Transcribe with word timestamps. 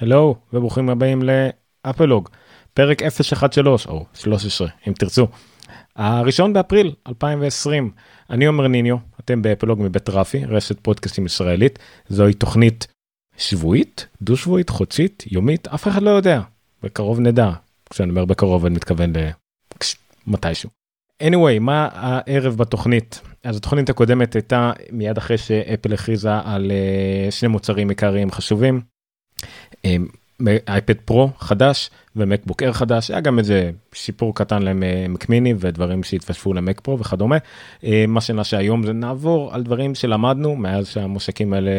הלו 0.00 0.36
וברוכים 0.52 0.88
הבאים 0.88 1.22
לאפלוג, 1.22 2.28
פרק 2.74 3.02
013 3.10 3.94
או 3.94 4.04
13 4.14 4.68
אם 4.88 4.92
תרצו. 4.92 5.26
הראשון 5.96 6.52
באפריל 6.52 6.94
2020, 7.08 7.90
אני 8.30 8.46
עומר 8.46 8.66
ניניו, 8.66 8.96
אתם 9.20 9.42
באפלוג 9.42 9.82
מבית 9.82 10.08
רפי, 10.08 10.44
רשת 10.44 10.80
פודקאסטים 10.80 11.26
ישראלית, 11.26 11.78
זוהי 12.08 12.34
תוכנית 12.34 12.86
שבועית, 13.36 14.06
דו 14.22 14.36
שבועית, 14.36 14.70
חודשית, 14.70 15.24
יומית, 15.30 15.68
אף 15.68 15.88
אחד 15.88 16.02
לא 16.02 16.10
יודע, 16.10 16.40
בקרוב 16.82 17.20
נדע, 17.20 17.50
כשאני 17.90 18.10
אומר 18.10 18.24
בקרוב 18.24 18.66
אני 18.66 18.74
מתכוון 18.74 19.12
למתישהו. 20.26 20.70
anyway, 21.22 21.60
מה 21.60 21.88
הערב 21.92 22.56
בתוכנית? 22.56 23.20
אז 23.44 23.56
התוכנית 23.56 23.90
הקודמת 23.90 24.34
הייתה 24.34 24.72
מיד 24.92 25.18
אחרי 25.18 25.38
שאפל 25.38 25.92
הכריזה 25.92 26.38
על 26.44 26.70
אה, 26.70 27.30
שני 27.30 27.48
מוצרים 27.48 27.88
עיקריים 27.88 28.30
חשובים. 28.30 28.80
אייפד 30.68 30.94
פרו 31.04 31.30
חדש 31.38 31.90
ומקבוק 32.16 32.62
אר 32.62 32.72
חדש 32.72 33.10
היה 33.10 33.20
גם 33.20 33.38
איזה 33.38 33.70
שיפור 33.92 34.34
קטן 34.34 34.62
למקמיני 34.62 35.54
ודברים 35.58 36.02
שהתווספו 36.02 36.52
למק 36.52 36.80
פרו 36.80 36.98
וכדומה. 36.98 37.36
מה 38.08 38.20
שנעשה 38.20 38.58
היום 38.58 38.86
זה 38.86 38.92
נעבור 38.92 39.54
על 39.54 39.62
דברים 39.62 39.94
שלמדנו 39.94 40.56
מאז 40.56 40.88
שהמושקים 40.88 41.52
האלה 41.52 41.70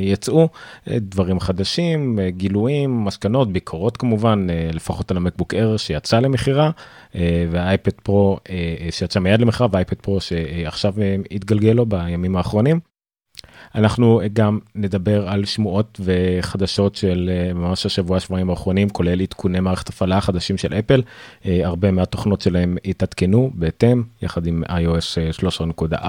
יצאו 0.00 0.48
דברים 0.88 1.40
חדשים 1.40 2.18
גילויים 2.28 3.04
מסקנות 3.04 3.52
ביקורות 3.52 3.96
כמובן 3.96 4.46
לפחות 4.72 5.10
על 5.10 5.16
המקבוק 5.16 5.54
אר 5.54 5.76
שיצא 5.76 6.18
למכירה 6.18 6.70
והאייפד 7.50 8.00
פרו 8.02 8.38
שיצא 8.90 9.20
מיד 9.20 9.40
למכירה 9.40 9.68
והאייפד 9.72 9.96
פרו 9.96 10.20
שעכשיו 10.20 10.94
התגלגל 11.30 11.72
לו 11.72 11.86
בימים 11.86 12.36
האחרונים. 12.36 12.80
אנחנו 13.74 14.20
גם 14.32 14.58
נדבר 14.74 15.28
על 15.28 15.44
שמועות 15.44 16.00
וחדשות 16.04 16.94
של 16.94 17.30
ממש 17.54 17.86
השבוע 17.86 18.20
שבועיים 18.20 18.50
האחרונים 18.50 18.90
כולל 18.90 19.20
עדכוני 19.20 19.60
מערכת 19.60 19.88
הפעלה 19.88 20.20
חדשים 20.20 20.58
של 20.58 20.74
אפל 20.74 21.02
הרבה 21.44 21.90
מהתוכנות 21.90 22.40
שלהם 22.40 22.76
התעדכנו 22.84 23.50
בהתאם 23.54 24.02
יחד 24.22 24.46
עם 24.46 24.62
iOS 24.64 25.40
13.4. 25.92 26.04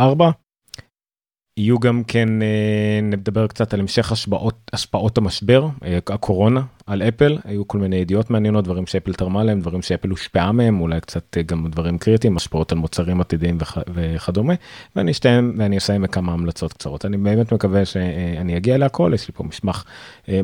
יהיו 1.60 1.80
גם 1.80 2.04
כן 2.04 2.42
אה, 2.42 3.00
נדבר 3.04 3.48
קצת 3.48 3.74
על 3.74 3.80
המשך 3.80 4.12
השפעות 4.12 4.72
השפעות 4.74 5.18
המשבר 5.18 5.68
אה, 5.84 5.98
הקורונה 6.08 6.62
על 6.90 7.02
אפל 7.02 7.38
היו 7.44 7.68
כל 7.68 7.78
מיני 7.78 7.96
ידיעות 7.96 8.30
מעניינות 8.30 8.64
דברים 8.64 8.86
שאפל 8.88 9.14
תרמה 9.14 9.44
להם 9.44 9.60
דברים 9.60 9.82
שאפל 9.82 10.10
הושפעה 10.10 10.52
מהם 10.52 10.82
אולי 10.82 11.02
קצת 11.02 11.38
אה, 11.38 11.42
גם 11.42 11.68
דברים 11.68 11.98
קריטיים 11.98 12.38
השפעות 12.38 12.72
על 12.72 12.78
מוצרים 12.78 13.22
עתידיים 13.22 13.58
וכ, 13.62 13.78
וכדומה 13.94 14.54
ואני 14.96 15.12
אשתיים 15.12 15.56
ואני 15.58 15.78
אסיים 15.78 16.02
בכמה 16.02 16.34
המלצות 16.34 16.74
קצרות 16.74 17.06
אני 17.06 17.18
באמת 17.18 17.54
מקווה 17.54 17.86
שאני 17.86 18.58
אגיע 18.58 18.78
להכל 18.78 19.12
יש 19.16 19.28
לי 19.28 19.34
פה 19.34 19.44
מסמך 19.44 19.84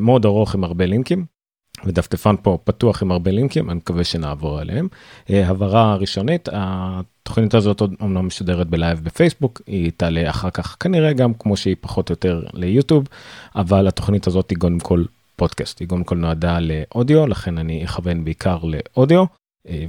מאוד 0.00 0.24
ארוך 0.24 0.54
עם 0.54 0.64
הרבה 0.64 0.86
לינקים. 0.86 1.36
ודפדפן 1.84 2.34
פה 2.42 2.58
פתוח 2.64 3.02
עם 3.02 3.12
הרבה 3.12 3.30
לינקים 3.30 3.70
אני 3.70 3.76
מקווה 3.76 4.04
שנעבור 4.04 4.58
עליהם. 4.58 4.88
הבהרה 5.28 5.96
ראשונית 5.96 6.48
התוכנית 6.52 7.54
הזאת 7.54 7.80
עוד 7.80 7.94
אמנם 8.02 8.26
משודרת 8.26 8.66
בלייב 8.66 9.00
בפייסבוק 9.04 9.62
היא 9.66 9.92
תעלה 9.96 10.30
אחר 10.30 10.50
כך 10.50 10.76
כנראה 10.80 11.12
גם 11.12 11.34
כמו 11.34 11.56
שהיא 11.56 11.76
פחות 11.80 12.10
או 12.10 12.12
יותר 12.12 12.42
ליוטיוב 12.52 13.08
אבל 13.56 13.88
התוכנית 13.88 14.26
הזאת 14.26 14.50
היא 14.50 14.58
קודם 14.58 14.78
כל 14.78 15.04
פודקאסט. 15.36 15.80
היא 15.80 15.88
קודם 15.88 16.04
כל 16.04 16.16
נועדה 16.16 16.58
לאודיו 16.60 17.26
לכן 17.26 17.58
אני 17.58 17.84
אכוון 17.84 18.24
בעיקר 18.24 18.58
לאודיו 18.64 19.24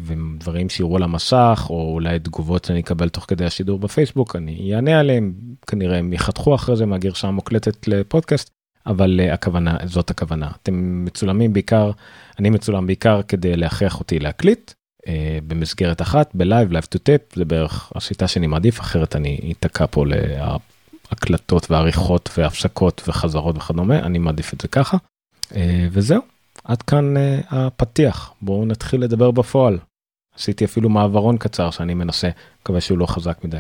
ודברים 0.04 0.70
שיראו 0.70 0.96
על 0.96 1.04
המסך 1.04 1.66
או 1.70 1.94
אולי 1.94 2.20
תגובות 2.20 2.66
שאני 2.66 2.80
אקבל 2.80 3.10
תוך 3.10 3.26
כדי 3.28 3.46
השידור 3.46 3.80
בפייסבוק 3.80 4.36
אני 4.36 4.76
אענה 4.76 5.00
עליהם. 5.00 5.34
כנראה 5.68 5.98
הם 5.98 6.14
יחתכו 6.14 6.56
אחרי 6.56 6.76
זה 6.76 6.86
מהגרסה 6.86 7.28
המוקלטת 7.28 7.88
לפודקאסט 7.88 8.50
אבל 8.88 9.20
הכוונה 9.34 9.78
זאת 9.86 10.10
הכוונה. 10.10 10.52
אתם 10.64 11.06
מצולמים 11.06 11.54
בעיקר 11.54 11.92
אני 12.40 12.50
מצולם 12.50 12.88
בעיקר 12.88 13.22
כדי 13.28 13.56
להכריח 13.56 14.00
אותי 14.00 14.20
להקליט 14.20 14.74
במסגרת 15.48 16.02
אחת 16.02 16.32
בלייב 16.36 16.72
live 16.72 16.86
to 16.86 17.00
tape 17.00 17.22
זה 17.36 17.46
בערך 17.46 17.92
השיטה 17.96 18.28
שאני 18.28 18.48
מעדיף 18.48 18.80
אחרת 18.80 19.16
אני 19.16 19.54
אתקע 19.60 19.86
פה 19.92 20.06
להקלטות 20.06 21.72
ועריכות 21.72 22.30
והפסקות 22.38 23.02
וחזרות 23.08 23.58
וכדומה 23.58 24.00
אני 24.00 24.18
מעדיף 24.18 24.54
את 24.54 24.62
זה 24.62 24.68
ככה 24.68 24.98
וזהו 25.92 26.22
עד 26.64 26.82
כאן 26.82 27.14
הפתיח 27.50 28.34
בואו 28.42 28.66
נתחיל 28.66 29.04
לדבר 29.04 29.32
בפועל. 29.32 29.80
עשיתי 30.36 30.66
אפילו 30.66 30.90
מעברון 30.90 31.38
קצר 31.38 31.72
שאני 31.72 31.94
מנסה 31.94 32.30
מקווה 32.62 32.82
שהוא 32.82 32.98
לא 32.98 33.06
חזק 33.06 33.44
מדי. 33.44 33.60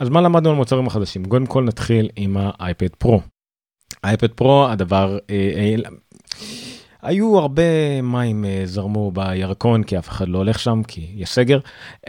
אז 0.00 0.08
מה 0.08 0.20
למדנו 0.20 0.50
על 0.50 0.56
מוצרים 0.56 0.86
החדשים 0.86 1.24
קודם 1.24 1.46
כל 1.46 1.64
נתחיל 1.64 2.08
עם 2.16 2.36
האייפד 2.40 2.94
פרו. 2.98 3.20
אייפד 4.04 4.32
פרו 4.32 4.68
הדבר 4.68 5.18
אה, 5.30 5.52
אה, 5.56 5.90
היו 7.02 7.38
הרבה 7.38 8.02
מים 8.02 8.44
אה, 8.44 8.62
זרמו 8.64 9.10
בירקון 9.10 9.82
כי 9.82 9.98
אף 9.98 10.08
אחד 10.08 10.28
לא 10.28 10.38
הולך 10.38 10.58
שם 10.58 10.82
כי 10.88 11.12
יש 11.14 11.30
סגר 11.30 11.58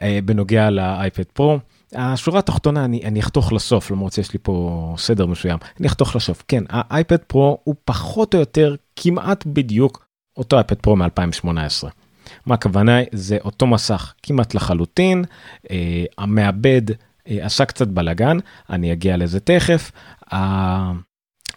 אה, 0.02 0.20
בנוגע 0.26 0.70
לאייפד 0.70 1.24
פרו. 1.24 1.60
השורה 1.96 2.40
התחתונה 2.40 2.86
אני, 2.86 3.02
אני 3.06 3.20
אחתוך 3.20 3.54
לסוף 3.54 3.92
למרות 3.92 4.14
שיש 4.14 4.34
לי 4.34 4.40
פה 4.44 4.96
סדר 4.98 5.26
מסוים 5.26 5.58
אני 5.80 5.88
אחתוך 5.88 6.16
לסוף 6.16 6.44
כן 6.48 6.64
האייפד 6.70 7.18
פרו 7.18 7.58
הוא 7.64 7.76
פחות 7.86 8.36
או 8.36 8.40
יותר 8.40 8.76
כמעט 8.96 9.46
בדיוק 9.46 10.06
אותו 10.38 10.56
אייפד 10.56 10.76
פרו 10.76 10.96
מ2018. 10.96 11.48
מה 12.46 12.54
הכוונה 12.54 13.00
זה 13.12 13.38
אותו 13.44 13.68
מסך 13.68 14.14
כמעט 14.24 14.54
לחלוטין 14.54 15.24
אה, 15.72 16.04
המעבד 16.18 16.82
אה, 17.28 17.46
עשה 17.46 17.66
קצת 17.66 17.88
בלאגן 17.88 18.38
אני 18.70 18.94
אגיע 18.94 19.18
לזה 19.18 19.40
תכף. 19.40 19.92
אה, 20.34 20.92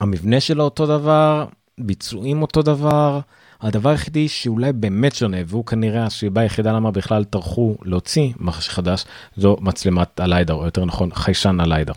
המבנה 0.01 0.41
שלו 0.41 0.65
אותו 0.65 0.87
דבר, 0.87 1.47
ביצועים 1.81 2.43
אותו 2.43 2.63
דבר, 2.63 3.21
הדבר 3.65 3.91
היחידי 3.91 4.29
שאולי 4.29 4.73
באמת 4.73 5.15
שונה 5.15 5.37
והוא 5.47 5.67
כנראה 5.67 6.07
הסיבה 6.07 6.41
היחידה 6.41 6.73
למה 6.73 6.91
בכלל 6.91 7.25
טרחו 7.25 7.77
להוציא 7.83 8.33
מחש 8.41 8.69
חדש 8.69 9.05
זו 9.37 9.57
מצלמת 9.61 10.21
הליידר 10.21 10.55
או 10.55 10.65
יותר 10.65 10.85
נכון 10.85 11.15
חיישן 11.15 11.61
הליידר. 11.61 11.93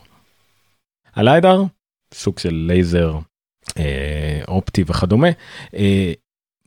הליידר 1.15 1.63
סוג 2.13 2.39
של 2.39 2.53
לייזר 2.53 3.17
אה, 3.77 4.41
אופטי 4.47 4.83
וכדומה 4.87 5.27
אה, 5.75 6.13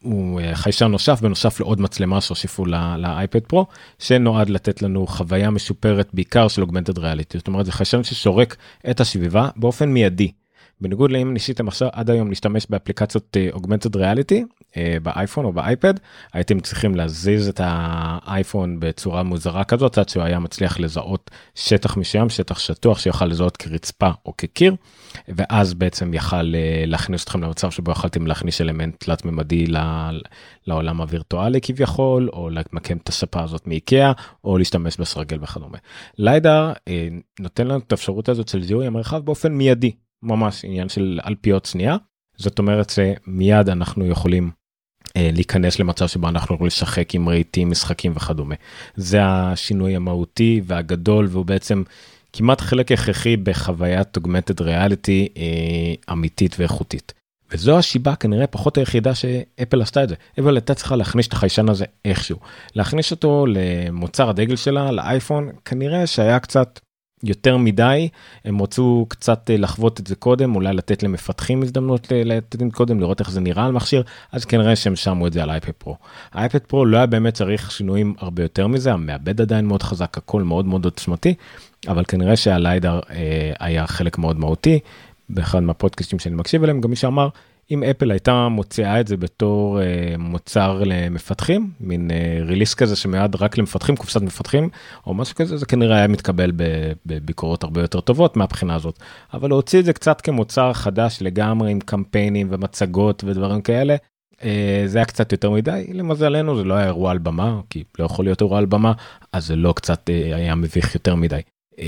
הוא 0.03 0.41
חיישן 0.55 0.87
נוסף 0.87 1.21
בנוסף 1.21 1.60
לעוד 1.60 1.81
מצלמה 1.81 2.21
שהוסיפו 2.21 2.66
לאייפד 2.99 3.41
פרו 3.41 3.66
שנועד 3.99 4.50
לתת 4.50 4.83
לנו 4.83 5.06
חוויה 5.06 5.50
משופרת 5.50 6.09
בעיקר 6.15 6.49
של 6.49 6.62
אוגמנטד 6.62 6.99
ריאליטי 6.99 7.39
זאת 7.39 7.49
אומרת 7.49 7.66
זה 7.66 7.72
חיישן 7.72 8.03
ששורק 8.03 8.56
את 8.91 9.00
הסביבה 9.00 9.49
באופן 9.56 9.89
מיידי 9.89 10.33
בניגוד 10.81 11.11
לאם 11.11 11.33
ניסיתם 11.33 11.69
עכשיו 11.69 11.89
עד 11.93 12.11
היום 12.11 12.29
להשתמש 12.29 12.67
באפליקציות 12.71 13.37
אוגמנטד 13.53 13.97
ריאליטי 13.97 14.45
באייפון 15.03 15.45
או 15.45 15.53
באייפד 15.53 15.95
הייתם 16.33 16.61
צריכים 16.61 16.95
להזיז 16.95 17.49
את 17.49 17.61
האייפון 17.65 18.81
בצורה 18.81 19.23
מוזרה 19.23 19.65
כזאת 19.65 19.99
עד 19.99 20.09
שהוא 20.09 20.23
היה 20.23 20.39
מצליח 20.39 20.81
לזהות 20.81 21.31
שטח 21.55 21.97
מסוים 21.97 22.29
שטח 22.29 22.59
שטוח 22.59 22.99
שיוכל 22.99 23.27
לזהות 23.27 23.57
כרצפה 23.57 24.11
או 24.27 24.37
כקיר 24.39 24.75
ואז 25.29 25.75
בעצם 25.75 26.15
יכל 26.15 26.55
אה, 26.55 26.85
להכניס 26.87 27.25
אתכם 27.25 27.43
למצב 27.43 27.71
שבו 27.71 27.93
יכלתם 27.93 28.27
להכניס 28.27 28.61
אלמנט 28.61 29.05
תלת 29.05 29.25
ממדי 29.25 29.67
לעולם 30.67 31.01
הווירטואלי 31.01 31.61
כביכול 31.61 32.29
או 32.33 32.51
למקם 32.51 32.97
את 32.97 33.09
הספה 33.09 33.43
הזאת 33.43 33.67
מאיקאה 33.67 34.13
או 34.45 34.59
להשתמש 34.59 34.97
בסרגל 34.97 35.39
וכדומה. 35.43 35.79
ליידר 36.19 36.73
אה, 36.89 37.09
נותן 37.41 37.67
לנו 37.67 37.79
את 37.79 37.93
האפשרות 37.93 38.29
הזאת 38.29 38.49
של 38.49 38.63
זיהוי 38.63 38.87
המרחב 38.87 39.25
באופן 39.25 39.53
מיידי 39.53 39.93
ממש 40.23 40.65
עניין 40.65 40.89
של 40.89 41.21
אלפיות 41.27 41.65
שנייה 41.65 41.97
זאת 42.37 42.59
אומרת 42.59 42.91
שמיד 42.91 43.69
אנחנו 43.69 44.07
יכולים 44.07 44.51
אה, 45.17 45.31
להיכנס 45.33 45.79
למצב 45.79 46.09
שבו 46.09 46.29
אנחנו 46.29 46.55
יכולים 46.55 46.67
לשחק 46.67 47.15
עם 47.15 47.29
רהיטים 47.29 47.71
משחקים 47.71 48.13
וכדומה 48.17 48.55
זה 48.97 49.19
השינוי 49.23 49.97
המהותי 49.97 50.61
והגדול 50.65 51.27
והוא 51.31 51.45
בעצם 51.45 51.83
כמעט 52.33 52.61
חלק 52.61 52.93
הכרחי 52.93 53.37
בחוויית 53.37 54.17
אוגמנטד 54.17 54.61
ריאליטי 54.61 55.28
אה, 55.37 56.13
אמיתית 56.13 56.57
ואיכותית. 56.59 57.13
וזו 57.53 57.78
השיבה 57.78 58.16
כנראה 58.16 58.47
פחות 58.47 58.78
היחידה 58.78 59.15
שאפל 59.15 59.83
עשתה 59.83 60.05
את 60.05 60.09
זה. 60.09 60.15
אפל 60.41 60.57
הייתה 60.57 60.75
צריכה 60.75 60.97
להכניס 60.97 61.27
את 61.27 61.33
החיישן 61.33 61.69
הזה 61.69 61.84
איכשהו. 62.05 62.39
להכניס 62.75 63.11
אותו 63.11 63.47
למוצר 63.49 64.28
הדגל 64.28 64.57
שלה 64.57 64.93
לאייפון 64.93 65.51
כנראה 65.65 66.07
שהיה 66.07 66.39
קצת 66.39 66.81
יותר 67.25 67.57
מדי 67.57 68.09
הם 68.45 68.63
רצו 68.63 69.07
קצת 69.09 69.51
לחוות 69.59 70.01
את 70.01 70.07
זה 70.07 70.15
קודם 70.15 70.55
אולי 70.55 70.72
לתת 70.75 71.03
למפתחים 71.03 71.63
הזדמנות 71.63 72.13
לתת 72.13 72.59
קודם 72.72 73.01
לראות 73.01 73.21
איך 73.21 73.31
זה 73.31 73.41
נראה 73.41 73.67
על 73.67 73.72
מכשיר 73.72 74.03
אז 74.33 74.45
כנראה 74.45 74.77
שהם 74.77 74.97
שמו 74.97 75.27
את 75.27 75.33
זה 75.33 75.43
על 75.43 75.51
אייפד 75.51 75.72
פרו. 75.72 75.97
אייפד 76.34 76.59
פרו 76.59 76.84
לא 76.84 76.97
היה 76.97 77.07
באמת 77.07 77.34
צריך 77.34 77.71
שינויים 77.71 78.15
הרבה 78.19 78.43
יותר 78.43 78.67
מזה 78.67 78.93
המעבד 78.93 79.41
עדיין 79.41 79.67
מאוד 79.67 79.83
חזק 79.83 80.19
הכל 80.19 80.43
מאוד 80.43 80.67
מאוד 80.67 80.84
עוצמתי 80.84 81.34
אבל 81.89 82.05
כנראה 82.09 82.37
שהליידר 82.37 83.01
אה, 83.11 83.53
היה 83.61 83.87
חלק 83.87 84.19
מאוד 84.19 84.39
מהותי 84.39 84.78
באחד 85.28 85.61
מהפודקאסטים 85.63 86.19
שאני 86.19 86.34
מקשיב 86.34 86.63
אליהם 86.63 86.81
גם 86.81 86.91
מי 86.91 86.97
שאמר 86.97 87.28
אם 87.71 87.83
אפל 87.83 88.11
הייתה 88.11 88.49
מוציאה 88.49 89.01
את 89.01 89.09
זה 89.09 89.17
בתור 89.17 89.78
uh, 89.78 89.83
מוצר 90.19 90.83
למפתחים, 90.87 91.71
מין 91.81 92.11
ריליס 92.41 92.72
uh, 92.72 92.77
כזה 92.77 92.97
שמיועד 92.97 93.37
רק 93.37 93.59
למפתחים, 93.59 93.97
קופסת 93.97 94.22
מפתחים, 94.22 94.69
או 95.07 95.15
משהו 95.15 95.34
כזה, 95.37 95.57
זה 95.57 95.67
כנראה 95.67 95.97
היה 95.97 96.09
מתקבל 96.09 96.53
בביקורות 97.07 97.63
הרבה 97.63 97.81
יותר 97.81 98.01
טובות 98.01 98.37
מהבחינה 98.37 98.75
הזאת. 98.75 98.99
אבל 99.33 99.49
להוציא 99.49 99.81
את 99.81 99.84
זה 99.84 99.93
קצת 99.93 100.21
כמוצר 100.21 100.72
חדש 100.72 101.19
לגמרי 101.21 101.71
עם 101.71 101.81
קמפיינים 101.81 102.49
ומצגות 102.51 103.25
ודברים 103.25 103.61
כאלה, 103.61 103.97
uh, 104.33 104.45
זה 104.87 104.99
היה 104.99 105.05
קצת 105.05 105.33
יותר 105.33 105.51
מדי, 105.51 105.87
למזלנו 105.93 106.57
זה 106.57 106.65
לא 106.65 106.75
היה 106.75 106.87
אירוע 106.87 107.11
על 107.11 107.19
במה, 107.19 107.61
כי 107.71 107.84
לא 107.99 108.05
יכול 108.05 108.25
להיות 108.25 108.41
אירוע 108.41 108.59
על 108.59 108.66
במה, 108.66 108.93
אז 109.33 109.47
זה 109.47 109.57
לא 109.57 109.73
קצת 109.73 110.11
uh, 110.11 110.34
היה 110.34 110.55
מביך 110.55 110.95
יותר 110.95 111.15
מדי. 111.15 111.41
Uh, 111.75 111.81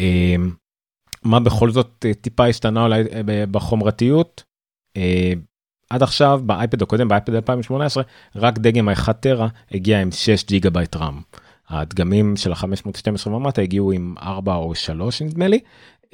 מה 1.22 1.40
בכל 1.40 1.70
זאת 1.70 2.04
uh, 2.04 2.20
טיפה 2.20 2.46
השתנה 2.46 2.82
אולי 2.82 3.04
uh, 3.04 3.06
בחומרתיות? 3.50 4.42
אה, 4.98 5.51
עד 5.92 6.02
עכשיו 6.02 6.40
באייפד 6.46 6.82
הקודם 6.82 7.08
באייפד 7.08 7.34
2018 7.34 8.02
רק 8.36 8.58
דגם 8.58 8.88
ה-1 8.88 9.12
טרה 9.12 9.48
הגיע 9.72 10.00
עם 10.00 10.10
6 10.12 10.44
ג'יגה 10.46 10.70
בייט 10.70 10.96
RAM. 10.96 11.20
הדגמים 11.68 12.36
של 12.36 12.52
ה-512 12.52 13.28
ומטה 13.28 13.62
הגיעו 13.62 13.92
עם 13.92 14.14
4 14.22 14.54
או 14.54 14.74
3 14.74 15.22
נדמה 15.22 15.48
לי. 15.48 15.58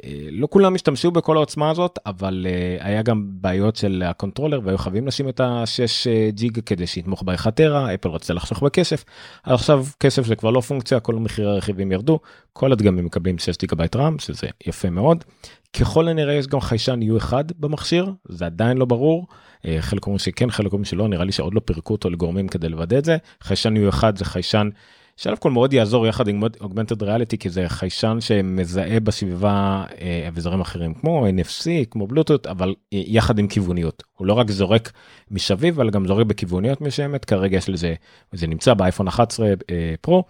אה, 0.05 0.11
לא 0.31 0.49
כולם 0.51 0.75
השתמשו 0.75 1.11
בכל 1.11 1.37
העוצמה 1.37 1.71
הזאת 1.71 1.99
אבל 2.07 2.47
אה, 2.47 2.85
היה 2.85 3.03
גם 3.03 3.25
בעיות 3.31 3.77
של 3.77 4.03
הקונטרולר 4.07 4.61
והיו 4.65 4.79
חייבים 4.79 5.07
לשים 5.07 5.29
את 5.29 5.41
ה-6 5.41 6.33
ג'יגה 6.35 6.63
כדי 6.63 6.87
שיתמוך 6.87 7.23
ב-1 7.23 7.51
טרה 7.51 7.95
אפל 7.95 8.09
רצה 8.09 8.35
לחסוך 8.35 8.63
בכסף. 8.63 9.05
עכשיו 9.43 9.87
כסף 10.01 10.27
זה 10.27 10.37
כבר 10.37 10.51
לא 10.51 10.61
פונקציה 10.61 11.01
כל 11.01 11.15
מחירי 11.15 11.51
הרכיבים 11.51 11.93
ירדו 11.93 12.21
כל 12.53 12.73
הדגמים 12.73 13.05
מקבלים 13.05 13.39
6 13.39 13.57
ג'יגה 13.59 13.77
בייט 13.77 13.97
RAM 13.97 14.19
שזה 14.19 14.47
יפה 14.67 14.91
מאוד. 14.91 15.25
ככל 15.73 16.09
הנראה 16.09 16.35
יש 16.35 16.47
גם 16.47 16.61
חיישן 16.61 17.01
U1 17.03 17.33
במכשיר 17.59 18.13
זה 18.29 18.47
עדיין 18.47 18.77
לא 18.77 18.85
ברור. 18.85 19.27
אה, 19.67 19.77
חלק 19.81 20.07
אומרים 20.07 20.19
שכן 20.19 20.51
חלק 20.51 20.73
אומרים 20.73 20.85
שלא 20.85 21.09
נראה 21.09 21.25
לי 21.25 21.33
שעוד 21.33 21.55
לא 21.55 21.61
פירקו 21.65 21.93
אותו 21.93 22.11
לגורמים 22.11 22.49
כדי 22.49 22.69
לוודא 22.69 22.99
את 22.99 23.05
זה 23.05 23.17
חיישן 23.41 23.75
U1 23.77 24.03
זה 24.17 24.25
חיישן 24.25 24.69
שא' 25.17 25.37
כל 25.37 25.51
מאוד 25.51 25.73
יעזור 25.73 26.07
יחד 26.07 26.29
עם 26.29 26.43
augmented 26.61 27.03
reality 27.03 27.39
כי 27.39 27.51
זה 27.51 27.69
חיישן 27.69 28.17
שמזהה 28.21 29.01
בסביבה 29.01 29.85
אה, 30.01 30.25
אביזרים 30.29 30.61
אחרים 30.61 30.95
כמו 30.95 31.27
NFC 31.27 31.85
כמו 31.91 32.07
בלוטות' 32.07 32.47
אבל 32.47 32.75
יחד 32.93 33.39
עם 33.39 33.49
כיווניות 33.49 34.03
הוא 34.17 34.27
לא 34.27 34.33
רק 34.33 34.51
סורק 34.51 34.93
מסביב 35.31 35.81
אבל 35.81 35.91
גם 35.91 36.07
סורק 36.07 36.27
בכיווניות 36.27 36.81
מסוימת 36.81 37.25
כרגע 37.25 37.57
יש 37.57 37.69
לזה 37.69 37.95
זה 38.33 38.47
נמצא 38.47 38.75
באייפון 38.75 39.09
11 39.09 39.47
אה, 39.49 39.95
פרו 40.01 40.25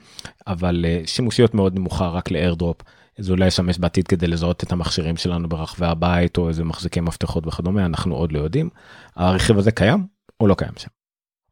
אבל 0.46 0.84
אה, 0.88 1.00
שימושיות 1.06 1.55
מאוד 1.55 1.75
נמוכה 1.75 2.08
רק 2.08 2.31
לאיירדרופ. 2.31 2.82
זה 3.19 3.32
אולי 3.32 3.47
ישמש 3.47 3.79
בעתיד 3.79 4.09
כדי 4.09 4.26
לזהות 4.26 4.62
את 4.62 4.73
המכשירים 4.73 5.17
שלנו 5.17 5.49
ברחבי 5.49 5.87
הבית 5.87 6.38
או 6.38 6.49
איזה 6.49 6.65
מחזיקי 6.65 7.00
מפתחות 7.00 7.47
וכדומה 7.47 7.87
אנחנו 7.87 8.15
עוד 8.15 8.32
לא 8.32 8.38
יודעים. 8.38 8.70
הרכיב 9.17 9.59
הזה 9.59 9.70
קיים 9.70 10.06
או 10.41 10.47
לא 10.47 10.55
קיים 10.55 10.73
שם. 10.76 10.88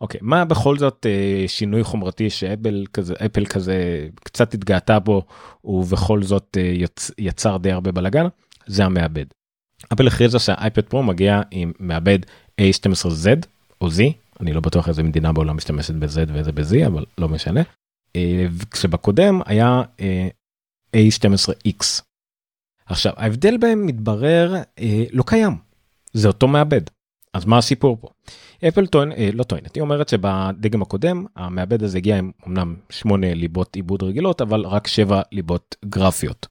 אוקיי 0.00 0.20
מה 0.22 0.44
בכל 0.44 0.78
זאת 0.78 1.06
אה, 1.06 1.44
שינוי 1.48 1.84
חומרתי 1.84 2.30
שאפל 2.30 2.84
כזה 2.92 3.14
אפל 3.26 3.46
כזה 3.46 4.08
קצת 4.24 4.54
התגאתה 4.54 4.98
בו 4.98 5.22
ובכל 5.64 6.22
זאת 6.22 6.56
אה, 6.60 6.62
יצ, 6.62 7.10
יצר 7.18 7.56
די 7.56 7.72
הרבה 7.72 7.92
בלאגן 7.92 8.26
זה 8.66 8.84
המעבד. 8.84 9.24
אפל 9.92 10.06
הכריזה 10.06 10.38
שהאייפד 10.38 10.82
פרו 10.82 11.02
מגיע 11.02 11.40
עם 11.50 11.72
מעבד 11.78 12.18
A12Z 12.60 13.46
או 13.80 13.88
Z 13.88 14.00
אני 14.40 14.52
לא 14.52 14.60
בטוח 14.60 14.88
איזה 14.88 15.02
מדינה 15.02 15.32
בעולם 15.32 15.56
משתמשת 15.56 15.94
ב-Z 15.94 16.32
ואיזה 16.32 16.52
ב-Z 16.52 16.86
אבל 16.86 17.04
לא 17.18 17.28
משנה. 17.28 17.62
אה, 18.16 18.46
כשבקודם 18.70 19.40
היה 19.46 19.82
אה, 20.00 20.28
A12X. 20.96 22.02
עכשיו 22.86 23.12
ההבדל 23.16 23.56
בהם 23.56 23.86
מתברר 23.86 24.54
אה, 24.78 25.04
לא 25.12 25.22
קיים 25.26 25.56
זה 26.12 26.28
אותו 26.28 26.48
מעבד 26.48 26.80
אז 27.34 27.44
מה 27.44 27.58
הסיפור 27.58 27.96
פה. 28.00 28.08
אפל 28.68 28.86
טוען 28.86 29.12
אה, 29.12 29.30
לא 29.32 29.42
טוענת 29.42 29.74
היא 29.74 29.80
אומרת 29.80 30.08
שבדגם 30.08 30.82
הקודם 30.82 31.26
המעבד 31.36 31.82
הזה 31.82 31.98
הגיע 31.98 32.18
עם 32.18 32.30
אמנם 32.46 32.76
8 32.90 33.34
ליבות 33.34 33.76
עיבוד 33.76 34.02
רגילות 34.02 34.40
אבל 34.40 34.60
רק 34.60 34.86
7 34.86 35.22
ליבות 35.32 35.76
גרפיות. 35.84 36.46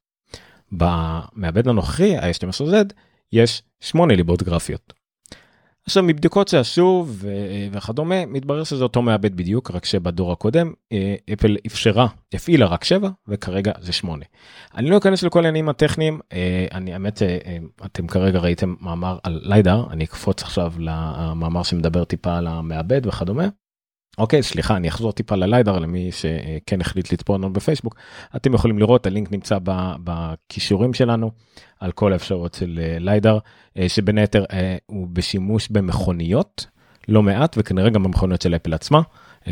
במעבד 0.71 1.68
הנוכחי 1.68 2.18
ה-12Z 2.18 2.94
יש 3.31 3.63
8 3.80 4.15
ליבות 4.15 4.44
גרפיות. 4.44 4.94
עכשיו 5.88 6.04
מבדיקות 6.04 6.48
שעשו 6.48 7.06
וכדומה 7.72 8.26
מתברר 8.26 8.64
שזה 8.64 8.84
אותו 8.84 9.02
מעבד 9.02 9.38
בדיוק 9.38 9.72
רק 9.72 9.86
שבדור 9.86 10.32
הקודם 10.32 10.74
אה, 10.92 11.16
אפל 11.34 11.58
אפשרה 11.68 12.08
הפעילה 12.34 12.66
רק 12.66 12.84
7 12.84 13.10
וכרגע 13.28 13.72
זה 13.80 13.94
8. 13.94 14.26
אני 14.76 14.90
לא 14.90 14.98
אכנס 14.98 15.24
לכל 15.24 15.40
העניינים 15.40 15.70
הטכניים 15.70 16.20
אה, 16.34 16.66
אני 16.74 16.94
האמת 16.94 17.22
אה, 17.22 17.58
אתם 17.86 18.08
כרגע 18.08 18.40
ראיתם 18.40 18.76
מאמר 18.82 19.18
על 19.24 19.40
ליידר 19.44 19.84
אני 19.92 20.04
אקפוץ 20.04 20.44
עכשיו 20.44 20.74
למאמר 20.80 21.64
שמדבר 21.64 22.04
טיפה 22.04 22.38
על 22.38 22.48
המעבד 22.48 23.08
וכדומה. 23.08 23.48
אוקיי 24.18 24.44
סליחה 24.44 24.76
אני 24.76 24.88
אחזור 24.88 25.12
טיפה 25.12 25.36
לליידר 25.36 25.80
למי 25.80 26.12
שכן 26.12 26.82
החליט 26.82 27.14
לצפות 27.14 27.38
לנו 27.38 27.54
בפייסבוק 27.54 27.96
אתם 28.36 28.54
יכולים 28.54 28.80
לראות 28.80 29.06
הלינק 29.06 29.32
נמצא 29.32 29.58
בכישורים 30.04 30.94
שלנו 30.94 31.32
על 31.80 31.92
כל 31.92 32.14
האפשרויות 32.14 32.54
של 32.54 32.80
אה, 32.84 32.98
ליידר 33.00 33.40
אה, 33.78 33.90
שבין 33.90 34.18
היתר 34.18 34.46
אה, 34.52 34.78
הוא 34.86 35.08
בשימוש 35.14 35.70
במכוניות 35.70 36.66
לא 37.08 37.24
מעט 37.24 37.56
וכנראה 37.60 37.90
גם 37.90 38.04
במכוניות 38.04 38.42
של 38.42 38.56
אפל 38.56 38.74
עצמה 38.74 39.02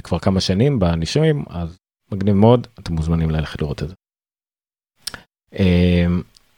כבר 0.04 0.20
כמה 0.20 0.40
שנים 0.40 0.80
בנישואים 0.80 1.44
אז 1.50 1.78
מגניב 2.12 2.36
מאוד 2.36 2.68
אתם 2.80 2.94
מוזמנים 2.94 3.30
ללכת 3.32 3.62
לראות 3.62 3.84
את 3.84 3.90
זה. 3.90 3.96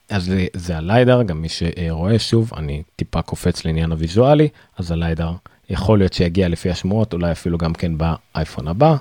אז 0.10 0.24
זה, 0.24 0.46
זה 0.54 0.78
הליידר 0.78 1.24
גם 1.24 1.42
מי 1.42 1.50
שרואה 1.50 2.19
שוב 2.19 2.52
אני 2.57 2.84
טיפה 2.96 3.22
קופץ 3.22 3.66
לעניין 3.66 3.92
הוויזואלי 3.92 4.48
אז 4.78 4.92
הליידר. 4.92 5.31
יכול 5.69 6.00
להיות 6.00 6.13
שיגיע 6.13 6.47
לפי 6.47 6.69
השמועות 6.69 7.13
אולי 7.13 7.31
אפילו 7.31 7.57
גם 7.57 7.73
כן 7.73 7.91
באייפון 7.97 8.67
הבא 8.67 8.95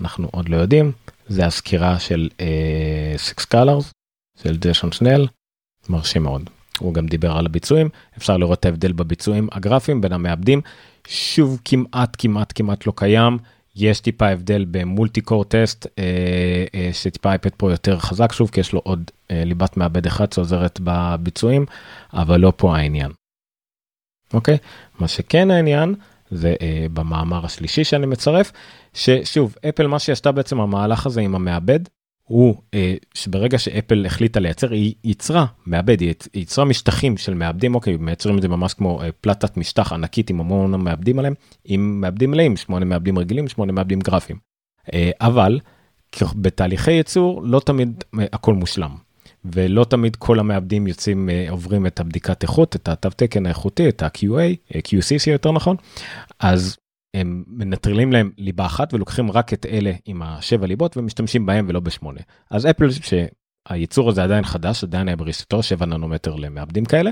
אנחנו 0.00 0.28
עוד 0.32 0.48
לא 0.48 0.56
יודעים. 0.56 0.92
זה 1.28 1.46
הסקירה 1.46 1.98
של 1.98 2.28
Six 3.16 3.44
אה, 3.44 3.48
Colors 3.48 3.90
של 4.42 4.56
ג'ייסון 4.56 4.92
סנל 4.92 5.26
מרשים 5.88 6.22
מאוד. 6.22 6.50
הוא 6.78 6.94
גם 6.94 7.06
דיבר 7.06 7.32
על 7.32 7.46
הביצועים 7.46 7.88
אפשר 8.18 8.36
לראות 8.36 8.60
את 8.60 8.64
ההבדל 8.64 8.92
בביצועים 8.92 9.48
הגרפיים 9.52 10.00
בין 10.00 10.12
המעבדים. 10.12 10.60
שוב 11.08 11.60
כמעט 11.64 12.16
כמעט 12.18 12.52
כמעט 12.54 12.86
לא 12.86 12.92
קיים. 12.96 13.38
יש 13.76 14.00
טיפה 14.00 14.28
הבדל 14.28 14.66
ב 14.70 15.20
multi-core 15.20 15.44
test 15.44 15.86
אה, 15.98 16.64
אה, 16.74 16.90
שטיפה 16.92 17.28
אייפד 17.30 17.50
פה 17.56 17.70
יותר 17.70 17.98
חזק 17.98 18.32
שוב 18.32 18.50
כי 18.50 18.60
יש 18.60 18.72
לו 18.72 18.80
עוד 18.84 19.10
אה, 19.30 19.44
ליבת 19.44 19.76
מעבד 19.76 20.06
אחד 20.06 20.32
שעוזרת 20.32 20.80
בביצועים 20.84 21.66
אבל 22.12 22.40
לא 22.40 22.52
פה 22.56 22.76
העניין. 22.76 23.10
אוקיי? 24.34 24.58
מה 24.98 25.08
שכן 25.08 25.50
העניין 25.50 25.94
זה 26.30 26.54
אה, 26.62 26.86
במאמר 26.92 27.44
השלישי 27.44 27.84
שאני 27.84 28.06
מצרף 28.06 28.52
ששוב 28.94 29.54
אפל 29.68 29.86
מה 29.86 29.98
שעשתה 29.98 30.32
בעצם 30.32 30.60
המהלך 30.60 31.06
הזה 31.06 31.20
עם 31.20 31.34
המעבד 31.34 31.80
הוא 32.22 32.54
אה, 32.74 32.94
שברגע 33.14 33.58
שאפל 33.58 34.06
החליטה 34.06 34.40
לייצר 34.40 34.72
היא 34.72 34.94
ייצרה 35.04 35.46
מעבד 35.66 36.00
היא 36.00 36.14
ייצרה 36.34 36.64
משטחים 36.64 37.16
של 37.16 37.34
מעבדים 37.34 37.74
אוקיי 37.74 37.96
מייצרים 37.96 38.36
את 38.36 38.42
זה 38.42 38.48
ממש 38.48 38.74
כמו 38.74 39.02
אה, 39.02 39.08
פלטת 39.20 39.56
משטח 39.56 39.92
ענקית 39.92 40.30
עם 40.30 40.40
המון 40.40 40.80
מעבדים 40.80 41.18
עליהם 41.18 41.34
עם 41.64 42.00
מעבדים 42.00 42.30
מלאים 42.30 42.56
שמונה 42.56 42.84
מעבדים 42.84 43.18
רגילים 43.18 43.48
שמונה 43.48 43.72
מעבדים 43.72 44.00
גרפיים 44.00 44.38
אבל 45.20 45.60
בתהליכי 46.34 46.92
ייצור 46.92 47.42
לא 47.42 47.60
תמיד 47.60 48.04
הכל 48.32 48.54
מושלם. 48.54 48.90
ולא 49.44 49.84
תמיד 49.84 50.16
כל 50.16 50.38
המעבדים 50.38 50.86
יוצאים 50.86 51.28
עוברים 51.50 51.86
את 51.86 52.00
הבדיקת 52.00 52.42
איכות 52.42 52.76
את 52.76 52.88
התו 52.88 53.10
תקן 53.10 53.46
האיכותי 53.46 53.88
את 53.88 54.02
ה-QA 54.02 54.72
QCC 54.74 55.30
יותר 55.30 55.52
נכון 55.52 55.76
אז 56.40 56.76
הם 57.14 57.44
מנטרלים 57.46 58.12
להם 58.12 58.30
ליבה 58.38 58.66
אחת 58.66 58.94
ולוקחים 58.94 59.30
רק 59.30 59.52
את 59.52 59.66
אלה 59.66 59.92
עם 60.04 60.22
השבע 60.22 60.66
ליבות 60.66 60.96
ומשתמשים 60.96 61.46
בהם 61.46 61.66
ולא 61.68 61.80
בשמונה. 61.80 62.20
אז 62.50 62.66
אפל 62.66 62.88
הייצור 63.68 64.08
הזה 64.08 64.22
עדיין 64.22 64.44
חדש 64.44 64.84
עדיין 64.84 65.08
היה 65.08 65.16
בריסטור 65.16 65.62
7 65.62 65.86
ננומטר 65.86 66.34
למעבדים 66.34 66.84
כאלה 66.84 67.10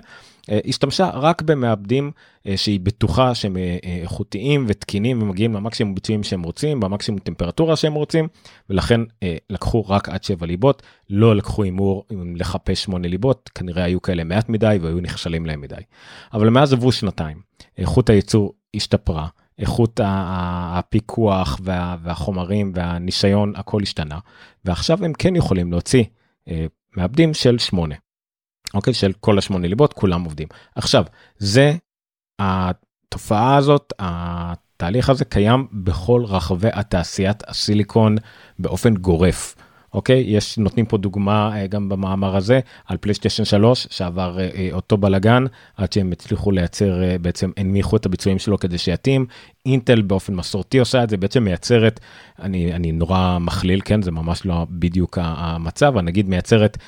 אה, 0.51 0.59
השתמשה 0.67 1.11
רק 1.15 1.43
במעבדים 1.43 2.11
אה, 2.47 2.57
שהיא 2.57 2.81
בטוחה 2.81 3.35
שהם 3.35 3.57
אה, 3.57 3.77
איכותיים 4.03 4.65
ותקינים 4.69 5.23
ומגיעים 5.23 5.55
למקסימום 5.55 5.95
ביצועים 5.95 6.23
שהם 6.23 6.43
רוצים 6.43 6.81
במקסימום 6.81 7.21
טמפרטורה 7.21 7.77
שהם 7.77 7.95
רוצים 7.95 8.29
ולכן 8.71 9.01
לקחו 9.51 9.89
רק 9.89 10.09
עד 10.09 10.25
7 10.25 10.47
ליבות 10.47 10.83
לא 11.11 11.37
לקחו 11.37 11.63
הימור 11.63 12.05
לחפש 12.37 12.83
8 12.83 13.09
ליבות 13.09 13.51
כנראה 13.55 13.85
היו 13.85 14.03
כאלה 14.03 14.25
מעט 14.25 14.49
מדי 14.49 14.79
והיו 14.81 15.01
נכשלים 15.01 15.47
להם 15.47 15.61
מדי. 15.61 15.75
אבל 16.33 16.49
מאז 16.49 16.73
עברו 16.73 16.93
שנתיים 16.93 17.37
איכות 17.79 18.11
הייצור 18.11 18.53
השתפרה. 18.77 19.27
איכות 19.59 20.01
הפיקוח 20.05 21.61
והחומרים 22.03 22.73
והניסיון 22.75 23.53
הכל 23.57 23.83
השתנה. 23.83 24.19
ועכשיו 24.65 25.05
הם 25.05 25.13
כן 25.13 25.37
יכולים 25.37 25.73
להוציא 25.73 26.05
אה, 26.49 26.67
מעבדים 26.97 27.35
של 27.35 27.59
שמונה. 27.59 27.95
אוקיי? 28.75 28.95
של 28.95 29.13
כל 29.21 29.39
השמונה 29.39 29.69
ליבות 29.69 29.93
כולם 29.93 30.25
עובדים. 30.25 30.49
עכשיו 30.75 31.05
זה 31.39 31.77
התופעה 32.39 33.57
הזאת 33.57 33.93
התהליך 33.99 35.11
הזה 35.11 35.25
קיים 35.25 35.67
בכל 35.73 36.23
רחבי 36.27 36.69
התעשיית 36.73 37.43
הסיליקון 37.49 38.17
באופן 38.59 38.95
גורף 38.95 39.55
אוקיי? 39.95 40.25
יש, 40.27 40.59
נותנים 40.59 40.87
פה 40.87 40.99
דוגמה 40.99 41.57
אה, 41.57 41.67
גם 41.67 41.89
במאמר 41.89 42.37
הזה 42.37 42.61
על 42.87 42.97
פלייסטיישן 42.97 43.45
3 43.45 43.87
שעבר 43.91 44.39
אה, 44.39 44.49
אה, 44.55 44.69
אותו 44.73 44.97
בלאגן 44.97 45.45
עד 45.77 45.93
שהם 45.93 46.13
הצליחו 46.13 46.51
לייצר, 46.51 47.01
בעצם 47.21 47.51
הנמיכו 47.57 47.97
את 47.97 48.07
הביצועים 48.07 48.39
שלו 48.39 48.59
כדי 48.59 48.79
שיתאים. 48.79 49.27
אינטל 49.67 50.03
באופן 50.03 50.35
מסורתי 50.35 50.79
עושה 50.79 51.05
את 51.05 51.11
זה, 51.11 51.17
בעצם 51.17 51.45
מייצרת, 51.45 52.01
אני, 52.43 52.75
אני 52.75 52.93
נורא 52.93 53.39
מכליל, 53.41 53.81
כן? 53.85 54.03
זה 54.03 54.11
ממש 54.11 54.47
לא 54.47 54.67
בדיוק 54.71 55.19
המצב, 55.23 55.87
אבל 55.87 56.03
נגיד 56.03 56.29
מייצרת 56.29 56.79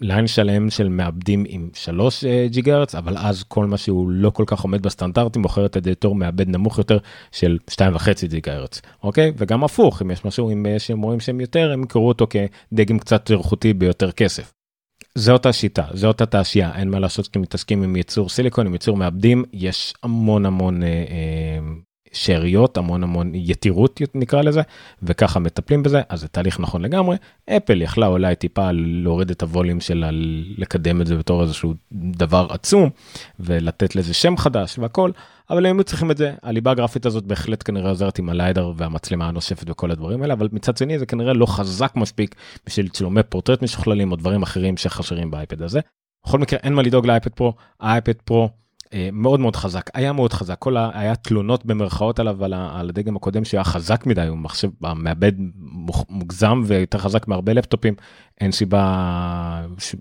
ליין 0.00 0.26
שלם 0.26 0.70
של 0.70 0.88
מעבדים 0.88 1.44
עם 1.48 1.68
3 1.74 2.24
ג'יגה 2.50 2.74
הרץ, 2.74 2.94
אבל 2.94 3.16
אז 3.18 3.42
כל 3.42 3.66
מה 3.66 3.76
שהוא 3.76 4.10
לא 4.10 4.30
כל 4.30 4.44
כך 4.46 4.60
עומד 4.60 4.82
בסטנדרטים, 4.82 5.42
מוכרת 5.42 5.76
את 5.76 5.84
זה 5.84 5.92
מעבד 6.14 6.48
נמוך 6.48 6.78
יותר 6.78 6.98
של 7.32 7.58
2.5 7.70 8.26
ג'יגה 8.28 8.54
הרץ, 8.54 8.80
אוקיי? 9.02 9.32
וגם 9.36 9.64
הפוך, 9.64 10.02
אם 10.02 10.10
יש 10.10 10.24
משהו 10.24 10.50
עם, 10.50 10.66
שהם 10.78 11.02
רואים 11.02 11.20
שהם 11.20 11.40
יותר, 11.40 11.72
הם 11.72 11.82
יקראו 11.82 12.08
אותו 12.08 12.26
כדגם 12.34 12.98
קצת 12.98 13.30
איכותי 13.30 13.72
ביותר 13.72 14.12
כסף. 14.12 14.52
זה 15.14 15.32
אותה 15.32 15.52
שיטה, 15.52 15.84
זה 15.92 16.06
אותה 16.06 16.26
תעשייה, 16.26 16.72
אין 16.76 16.90
מה 16.90 16.98
לעשות 16.98 17.24
כשאתם 17.24 17.40
מתעסקים 17.40 17.82
עם 17.82 17.96
ייצור 17.96 18.28
סיליקון, 18.28 18.66
עם 18.66 18.72
ייצור 18.72 18.96
מעבדים, 18.96 19.44
יש 19.52 19.94
המון 20.02 20.46
המון 20.46 20.82
אה, 20.82 20.88
אה, 20.88 21.58
שאריות, 22.12 22.76
המון 22.76 23.02
המון 23.02 23.34
יתירות 23.34 24.00
נקרא 24.14 24.42
לזה, 24.42 24.62
וככה 25.02 25.40
מטפלים 25.40 25.82
בזה, 25.82 26.02
אז 26.08 26.20
זה 26.20 26.28
תהליך 26.28 26.60
נכון 26.60 26.82
לגמרי. 26.82 27.16
אפל 27.50 27.82
יכלה 27.82 28.06
אולי 28.06 28.36
טיפה 28.36 28.70
להוריד 28.72 29.30
את 29.30 29.42
הווליום 29.42 29.80
שלה, 29.80 30.10
לקדם 30.58 31.00
את 31.00 31.06
זה 31.06 31.16
בתור 31.16 31.42
איזשהו 31.42 31.74
דבר 31.92 32.46
עצום, 32.50 32.90
ולתת 33.40 33.96
לזה 33.96 34.14
שם 34.14 34.36
חדש 34.36 34.78
והכל, 34.78 35.10
אבל 35.50 35.66
הם 35.66 35.76
היו 35.76 35.84
צריכים 35.84 36.10
את 36.10 36.16
זה. 36.16 36.34
הליבה 36.42 36.70
הגרפית 36.70 37.06
הזאת 37.06 37.24
בהחלט 37.24 37.62
כנראה 37.66 37.88
עוזרת 37.88 38.18
עם 38.18 38.28
הליידר 38.28 38.72
והמצלמה 38.76 39.28
הנושפת 39.28 39.70
וכל 39.70 39.90
הדברים 39.90 40.22
האלה, 40.22 40.34
אבל 40.34 40.48
מצד 40.52 40.76
שני 40.76 40.98
זה 40.98 41.06
כנראה 41.06 41.32
לא 41.32 41.46
חזק 41.46 41.92
מספיק 41.96 42.34
בשביל 42.66 42.88
צילומי 42.88 43.22
פורטרט 43.22 43.62
משוכללים 43.62 44.12
או 44.12 44.16
דברים 44.16 44.42
אחרים 44.42 44.76
שחשרים 44.76 45.30
באייפד 45.30 45.62
הזה. 45.62 45.80
בכל 46.26 46.38
מקרה 46.38 46.58
אין 46.62 46.74
מה 46.74 46.82
לדאוג 46.82 47.06
לאייפד 47.06 47.30
פרו, 47.30 47.54
האייפד 47.80 48.12
פרו 48.24 48.48
אה, 48.94 49.08
מאוד 49.12 49.40
מאוד 49.40 49.56
חזק 49.56 49.90
היה 49.94 50.12
מאוד 50.12 50.32
חזק 50.32 50.58
כל 50.58 50.76
ה... 50.76 50.90
היה 50.94 51.16
תלונות 51.16 51.66
במרכאות 51.66 52.18
עליו 52.18 52.44
על. 52.44 52.54
על 52.54 52.88
הדגם 52.88 53.16
הקודם 53.16 53.44
שהיה 53.44 53.64
חזק 53.64 54.06
מדי 54.06 54.26
הוא 54.26 54.38
מחשב 54.38 54.68
מעבד 54.80 55.32
מוגזם 56.08 56.62
ויותר 56.66 56.98
חזק 56.98 57.28
מהרבה 57.28 57.52
לפטופים 57.52 57.94
אין 58.40 58.52
סיבה 58.52 59.66
ש... 59.78 59.94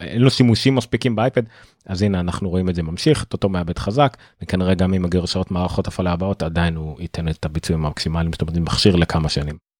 אין 0.00 0.22
לו 0.22 0.30
שימושים 0.30 0.74
מספיקים 0.74 1.16
באייפד 1.16 1.42
אז 1.86 2.02
הנה 2.02 2.20
אנחנו 2.20 2.50
רואים 2.50 2.68
את 2.68 2.74
זה 2.74 2.82
ממשיך 2.82 3.24
את 3.24 3.32
אותו 3.32 3.48
מעבד 3.48 3.78
חזק 3.78 4.16
וכנראה 4.42 4.74
גם 4.74 4.94
עם 4.94 5.04
הגרשאות 5.04 5.50
מערכות 5.50 5.86
הפעלה 5.86 6.12
הבאות 6.12 6.42
עדיין 6.42 6.76
הוא 6.76 7.00
ייתן 7.00 7.28
את 7.28 7.44
הביצועים 7.44 7.86
המקסימליים 7.86 8.32
זאת 8.32 8.42
אומרת 8.42 8.56
מכשיר 8.56 8.96
לכמה 8.96 9.28
שנים. 9.28 9.70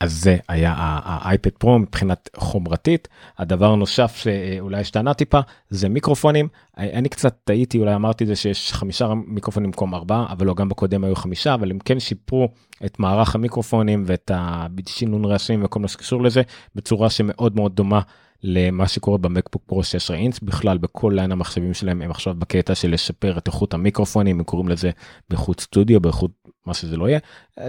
אז 0.00 0.22
זה 0.22 0.36
היה 0.48 0.74
האייפד 0.76 1.50
פרו 1.50 1.78
מבחינת 1.78 2.30
חומרתית. 2.36 3.08
הדבר 3.38 3.72
הנוסף 3.72 4.16
שאולי 4.16 4.80
השתנה 4.80 5.14
טיפה 5.14 5.40
זה 5.68 5.88
מיקרופונים. 5.88 6.48
אני 6.78 7.08
קצת 7.08 7.36
טעיתי 7.44 7.78
אולי 7.78 7.94
אמרתי 7.94 8.24
את 8.24 8.28
זה 8.28 8.36
שיש 8.36 8.72
חמישה 8.72 9.14
מיקרופונים 9.26 9.70
במקום 9.70 9.94
ארבעה 9.94 10.26
אבל 10.32 10.46
לא 10.46 10.54
גם 10.54 10.68
בקודם 10.68 11.04
היו 11.04 11.16
חמישה 11.16 11.54
אבל 11.54 11.70
הם 11.70 11.78
כן 11.78 12.00
שיפרו 12.00 12.48
את 12.84 12.98
מערך 12.98 13.34
המיקרופונים 13.34 14.04
ואת 14.06 14.30
השינון 14.34 15.24
רעשים 15.24 15.64
וכל 15.64 15.80
מה 15.80 15.88
שקשור 15.88 16.22
לזה 16.22 16.42
בצורה 16.74 17.10
שמאוד 17.10 17.56
מאוד 17.56 17.76
דומה 17.76 18.00
למה 18.42 18.88
שקורה 18.88 19.18
במקבוק 19.18 19.62
פרו 19.66 19.84
16 19.84 20.16
אינץ 20.16 20.40
בכלל 20.40 20.78
בכל 20.78 21.12
ליין 21.16 21.32
המחשבים 21.32 21.74
שלהם 21.74 22.02
הם 22.02 22.10
עכשיו 22.10 22.34
בקטע 22.34 22.74
של 22.74 22.90
לשפר 22.90 23.38
את 23.38 23.46
איכות 23.46 23.74
המיקרופונים 23.74 24.38
הם 24.38 24.44
קוראים 24.44 24.68
לזה 24.68 24.90
באיכות 25.30 25.60
סטודיו 25.60 26.00
באיכות 26.00 26.30
מה 26.66 26.74
שזה 26.74 26.96
לא 26.96 27.08
יהיה 27.08 27.18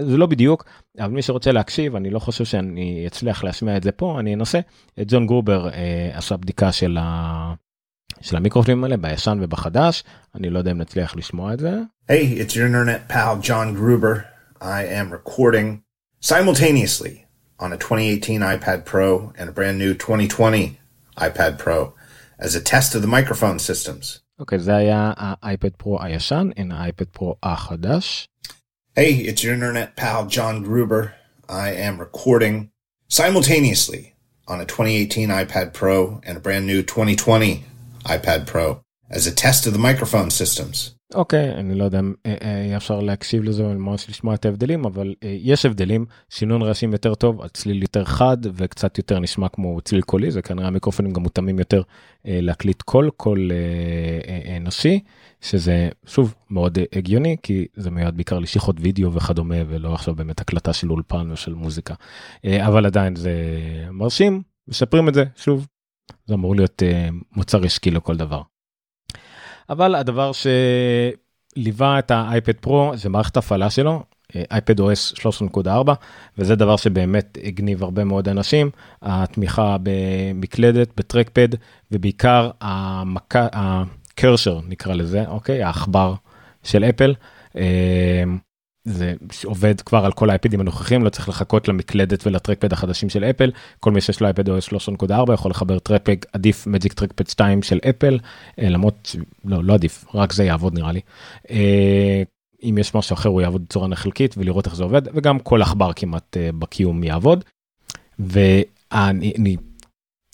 זה 0.00 0.16
לא 0.16 0.26
בדיוק 0.26 0.64
אבל 0.98 1.12
מי 1.12 1.22
שרוצה 1.22 1.52
להקשיב 1.52 1.96
אני 1.96 2.10
לא 2.10 2.18
חושב 2.18 2.44
שאני 2.44 3.04
אצליח 3.06 3.44
להשמיע 3.44 3.76
את 3.76 3.82
זה 3.82 3.92
פה 3.92 4.20
אני 4.20 4.34
אנסה 4.34 4.60
את 5.00 5.06
ג'ון 5.08 5.26
גרובר 5.26 5.68
אה, 5.68 6.10
עשה 6.12 6.36
בדיקה 6.36 6.72
של, 6.72 6.96
ה... 7.00 7.54
של 8.20 8.36
המיקרופונים 8.36 8.84
האלה 8.84 8.96
בישן 8.96 9.38
ובחדש 9.42 10.04
אני 10.34 10.50
לא 10.50 10.58
יודע 10.58 10.70
אם 10.70 10.78
נצליח 10.78 11.16
לשמוע 11.16 11.54
את 11.54 11.58
זה. 11.58 11.80
Hey, 12.10 12.40
it's 12.40 12.54
your 12.54 12.66
internet 12.66 13.12
pal 13.12 13.36
John 13.42 13.74
Gruber. 13.78 14.24
I 14.60 14.82
on 17.59 17.71
a 17.73 17.77
2018 17.77 18.41
iPad 18.41 18.85
Pro 18.85 19.33
and 19.37 19.49
a 19.49 19.51
brand 19.51 19.77
new 19.77 19.93
2020 19.93 20.79
iPad 21.17 21.57
Pro 21.57 21.93
as 22.39 22.55
a 22.55 22.61
test 22.61 22.95
of 22.95 23.01
the 23.01 23.07
microphone 23.07 23.59
systems. 23.59 24.19
אוקיי, 24.39 24.57
okay, 24.57 24.61
זה 24.61 24.75
היה 24.75 25.13
האייפד 25.17 25.69
פרו 25.77 26.03
הישן, 26.03 26.49
הנה 26.57 26.79
האייפד 26.79 27.05
פרו 27.11 27.35
החדש. 27.43 28.27
Hey, 28.95 29.25
it's 29.27 29.43
your 29.43 29.53
internet 29.53 29.95
pal 29.95 30.25
John 30.27 30.63
Gruber. 30.63 31.13
I 31.49 31.69
am 31.69 31.99
recording 31.99 32.69
simultaneously 33.09 34.13
on 34.47 34.59
a 34.59 34.65
2018 34.65 35.29
iPad 35.29 35.73
Pro 35.73 36.21
and 36.23 36.37
a 36.37 36.39
brand 36.39 36.67
new 36.67 36.81
2020 36.83 37.63
iPad 38.05 38.45
Pro 38.45 38.81
as 39.09 39.25
a 39.27 39.31
test 39.31 39.65
of 39.67 39.73
the 39.73 39.79
microphone 39.79 40.29
systems. 40.29 40.95
אוקיי 41.14 41.54
אני 41.54 41.74
לא 41.74 41.84
יודע 41.84 41.98
אם 41.98 42.14
אה, 42.26 42.34
אה, 42.42 42.76
אפשר 42.76 43.00
להקשיב 43.00 43.44
לזה 43.44 43.62
ממש 43.62 44.08
לשמוע 44.08 44.34
את 44.34 44.44
ההבדלים 44.44 44.84
אבל 44.84 45.14
אה, 45.24 45.36
יש 45.40 45.66
הבדלים 45.66 46.06
שינון 46.28 46.62
רעשים 46.62 46.92
יותר 46.92 47.14
טוב 47.14 47.40
על 47.40 47.48
צליל 47.48 47.82
יותר 47.82 48.04
חד 48.04 48.36
וקצת 48.54 48.98
יותר 48.98 49.18
נשמע 49.18 49.48
כמו 49.48 49.80
צליל 49.80 50.02
קולי 50.02 50.30
זה 50.30 50.42
כנראה 50.42 50.66
המיקרופונים 50.66 51.12
גם 51.12 51.22
מותאמים 51.22 51.58
יותר 51.58 51.82
להקליט 52.24 52.82
קול 52.82 53.10
קול 53.10 53.50
אנושי 54.56 55.00
שזה 55.40 55.88
שוב 56.06 56.34
מאוד 56.50 56.78
הגיוני 56.92 57.36
כי 57.42 57.66
זה 57.76 57.90
מיועד 57.90 58.16
בעיקר 58.16 58.38
לשיחות 58.38 58.76
וידאו 58.80 59.12
וכדומה 59.12 59.56
ולא 59.68 59.94
עכשיו 59.94 60.14
באמת 60.14 60.40
הקלטה 60.40 60.72
של 60.72 60.90
אולפן 60.90 61.30
ושל 61.30 61.54
מוזיקה 61.54 61.94
אבל 62.46 62.86
עדיין 62.86 63.16
זה 63.16 63.32
מרשים 63.90 64.42
משפרים 64.68 65.08
את 65.08 65.14
זה 65.14 65.24
שוב 65.36 65.66
זה 66.26 66.34
אמור 66.34 66.56
להיות 66.56 66.82
מוצר 67.36 67.64
עסקי 67.64 67.90
לכל 67.90 68.16
דבר. 68.16 68.42
אבל 69.70 69.94
הדבר 69.94 70.30
שליווה 71.56 71.98
את 71.98 72.10
האייפד 72.10 72.56
פרו 72.60 72.92
זה 72.94 73.08
מערכת 73.08 73.36
הפעלה 73.36 73.70
שלו 73.70 74.02
iPadOS 74.50 75.16
13.4 75.56 75.68
וזה 76.38 76.54
דבר 76.56 76.76
שבאמת 76.76 77.38
הגניב 77.44 77.82
הרבה 77.82 78.04
מאוד 78.04 78.28
אנשים 78.28 78.70
התמיכה 79.02 79.76
במקלדת 79.82 80.88
בטרקפד 80.96 81.48
ובעיקר 81.92 82.50
המכה 82.60 83.46
הקרשר 83.52 84.60
נקרא 84.68 84.94
לזה 84.94 85.24
אוקיי 85.28 85.62
העכבר 85.62 86.14
של 86.62 86.84
אפל. 86.84 87.14
זה 88.88 89.14
עובד 89.44 89.80
כבר 89.80 90.04
על 90.04 90.12
כל 90.12 90.30
האייפדים 90.30 90.60
הנוכחים 90.60 91.04
לא 91.04 91.08
צריך 91.08 91.28
לחכות 91.28 91.68
למקלדת 91.68 92.26
ולטרקפד 92.26 92.72
החדשים 92.72 93.08
של 93.08 93.24
אפל 93.24 93.50
כל 93.80 93.92
מי 93.92 94.00
שיש 94.00 94.20
לו 94.20 94.26
אייפד 94.26 94.48
OS 94.48 94.74
13.4 95.02 95.32
יכול 95.32 95.50
לחבר 95.50 95.78
טרקפד 95.78 96.16
עדיף 96.32 96.66
מג'יק 96.66 96.92
טרקפד 96.92 97.28
2 97.28 97.62
של 97.62 97.78
אפל 97.90 98.18
אה, 98.58 98.68
למרות 98.68 99.16
לא 99.44 99.64
לא 99.64 99.74
עדיף 99.74 100.04
רק 100.14 100.32
זה 100.32 100.44
יעבוד 100.44 100.74
נראה 100.74 100.92
לי. 100.92 101.00
אה, 101.50 102.22
אם 102.62 102.78
יש 102.78 102.94
משהו 102.94 103.14
אחר 103.14 103.28
הוא 103.28 103.40
יעבוד 103.40 103.64
בצורה 103.64 103.96
חלקית 103.96 104.34
ולראות 104.38 104.66
איך 104.66 104.76
זה 104.76 104.82
עובד 104.82 105.02
וגם 105.14 105.38
כל 105.38 105.62
עכבר 105.62 105.92
כמעט 105.92 106.36
אה, 106.36 106.50
בקיום 106.58 107.04
יעבוד. 107.04 107.44
ואני 108.18 109.56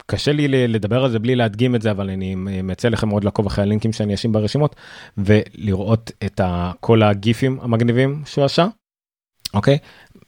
קשה 0.06 0.32
לי 0.32 0.68
לדבר 0.68 1.04
על 1.04 1.10
זה 1.10 1.18
בלי 1.18 1.34
להדגים 1.34 1.74
את 1.74 1.82
זה 1.82 1.90
אבל 1.90 2.10
אני 2.10 2.34
מציע 2.62 2.90
לכם 2.90 3.08
מאוד 3.08 3.24
לעקוב 3.24 3.46
אחרי 3.46 3.64
הלינקים 3.64 3.92
שאני 3.92 4.14
אשים 4.14 4.32
ברשימות 4.32 4.76
ולראות 5.18 6.10
את 6.24 6.40
כל 6.80 7.02
הגיפים 7.02 7.58
המגניבים 7.62 8.22
שהוא 8.26 8.44
עשה. 8.44 8.66
אוקיי 9.54 9.78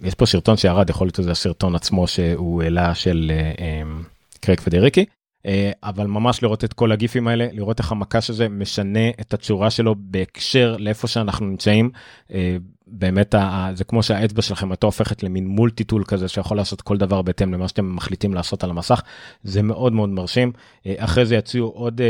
יש 0.01 0.15
פה 0.15 0.27
סרטון 0.27 0.57
שירד 0.57 0.91
יכול 0.91 1.07
להיות 1.07 1.15
שזה 1.15 1.31
הסרטון 1.31 1.75
עצמו 1.75 2.07
שהוא 2.07 2.63
העלה 2.63 2.95
של 2.95 3.33
אה, 3.35 3.83
אמ, 3.83 4.03
קרייג 4.41 4.61
פדריקי 4.61 5.05
אה, 5.47 5.71
אבל 5.83 6.07
ממש 6.07 6.43
לראות 6.43 6.65
את 6.65 6.73
כל 6.73 6.93
הגיפים 6.93 7.29
האלה 7.29 7.49
לראות 7.53 7.79
איך 7.79 7.93
המקש 7.93 8.31
הזה 8.31 8.49
משנה 8.49 9.11
את 9.21 9.35
הצורה 9.35 9.71
שלו 9.71 9.95
בהקשר 9.99 10.77
לאיפה 10.79 11.09
שאנחנו 11.09 11.47
נמצאים 11.47 11.91
אה, 12.35 12.57
באמת 12.87 13.35
זה 13.75 13.85
כמו 13.85 14.03
שהאצבע 14.03 14.43
שלכם 14.43 14.71
הייתה 14.71 14.87
הופכת 14.87 15.23
למין 15.23 15.47
מולטי 15.47 15.85
טול 15.85 16.05
כזה 16.05 16.29
שיכול 16.29 16.57
לעשות 16.57 16.83
כל 16.83 16.97
דבר 16.97 17.23
בהתאם 17.23 17.55
למה 17.55 17.69
שאתם 17.69 17.97
מחליטים 17.97 18.35
לעשות 18.35 18.65
על 18.65 18.71
המסך 18.71 19.03
זה 19.43 19.63
מאוד 19.63 19.93
מאוד 19.93 20.09
מרשים 20.09 20.53
אה, 20.87 20.95
אחרי 20.99 21.27
זה 21.27 21.37
יציעו 21.37 21.69
עוד 21.69 22.01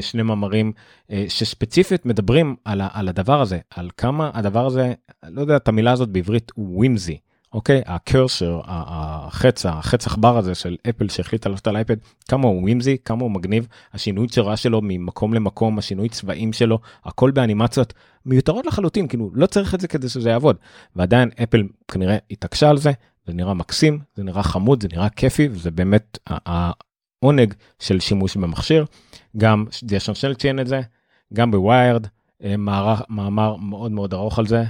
שני 0.00 0.22
מאמרים 0.22 0.72
שספציפית 1.28 2.06
מדברים 2.06 2.56
על, 2.64 2.80
על 2.92 3.08
הדבר 3.08 3.40
הזה 3.40 3.58
על 3.70 3.90
כמה 3.96 4.30
הדבר 4.34 4.66
הזה 4.66 4.92
לא 5.28 5.40
יודע 5.40 5.56
את 5.56 5.68
המילה 5.68 5.92
הזאת 5.92 6.08
בעברית 6.08 6.52
ווימזי. 6.58 7.18
אוקיי 7.56 7.82
הקרסר 7.86 8.60
החץ 8.64 9.66
החץ 9.66 10.06
עכבר 10.06 10.38
הזה 10.38 10.54
של 10.54 10.76
אפל 10.88 11.08
שהחליט 11.08 11.46
לעשות 11.46 11.66
על 11.66 11.76
אייפד 11.76 11.96
כמה 12.28 12.46
הוא 12.46 12.62
ווימזי 12.62 12.96
כמה 13.04 13.22
הוא 13.22 13.30
מגניב 13.30 13.68
השינוי 13.92 14.28
צורה 14.28 14.56
שלו 14.56 14.80
ממקום 14.82 15.34
למקום 15.34 15.78
השינוי 15.78 16.08
צבעים 16.08 16.52
שלו 16.52 16.78
הכל 17.04 17.30
באנימציות 17.30 17.94
מיותרות 18.26 18.66
לחלוטין 18.66 19.08
כאילו 19.08 19.30
לא 19.34 19.46
צריך 19.46 19.74
את 19.74 19.80
זה 19.80 19.88
כדי 19.88 20.08
שזה 20.08 20.30
יעבוד. 20.30 20.56
ועדיין 20.96 21.30
אפל 21.42 21.62
כנראה 21.88 22.16
התעקשה 22.30 22.70
על 22.70 22.78
זה 22.78 22.92
זה 23.26 23.32
נראה 23.32 23.54
מקסים 23.54 23.98
זה 24.14 24.24
נראה 24.24 24.42
חמוד 24.42 24.82
זה 24.82 24.88
נראה 24.92 25.08
כיפי 25.08 25.48
וזה 25.50 25.70
באמת 25.70 26.18
העונג 26.26 27.54
של 27.78 28.00
שימוש 28.00 28.36
במכשיר. 28.36 28.84
גם 29.36 29.64
ג'שון 29.84 30.14
של 30.14 30.34
ציין 30.34 30.60
את 30.60 30.66
זה 30.66 30.80
גם 31.34 31.50
בוויירד 31.50 32.06
מאמר 33.08 33.56
מאוד 33.56 33.92
מאוד 33.92 34.14
ארוך 34.14 34.38
על 34.38 34.46
זה. 34.46 34.64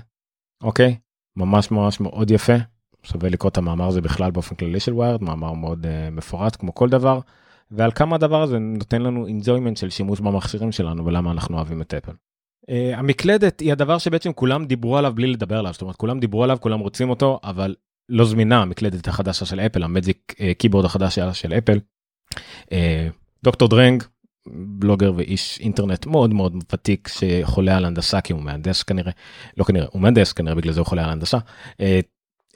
אוקיי? 0.62 0.96
ממש 1.36 1.70
ממש 1.70 2.00
מאוד 2.00 2.30
יפה 2.30 2.75
שווה 3.06 3.28
לקרוא 3.28 3.50
את 3.50 3.58
המאמר 3.58 3.88
הזה 3.88 4.00
בכלל 4.00 4.30
באופן 4.30 4.54
כללי 4.54 4.80
של 4.80 4.92
ווירד, 4.94 5.22
מאמר 5.22 5.52
מאוד 5.52 5.86
uh, 5.86 6.10
מפורט 6.10 6.56
כמו 6.56 6.74
כל 6.74 6.88
דבר, 6.88 7.20
ועל 7.70 7.90
כמה 7.90 8.16
הדבר 8.16 8.42
הזה 8.42 8.58
נותן 8.58 9.02
לנו 9.02 9.26
enjoyment 9.26 9.76
של 9.80 9.90
שימוש 9.90 10.20
במכשירים 10.20 10.72
שלנו 10.72 11.06
ולמה 11.06 11.30
אנחנו 11.30 11.56
אוהבים 11.56 11.82
את 11.82 11.94
אפל. 11.94 12.12
אה, 12.12 12.72
המקלדת 12.96 13.60
היא 13.60 13.72
הדבר 13.72 13.98
שבעצם 13.98 14.32
כולם 14.32 14.64
דיברו 14.64 14.96
עליו 14.96 15.12
בלי 15.14 15.26
לדבר 15.26 15.58
עליו, 15.58 15.72
זאת 15.72 15.82
אומרת 15.82 15.96
כולם 15.96 16.20
דיברו 16.20 16.44
עליו, 16.44 16.58
כולם 16.60 16.80
רוצים 16.80 17.10
אותו, 17.10 17.40
אבל 17.44 17.74
לא 18.08 18.24
זמינה 18.24 18.62
המקלדת 18.62 19.08
החדשה 19.08 19.44
של 19.44 19.60
אפל, 19.60 19.82
ה 19.82 19.91
Magic 19.91 20.34
Keyboard 20.58 20.84
החדש 20.84 21.18
של 21.32 21.52
אפל. 21.52 21.78
אה, 22.64 22.68
דוקטור 23.44 23.68
דרנג, 23.68 24.02
בלוגר 24.48 25.12
ואיש 25.16 25.60
אינטרנט 25.60 26.06
מאוד 26.06 26.34
מאוד 26.34 26.64
ותיק 26.72 27.08
שחולה 27.08 27.76
על 27.76 27.84
הנדסה 27.84 28.20
כי 28.20 28.32
הוא 28.32 28.42
מהנדס 28.42 28.82
כנראה, 28.82 29.12
לא 29.56 29.64
כנראה, 29.64 29.86
הוא 29.90 30.02
מהנדס 30.02 30.32
כנראה 30.32 30.54
בגלל 30.54 30.72
זה 30.72 30.80
הוא 30.80 30.86
חולה 30.86 31.04
על 31.04 31.10
הנדסה. 31.10 31.38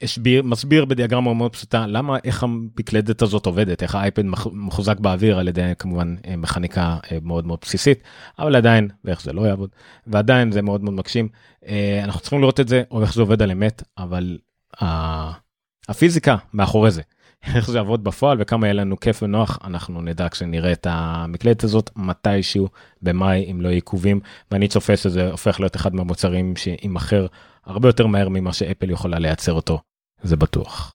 אה, 0.02 0.04
הסביר, 0.04 0.42
מסביר 0.42 0.84
בדיאגרמה 0.84 1.34
מאוד 1.34 1.52
פשוטה 1.52 1.86
למה 1.86 2.18
איך 2.24 2.42
המקלדת 2.42 3.22
הזאת 3.22 3.46
עובדת 3.46 3.82
איך 3.82 3.94
האייפד 3.94 4.22
מחוזק 4.52 5.00
באוויר 5.00 5.38
על 5.38 5.48
ידי 5.48 5.72
כמובן 5.78 6.16
אה, 6.26 6.36
מכניקה 6.36 6.98
אה, 7.12 7.18
מאוד 7.22 7.46
מאוד 7.46 7.58
בסיסית 7.62 8.02
אבל 8.38 8.56
עדיין 8.56 8.88
ואיך 9.04 9.22
זה 9.22 9.32
לא 9.32 9.42
יעבוד 9.42 9.70
ועדיין 10.06 10.52
זה 10.52 10.62
מאוד 10.62 10.84
מאוד 10.84 10.94
מקשים 10.94 11.28
אנחנו 12.04 12.20
צריכים 12.20 12.40
לראות 12.40 12.60
את 12.60 12.68
זה 12.68 12.82
או 12.90 13.02
איך 13.02 13.14
זה 13.14 13.20
עובד 13.20 13.42
על 13.42 13.50
אמת 13.50 13.82
אבל 13.98 14.38
הפיזיקה 15.88 16.36
מאחורי 16.54 16.90
זה 16.90 17.02
איך 17.54 17.70
זה 17.70 17.78
יעבוד 17.78 18.04
בפועל 18.04 18.36
וכמה 18.40 18.66
יהיה 18.66 18.74
לנו 18.74 19.00
כיף 19.00 19.22
ונוח 19.22 19.58
אנחנו 19.64 20.02
נדע 20.02 20.28
כשנראה 20.28 20.72
את 20.72 20.86
המקלדת 20.90 21.64
הזאת 21.64 21.90
מתישהו 21.96 22.68
במאי 23.02 23.50
אם 23.50 23.60
לא 23.60 23.68
עיכובים 23.68 24.20
ואני 24.50 24.68
צופה 24.68 24.96
שזה 24.96 25.30
הופך 25.30 25.60
להיות 25.60 25.76
אחד 25.76 25.94
מהמוצרים 25.94 26.56
שימכר 26.56 27.26
הרבה 27.64 27.88
יותר 27.88 28.06
מהר 28.06 28.28
ממה 28.28 28.52
שאפל 28.52 28.90
יכולה 28.90 29.18
לייצר 29.18 29.52
אותו 29.52 29.80
זה 30.22 30.36
בטוח. 30.36 30.92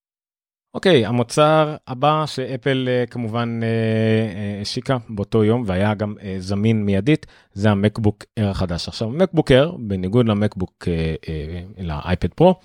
אוקיי 0.73 1.05
המוצר 1.05 1.75
הבא 1.87 2.25
שאפל 2.25 2.87
uh, 2.87 3.09
כמובן 3.09 3.59
uh, 3.61 4.61
השיקה 4.61 4.97
באותו 5.09 5.43
יום 5.43 5.63
והיה 5.65 5.93
גם 5.93 6.15
זמין 6.39 6.85
מיידית 6.85 7.25
זה 7.53 7.71
המקבוק 7.71 8.23
אר 8.39 8.49
החדש 8.49 8.87
עכשיו 8.87 9.09
מקבוק 9.09 9.51
אר 9.51 9.75
בניגוד 9.79 10.27
למקבוק 10.27 10.87
לאייפד 11.77 12.33
פרו 12.33 12.55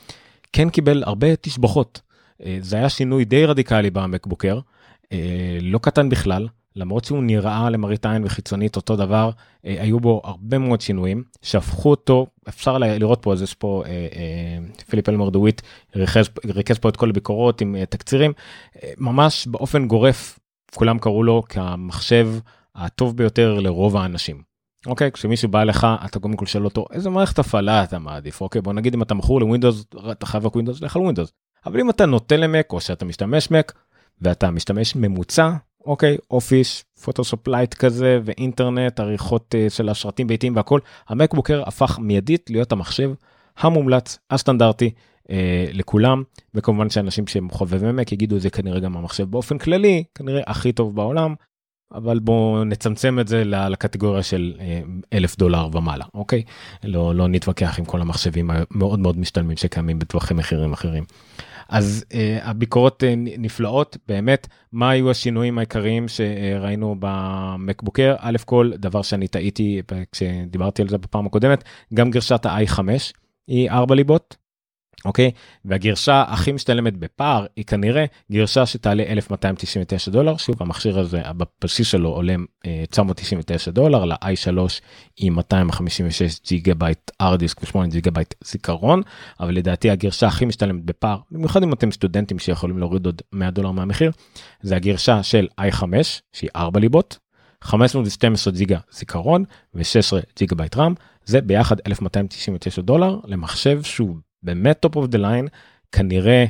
כן 0.53 0.71
קיבל 0.71 1.03
הרבה 1.07 1.37
תשבחות. 1.37 2.01
אה, 2.45 2.59
זה 2.61 2.77
היה 2.77 2.89
שינוי 2.89 3.25
די 3.25 3.47
רדיקלי 3.47 3.91
במקבוקר, 3.91 4.61
אה, 5.13 5.59
לא 5.61 5.79
קטן 5.79 6.09
בכלל, 6.09 6.49
למרות 6.77 7.05
שהוא 7.05 7.23
נראה 7.23 7.71
למראית 7.71 8.07
עין 8.07 8.25
וחיצונית 8.25 8.77
אותו 8.77 8.97
דבר, 8.97 9.31
אה, 9.65 9.83
היו 9.83 10.01
בו 10.01 10.21
הרבה 10.25 10.59
מאוד 10.59 10.81
שינויים 10.81 11.25
שהפכו 11.43 11.91
אותו, 11.91 12.27
אפשר 12.49 12.79
לראות 12.79 13.23
פה, 13.23 13.33
אז 13.33 13.43
יש 13.43 13.55
פה 13.55 13.85
פיליפ 14.89 15.09
אלמר 15.09 15.31
דוויט 15.31 15.63
ריכז 16.47 16.79
פה 16.81 16.89
את 16.89 16.97
כל 16.97 17.11
הביקורות 17.11 17.61
עם 17.61 17.77
תקצירים, 17.85 18.33
ממש 18.99 19.47
באופן 19.47 19.87
גורף 19.87 20.39
כולם 20.75 20.99
קראו 20.99 21.23
לו 21.23 21.43
כמחשב 21.49 22.29
הטוב 22.75 23.17
ביותר 23.17 23.61
לרוב 23.61 23.97
האנשים. 23.97 24.43
אוקיי? 24.87 25.13
כשמישהו 25.13 25.49
בא 25.49 25.65
לך 25.65 25.87
אתה 26.05 26.19
קודם 26.19 26.37
כל 26.37 26.47
שואל 26.47 26.65
אותו 26.65 26.85
איזה 26.93 27.11
מערכת 27.11 27.39
הפעלה 27.39 27.85
אתה 27.85 27.99
מעדיף? 27.99 28.41
אוקיי? 28.41 28.61
בוא 28.61 28.73
נגיד 28.73 28.95
אם 28.95 29.03
אתה 29.03 29.15
מכור 29.15 29.41
לווינדוס 29.41 29.85
אתה 30.11 30.27
חייב 30.27 30.47
רק 30.47 30.55
ווינדוס 30.55 30.81
לך 30.81 30.97
על 30.97 31.03
ווינדוס. 31.03 31.33
אבל 31.67 31.81
אם 31.81 31.91
אתה 31.91 32.07
נוטה 32.07 32.37
למק 32.37 32.73
או 32.73 32.81
שאתה 32.81 33.05
משתמש 33.05 33.51
מק 33.51 33.73
ואתה 34.21 34.51
משתמש 34.51 34.97
ממוצע 34.97 35.51
אוקיי 35.87 36.17
אופיס 36.31 36.85
פוטושופ 37.03 37.49
לייט 37.49 37.75
כזה 37.75 38.21
ואינטרנט 38.25 39.01
עריכות 39.01 39.55
אה, 39.55 39.71
של 39.73 39.89
הסרטים 39.89 40.27
ביתיים 40.27 40.57
והכל 40.57 40.81
המקבוקר 41.09 41.63
הפך 41.67 41.99
מיידית 41.99 42.51
להיות 42.51 42.73
המחשב 42.73 43.11
המומלץ 43.59 44.19
הסטנדרטי 44.31 44.91
uh, 45.23 45.31
לכולם. 45.73 46.23
וכמובן 46.55 46.91
שאנשים 46.91 47.27
שהם 47.27 47.51
חובבי 47.51 47.93
מק 47.93 48.13
יגידו 48.13 48.39
זה 48.39 48.51
כנראה 48.51 48.81
גם 48.81 48.97
המחשב 48.97 49.25
באופן 49.25 49.59
כללי 49.59 50.05
כנראה 50.15 50.43
הכי 50.47 50.73
טוב 50.73 50.97
בעולם. 50.97 51.35
אבל 51.95 52.19
בואו 52.19 52.65
נצמצם 52.65 53.19
את 53.21 53.29
זה 53.29 53.45
לקטגוריה 53.45 54.23
של 54.23 54.55
אה, 54.61 54.81
אלף 55.13 55.37
דולר 55.37 55.69
ומעלה 55.73 56.05
אוקיי? 56.15 56.43
לא 56.85 57.15
לא 57.15 57.29
נתווכח 57.29 57.79
עם 57.79 57.85
כל 57.85 58.01
המחשבים 58.01 58.51
המאוד 58.51 59.01
מאוד 59.01 59.19
משתלמים 59.19 59.57
שקיימים 59.57 59.99
בטווחי 59.99 60.35
מחירים 60.35 60.73
אחרים. 60.73 61.05
אז 61.71 62.05
uh, 62.09 62.15
הביקורות 62.43 63.03
uh, 63.03 63.07
נפלאות. 63.17 63.97
באמת 64.09 64.49
מה 64.73 64.91
היו 64.91 65.11
השינויים 65.11 65.59
העיקריים 65.59 66.07
שראינו 66.09 66.97
במקבוקר 66.99 68.15
א' 68.19 68.37
כל 68.45 68.71
דבר 68.75 69.03
שאני 69.03 69.29
טעיתי 69.29 69.83
כשדיברתי 70.13 70.83
על 70.83 70.89
זה 70.89 70.99
בפעם 70.99 71.27
הקודמת 71.27 71.65
גם 71.95 72.11
גרסת 72.11 72.47
ה-i5 72.47 72.79
היא 73.47 73.71
4 73.71 73.95
ליבות 73.95 74.37
אוקיי? 75.05 75.31
והגרסה 75.65 76.25
הכי 76.29 76.53
משתלמת 76.53 76.97
by 76.97 77.17
far 77.17 77.47
היא 77.57 77.65
כנראה 77.65 78.05
גרסה 78.33 78.67
שתעלה 78.67 79.03
1299 79.03 80.11
דולר 80.11 80.37
שוב 80.37 80.57
המכשיר 80.61 80.99
הזה 80.99 81.23
בבסיס 81.37 81.89
שלו 81.89 82.09
עולה 82.09 82.35
999 82.91 83.71
אה, 83.71 83.75
דולר 83.75 84.05
ל-i3 84.05 84.59
עם 85.17 85.35
256 85.35 86.41
ג'יגה 86.49 86.75
בייט 86.75 87.11
hard 87.21 87.41
disk 87.41 87.61
ו8 87.61 87.87
ג'יגה 87.91 88.11
בייט 88.11 88.35
זיכרון 88.45 89.03
אבל 89.41 89.55
לדעתי 89.55 89.91
הגרסה 89.91 90.27
הכי 90.27 90.45
משתלמת 90.45 90.85
by 90.85 90.99
far 90.99 91.19
במיוחד 91.31 91.63
אם 91.63 91.73
אתם 91.73 91.91
סטודנטים 91.91 92.39
שיכולים 92.39 92.79
להוריד 92.79 93.07
עוד 93.07 93.23
100 93.33 93.51
דולר 93.51 93.71
מהמחיר 93.71 94.11
זה 94.63 94.77
הגרסה 94.77 95.23
של 95.23 95.47
i5 95.61 95.85
שהיא 96.33 96.51
4 96.57 96.81
ליבות 96.81 97.19
512 97.63 98.53
ג'יגה 98.53 98.79
זיכרון 98.93 99.45
ו-16 99.75 100.17
ג'יגה 100.39 100.57
בייט 100.57 100.77
RAM 100.77 100.95
זה 101.25 101.41
ביחד 101.41 101.77
1299 101.87 102.83
דולר 102.83 103.19
למחשב 103.25 103.83
שהוא 103.83 104.17
באמת 104.43 104.87
top 104.87 104.99
of 104.99 105.13
the 105.13 105.19
line 105.19 105.49
כנראה 105.93 106.45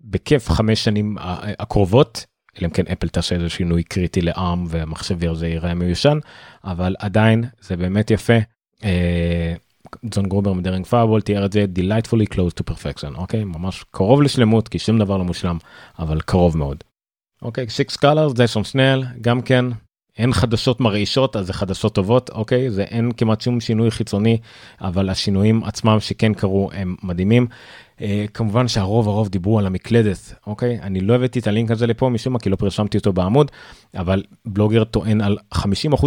בכיף 0.00 0.50
חמש 0.50 0.84
שנים 0.84 1.16
הקרובות 1.58 2.26
אלא 2.58 2.66
אם 2.66 2.70
כן 2.70 2.84
אפל 2.92 3.08
תעשה 3.08 3.34
איזה 3.34 3.48
שינוי 3.48 3.82
קריטי 3.82 4.20
ל 4.20 4.31
ARM 4.31 4.64
והמחשב 4.68 5.30
הזה 5.30 5.48
ייראה 5.48 5.74
מיושן 5.74 6.18
אבל 6.64 6.94
עדיין 6.98 7.44
זה 7.60 7.76
באמת 7.76 8.10
יפה. 8.10 8.38
ג'ון 10.04 10.28
גרובר 10.28 10.52
מ 10.52 10.57
Daring 10.57 10.86
Fireball 10.86 11.20
תיאר 11.20 11.44
את 11.44 11.52
זה 11.52 11.64
delightfully 11.78 12.34
close 12.34 12.60
to 12.60 12.72
perfection 12.72 13.18
אוקיי 13.18 13.44
ממש 13.44 13.84
קרוב 13.90 14.22
לשלמות 14.22 14.68
כי 14.68 14.78
שום 14.78 14.98
דבר 14.98 15.16
לא 15.16 15.24
מושלם 15.24 15.58
אבל 15.98 16.20
קרוב 16.20 16.56
מאוד. 16.56 16.84
אוקיי 17.42 17.70
סיקס 17.70 17.96
קלר 17.96 18.28
זה 18.28 18.46
שם 18.46 18.64
שנל 18.64 19.04
גם 19.20 19.42
כן 19.42 19.64
אין 20.18 20.32
חדשות 20.32 20.80
מרעישות 20.80 21.36
אז 21.36 21.46
זה 21.46 21.52
חדשות 21.52 21.94
טובות 21.94 22.30
אוקיי 22.30 22.70
זה 22.70 22.82
אין 22.82 23.12
כמעט 23.16 23.40
שום 23.40 23.60
שינוי 23.60 23.90
חיצוני 23.90 24.38
אבל 24.80 25.08
השינויים 25.08 25.64
עצמם 25.64 26.00
שכן 26.00 26.34
קרו 26.34 26.70
הם 26.72 26.96
מדהימים. 27.02 27.46
אה, 28.00 28.24
כמובן 28.34 28.68
שהרוב 28.68 29.08
הרוב 29.08 29.28
דיברו 29.28 29.58
על 29.58 29.66
המקלדת 29.66 30.34
אוקיי 30.46 30.78
אני 30.82 31.00
לא 31.00 31.14
הבאתי 31.14 31.38
את 31.38 31.46
הלינק 31.46 31.70
הזה 31.70 31.86
לפה 31.86 32.08
משום 32.08 32.32
מה 32.32 32.38
כי 32.38 32.50
לא 32.50 32.56
פרשמתי 32.56 32.98
אותו 32.98 33.12
בעמוד 33.12 33.50
אבל 33.96 34.22
בלוגר 34.46 34.84
טוען 34.84 35.20
על 35.20 35.38
50% 35.54 35.58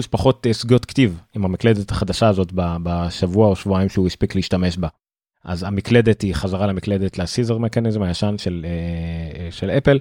פחות 0.10 0.48
סגיות 0.52 0.82
אה, 0.82 0.88
כתיב 0.88 1.20
עם 1.36 1.46
המקלדת 1.46 1.92
החדשה 1.92 2.28
הזאת 2.28 2.52
בשבוע 2.56 3.48
או 3.48 3.56
שבועיים 3.56 3.90
שהוא 3.90 4.08
הספיק 4.08 4.36
להשתמש 4.36 4.78
בה. 4.78 4.88
אז 5.44 5.64
המקלדת 5.64 6.22
היא 6.22 6.36
חזרה 6.36 6.68
למקלדת 6.68 7.18
לסיזר 7.18 7.58
מקניזם 7.58 8.02
הישן 8.02 8.36
של, 8.38 8.66
אה, 8.66 9.52
של 9.52 9.70
אפל 9.70 10.00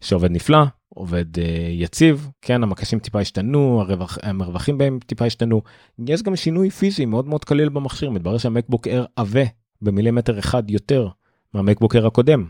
שעובד 0.00 0.30
נפלא 0.30 0.58
עובד 0.88 1.36
uh, 1.36 1.40
יציב 1.70 2.30
כן 2.42 2.62
המקשים 2.62 2.98
טיפה 2.98 3.20
השתנו 3.20 3.80
הרווח, 3.80 4.18
המרווחים 4.22 4.78
בהם 4.78 4.98
טיפה 5.06 5.24
השתנו 5.24 5.62
יש 6.06 6.22
גם 6.22 6.36
שינוי 6.36 6.70
פיזי 6.70 7.04
מאוד 7.04 7.26
מאוד 7.26 7.44
קליל 7.44 7.68
במכשיר 7.68 8.10
מתברר 8.10 8.38
שהמקבוק 8.38 8.88
אר 8.88 9.04
עבה 9.16 9.44
במילימטר 9.82 10.38
אחד 10.38 10.70
יותר 10.70 11.08
מהמקבוק 11.54 11.96
אר 11.96 12.06
הקודם. 12.06 12.46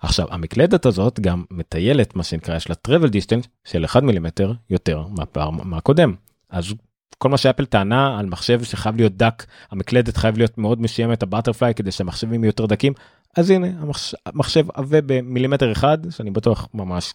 עכשיו 0.00 0.26
המקלדת 0.30 0.86
הזאת 0.86 1.20
גם 1.20 1.44
מטיילת 1.50 2.16
מה 2.16 2.22
שנקרא 2.22 2.56
יש 2.56 2.68
לה 2.68 2.74
travel 2.88 3.08
distance 3.08 3.46
של 3.64 3.84
1 3.84 4.02
מילימטר 4.02 4.52
יותר 4.70 5.04
מהפער 5.10 5.50
מהקודם 5.50 6.14
אז 6.50 6.74
כל 7.18 7.28
מה 7.28 7.36
שאפל 7.36 7.64
טענה 7.64 8.18
על 8.18 8.26
מחשב 8.26 8.62
שחייב 8.62 8.96
להיות 8.96 9.16
דק 9.16 9.46
המקלדת 9.70 10.16
חייב 10.16 10.38
להיות 10.38 10.58
מאוד 10.58 10.80
משיימת 10.80 11.22
הבטרפליי 11.22 11.74
כדי 11.74 11.90
שהמחשבים 11.90 12.44
יהיו 12.44 12.48
יותר 12.48 12.66
דקים 12.66 12.92
אז 13.36 13.50
הנה 13.50 13.66
המחשב 14.26 14.66
עבה 14.74 14.98
במילימטר 15.06 15.72
אחד 15.72 15.98
שאני 16.10 16.30
בטוח 16.30 16.68
ממש 16.74 17.12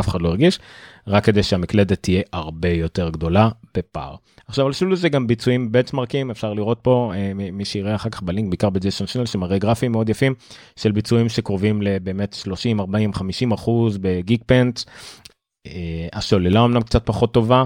אף 0.00 0.08
אחד 0.08 0.22
לא 0.22 0.28
הרגיש 0.28 0.58
רק 1.06 1.24
כדי 1.24 1.42
שהמקלדת 1.42 2.02
תהיה 2.02 2.22
הרבה 2.32 2.68
יותר 2.68 3.10
גדולה 3.10 3.48
בפער. 3.76 4.16
עכשיו 4.48 4.66
על 4.66 4.72
שול 4.72 4.96
זה 4.96 5.08
גם 5.08 5.26
ביצועים 5.26 5.72
בנצ'מרקים 5.72 6.30
אפשר 6.30 6.54
לראות 6.54 6.78
פה 6.82 7.12
אה, 7.14 7.32
מי 7.34 7.64
שיראה 7.64 7.94
אחר 7.94 8.10
כך 8.10 8.22
בלינק 8.22 8.48
בעיקר 8.48 8.70
בג'ייסון 8.70 9.06
שנל 9.06 9.26
שמראה 9.26 9.58
גרפים 9.58 9.92
מאוד 9.92 10.08
יפים 10.08 10.34
של 10.76 10.92
ביצועים 10.92 11.28
שקרובים 11.28 11.82
לבאמת 11.82 12.32
30 12.32 12.80
40 12.80 13.12
50 13.12 13.52
אחוז 13.52 13.98
בגיק 13.98 14.42
פנט. 14.46 14.80
אה, 15.66 16.08
השוללה 16.12 16.64
אמנם 16.64 16.82
קצת 16.82 17.06
פחות 17.06 17.34
טובה 17.34 17.64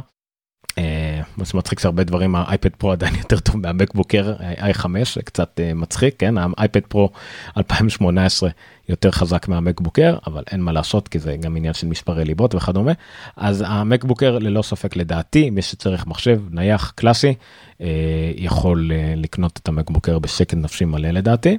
אה, 0.79 1.06
מה 1.37 1.45
שמצחיק 1.45 1.81
שהרבה 1.81 2.05
דברים 2.05 2.35
האייפד 2.35 2.69
פרו 2.69 2.93
עדיין 2.93 3.15
יותר 3.23 3.39
טוב 3.39 3.57
מהמקבוקר 3.57 4.35
i5 4.59 4.87
זה 5.15 5.23
קצת 5.23 5.61
אה, 5.61 5.75
מצחיק 5.75 6.15
כן 6.19 6.35
האייפד 6.39 6.81
פרו 6.89 7.11
2018 7.57 8.51
יותר 8.89 9.11
חזק 9.11 9.49
מהמקבוקר 9.49 10.17
אבל 10.27 10.43
אין 10.51 10.61
מה 10.61 10.73
לעשות 10.73 11.09
כי 11.09 11.19
זה 11.19 11.37
גם 11.41 11.57
עניין 11.57 11.75
של 11.75 11.87
מספרי 11.87 12.25
ליבות 12.25 12.55
וכדומה 12.55 12.93
אז 13.37 13.65
המקבוקר 13.67 14.39
ללא 14.39 14.63
ספק 14.63 14.97
לדעתי 14.97 15.51
מי 15.51 15.63
שצריך 15.63 16.07
מחשב 16.07 16.43
נייח 16.51 16.93
קלאסי 16.97 17.35
אה, 17.81 17.87
יכול 18.37 18.91
לקנות 19.17 19.61
את 19.63 19.69
המקבוקר 19.69 20.19
בשקט 20.19 20.55
נפשי 20.55 20.85
מלא 20.85 21.09
לדעתי. 21.09 21.59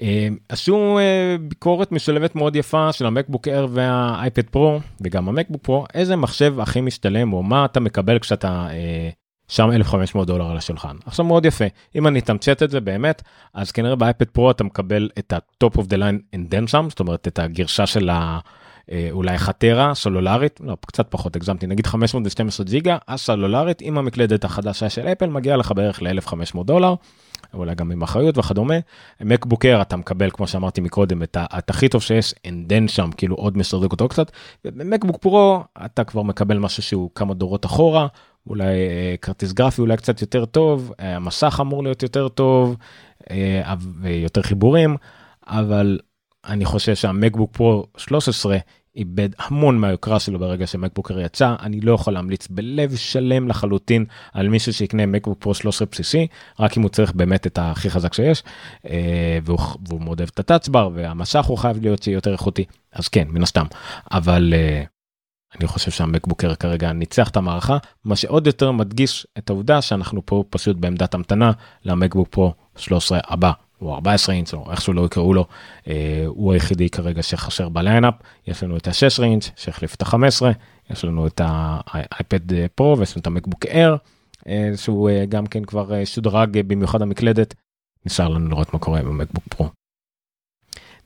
אה, 0.00 0.28
עשו 0.48 0.98
אה, 0.98 1.36
ביקורת 1.40 1.92
משולבת 1.92 2.36
מאוד 2.36 2.56
יפה 2.56 2.92
של 2.92 3.06
המקבוק 3.06 3.48
אייר 3.48 3.68
והאייפד 3.70 4.42
פרו 4.42 4.80
וגם 5.00 5.28
המקבוק 5.28 5.62
פרו 5.62 5.86
איזה 5.94 6.16
מחשב 6.16 6.60
הכי 6.60 6.80
משתלם 6.80 7.32
או 7.32 7.42
מה 7.42 7.64
אתה 7.64 7.80
מקבל 7.80 8.18
כשאתה 8.18 8.66
אה, 8.70 9.10
שם 9.48 9.70
1500 9.72 10.26
דולר 10.26 10.50
על 10.50 10.56
השולחן. 10.56 10.96
עכשיו 11.06 11.24
מאוד 11.24 11.44
יפה 11.44 11.64
אם 11.94 12.06
אני 12.06 12.18
אתמצת 12.18 12.62
את 12.62 12.70
זה 12.70 12.80
באמת 12.80 13.22
אז 13.54 13.72
כנראה 13.72 13.96
באייפד 13.96 14.28
פרו 14.28 14.50
אתה 14.50 14.64
מקבל 14.64 15.08
את 15.18 15.32
of 15.64 15.80
the 15.80 15.96
line 15.96 16.36
in 16.36 16.54
den 16.54 16.66
שם 16.66 16.86
זאת 16.90 17.00
אומרת 17.00 17.28
את 17.28 17.38
הגרשה 17.38 17.86
של 17.86 18.10
ה... 18.10 18.38
אולי 19.10 19.38
חטרה 19.38 19.94
סלולרית 19.94 20.60
לא 20.64 20.76
קצת 20.86 21.06
פחות 21.10 21.36
הגזמתי 21.36 21.66
נגיד 21.66 21.86
512 21.86 22.66
ג'יגה 22.66 22.96
הסלולרית 23.08 23.78
עם 23.80 23.98
המקלדת 23.98 24.44
החדשה 24.44 24.90
של 24.90 25.06
אפל 25.06 25.26
מגיע 25.26 25.56
לך 25.56 25.72
בערך 25.72 26.02
ל-1500 26.02 26.64
דולר. 26.64 26.94
אולי 27.54 27.74
גם 27.74 27.90
עם 27.90 28.02
אחריות 28.02 28.38
וכדומה. 28.38 28.74
מקבוקר 29.20 29.78
אתה 29.82 29.96
מקבל 29.96 30.30
כמו 30.30 30.46
שאמרתי 30.46 30.80
מקודם 30.80 31.22
את, 31.22 31.36
את 31.58 31.70
הכי 31.70 31.88
טוב 31.88 32.02
שיש 32.02 32.34
אנדן 32.48 32.88
שם 32.88 33.10
כאילו 33.16 33.36
עוד 33.36 33.58
משדרג 33.58 33.90
אותו 33.90 34.08
קצת. 34.08 34.30
במקבוק 34.64 35.16
פרו 35.16 35.64
אתה 35.84 36.04
כבר 36.04 36.22
מקבל 36.22 36.58
משהו 36.58 36.82
שהוא 36.82 37.10
כמה 37.14 37.34
דורות 37.34 37.66
אחורה 37.66 38.06
אולי 38.46 38.64
אה, 38.64 39.14
כרטיס 39.22 39.52
גרפי 39.52 39.80
אולי 39.80 39.96
קצת 39.96 40.20
יותר 40.20 40.44
טוב 40.44 40.92
אה, 41.00 41.16
המסך 41.16 41.58
אמור 41.60 41.82
להיות 41.82 42.02
יותר 42.02 42.28
טוב 42.28 42.76
אה, 43.30 43.74
ויותר 44.00 44.42
חיבורים 44.42 44.96
אבל 45.46 45.98
אני 46.46 46.64
חושב 46.64 46.94
שהמקבוק 46.94 47.52
פרו 47.56 47.86
13 47.96 48.56
איבד 48.96 49.28
המון 49.38 49.78
מהיוקרה 49.78 50.20
שלו 50.20 50.38
ברגע 50.38 50.66
שמקבוקר 50.66 51.20
יצא. 51.20 51.54
אני 51.62 51.80
לא 51.80 51.92
יכול 51.92 52.12
להמליץ 52.12 52.48
בלב 52.50 52.96
שלם 52.96 53.48
לחלוטין 53.48 54.04
על 54.32 54.48
מישהו 54.48 54.72
שיקנה 54.72 55.06
מקבוק 55.06 55.38
פרו 55.38 55.54
13 55.54 55.88
בסיסי 55.92 56.26
רק 56.60 56.76
אם 56.76 56.82
הוא 56.82 56.90
צריך 56.90 57.12
באמת 57.12 57.46
את 57.46 57.58
הכי 57.62 57.90
חזק 57.90 58.14
שיש 58.14 58.42
אה, 58.86 59.38
והוא, 59.44 59.58
והוא 59.88 60.00
מאוד 60.00 60.20
אוהב 60.20 60.30
את 60.34 60.38
הטאצבר 60.38 60.90
והמשך 60.94 61.44
הוא 61.44 61.58
חייב 61.58 61.82
להיות 61.82 62.06
יותר 62.06 62.32
איכותי. 62.32 62.64
אז 62.92 63.08
כן 63.08 63.28
מן 63.28 63.42
הסתם. 63.42 63.66
אבל 64.12 64.54
אה, 64.56 64.84
אני 65.60 65.68
חושב 65.68 65.90
שהמקבוקר 65.90 66.54
כרגע 66.54 66.92
ניצח 66.92 67.28
את 67.28 67.36
המערכה. 67.36 67.78
מה 68.04 68.16
שעוד 68.16 68.46
יותר 68.46 68.72
מדגיש 68.72 69.26
את 69.38 69.50
העובדה 69.50 69.82
שאנחנו 69.82 70.26
פה 70.26 70.44
פשוט 70.50 70.76
בעמדת 70.76 71.14
המתנה 71.14 71.52
למקבוק 71.84 72.28
פרו 72.28 72.54
13 72.76 73.20
הבא 73.28 73.52
או 73.80 73.94
14 73.94 74.34
אינץ' 74.34 74.54
או 74.54 74.70
איך 74.70 74.80
שלא 74.80 75.06
יקראו 75.06 75.34
לו, 75.34 75.46
אה, 75.88 76.24
הוא 76.26 76.52
היחידי 76.52 76.90
כרגע 76.90 77.22
שחסר 77.22 77.68
בליינאפ, 77.68 78.14
יש 78.46 78.62
לנו 78.62 78.76
את 78.76 78.88
ה-6 78.88 79.22
אינץ' 79.22 79.50
שהחליף 79.56 79.94
את 79.94 80.02
ה-15, 80.02 80.42
יש 80.90 81.04
לנו 81.04 81.26
את 81.26 81.40
האייפד 81.44 82.66
פרו 82.74 82.98
ויש 82.98 83.16
לנו 83.16 83.20
את 83.20 83.26
המקבוק 83.26 83.66
אייר, 83.66 83.96
אה, 84.48 84.70
שהוא 84.76 85.10
אה, 85.10 85.24
גם 85.26 85.46
כן 85.46 85.64
כבר 85.64 85.94
אה, 85.94 86.06
שודרג 86.06 86.58
במיוחד 86.66 87.02
המקלדת, 87.02 87.54
נשאר 88.06 88.28
לנו 88.28 88.48
לראות 88.48 88.74
מה 88.74 88.78
קורה 88.78 89.02
במקבוק 89.02 89.44
פרו. 89.48 89.68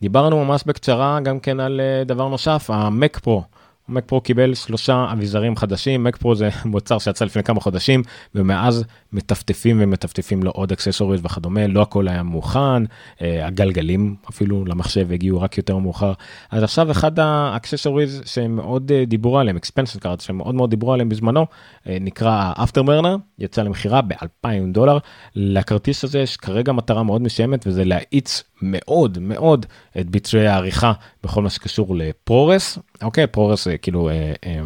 דיברנו 0.00 0.44
ממש 0.44 0.62
בקצרה 0.66 1.20
גם 1.20 1.40
כן 1.40 1.61
על 1.61 1.81
אה, 1.81 2.04
דבר 2.04 2.28
נוסף, 2.28 2.70
המק 2.70 3.18
פרו. 3.18 3.42
מק 3.88 4.05
פרו 4.07 4.20
קיבל 4.20 4.55
שלושה 4.55 5.07
אביזרים 5.12 5.57
חדשים, 5.57 6.05
מק 6.05 6.16
פרו 6.16 6.35
זה 6.35 6.48
מוצר 6.64 6.98
שיצא 6.98 7.24
לפני 7.24 7.42
כמה 7.42 7.61
חודשים 7.61 8.03
ומאז 8.35 8.85
מטפטפים 9.12 9.79
ומטפטפים 9.81 10.42
לו 10.42 10.51
עוד 10.51 10.72
accessories 10.72 11.20
וכדומה, 11.24 11.66
לא 11.66 11.83
הכל 11.83 12.09
היה 12.09 12.22
מוכן, 12.22 12.85
אה, 13.22 13.46
הגלגלים 13.46 14.16
אפילו 14.31 14.64
למחשב 14.64 15.12
הגיעו 15.12 15.40
רק 15.40 15.59
יותר 15.59 15.79
מאוחר. 15.79 16.12
אז 16.51 16.62
עכשיו 16.62 16.90
אחד 16.90 17.18
ה 17.18 17.27
accessories 17.27 18.22
שהם 18.24 18.57
מאוד 18.57 18.92
אה, 18.92 19.05
דיברו 19.05 19.38
עליהם, 19.38 19.57
expansion 19.57 20.00
card 20.00 20.20
שהם 20.20 20.38
מאוד 20.38 20.70
דיברו 20.70 20.92
עליהם 20.92 21.09
בזמנו, 21.09 21.46
אה, 21.88 21.96
נקרא 22.01 22.53
Afterburner, 22.62 23.16
יצא 23.38 23.62
למכירה 23.62 24.03
ב-2000 24.03 24.72
דולר. 24.72 24.98
לכרטיס 25.35 26.05
הזה 26.05 26.18
יש 26.18 26.37
כרגע 26.37 26.72
מטרה 26.72 27.03
מאוד 27.03 27.22
מסוימת 27.22 27.66
וזה 27.66 27.85
להאיץ 27.85 28.42
מאוד 28.62 29.18
מאוד 29.18 29.66
את 30.01 30.11
ביצועי 30.11 30.46
העריכה 30.46 30.92
בכל 31.24 31.42
מה 31.42 31.51
שקשור 31.51 31.96
ל 31.96 32.07
ProRes, 32.07 32.78
אוקיי, 33.02 33.26
ProRes 33.26 33.64
זה 33.64 33.78
כאילו 33.78 34.08
אה, 34.08 34.32
אה, 34.46 34.61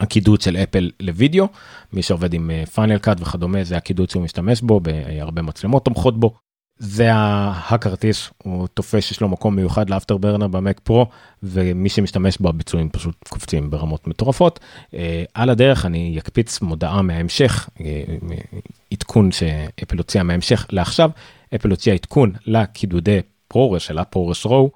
הקידוד 0.00 0.40
של 0.40 0.56
אפל 0.56 0.90
לוידאו, 1.00 1.48
מי 1.92 2.02
שעובד 2.02 2.34
עם 2.34 2.50
Final 2.74 2.98
Cut 2.98 3.20
וכדומה 3.20 3.64
זה 3.64 3.76
הקידוד 3.76 4.10
שהוא 4.10 4.22
משתמש 4.22 4.60
בו, 4.60 4.80
בהרבה 4.80 5.42
מצלמות 5.42 5.84
תומכות 5.84 6.20
בו. 6.20 6.34
זה 6.82 7.08
הכרטיס, 7.12 8.30
הוא 8.42 8.68
תופס 8.68 9.04
שיש 9.04 9.20
לו 9.20 9.28
מקום 9.28 9.56
מיוחד 9.56 9.90
ל 9.90 10.16
Afterburner 10.16 10.46
במק 10.46 10.80
פרו, 10.80 11.06
ומי 11.42 11.88
שמשתמש 11.88 12.38
בו 12.38 12.48
הביצועים 12.48 12.88
פשוט 12.88 13.28
קופצים 13.28 13.70
ברמות 13.70 14.06
מטורפות. 14.06 14.60
אה, 14.94 15.24
על 15.34 15.50
הדרך 15.50 15.86
אני 15.86 16.18
אקפיץ 16.18 16.60
מודעה 16.60 17.02
מההמשך, 17.02 17.68
אה, 17.80 18.02
עדכון 18.92 19.32
שאפל 19.32 19.98
הוציאה 19.98 20.24
מההמשך 20.24 20.66
לעכשיו, 20.70 21.10
אפל 21.54 21.70
הוציאה 21.70 21.94
עדכון 21.94 22.32
לקידודי 22.46 23.20
ProRes 23.48 23.82
של 23.82 23.98
ה 23.98 24.05
ProRes 24.05 24.44
RAW, 24.46 24.70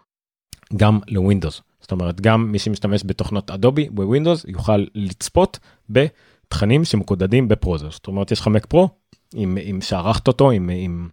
גם 0.77 0.99
לווינדוס. 1.09 1.63
זאת 1.85 1.93
אומרת 1.93 2.21
גם 2.21 2.53
מי 2.53 2.59
שמשתמש 2.59 3.03
בתוכנות 3.07 3.51
אדובי 3.51 3.89
בווינדוס 3.91 4.45
יוכל 4.49 4.85
לצפות 4.95 5.59
בתכנים 5.91 6.85
שמקודדים 6.85 7.49
ב 7.49 7.54
ProRes. 7.54 7.91
זאת 7.91 8.07
אומרת 8.07 8.31
יש 8.31 8.41
לך 8.41 8.49
מק 8.49 8.67
פרו, 8.67 8.89
אם, 9.35 9.59
אם 9.71 9.79
שערכת 9.83 10.29
אותו 10.29 10.51
עם, 10.51 10.71
עם 10.73 11.09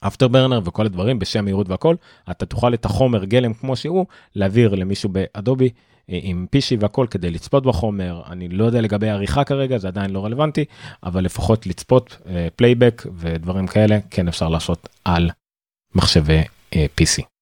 Afterburner 0.00 0.60
וכל 0.64 0.86
הדברים 0.86 1.18
בשם 1.18 1.44
מהירות 1.44 1.68
והכל 1.68 1.94
אתה 2.30 2.46
תוכל 2.46 2.74
את 2.74 2.84
החומר 2.84 3.24
גלם 3.24 3.54
כמו 3.54 3.76
שהוא 3.76 4.06
להעביר 4.34 4.74
למישהו 4.74 5.08
באדובי 5.08 5.70
אה, 6.10 6.18
עם 6.22 6.46
PC 6.50 6.76
והכל 6.80 7.06
כדי 7.10 7.30
לצפות 7.30 7.66
בחומר 7.66 8.22
אני 8.30 8.48
לא 8.48 8.64
יודע 8.64 8.80
לגבי 8.80 9.08
עריכה 9.08 9.44
כרגע 9.44 9.78
זה 9.78 9.88
עדיין 9.88 10.10
לא 10.10 10.24
רלוונטי 10.24 10.64
אבל 11.02 11.24
לפחות 11.24 11.66
לצפות 11.66 12.16
playback 12.56 13.02
אה, 13.06 13.08
ודברים 13.14 13.66
כאלה 13.66 13.98
כן 14.10 14.28
אפשר 14.28 14.48
לעשות 14.48 14.88
על 15.04 15.30
מחשבי 15.94 16.42
אה, 16.76 16.86
PC. 17.00 17.33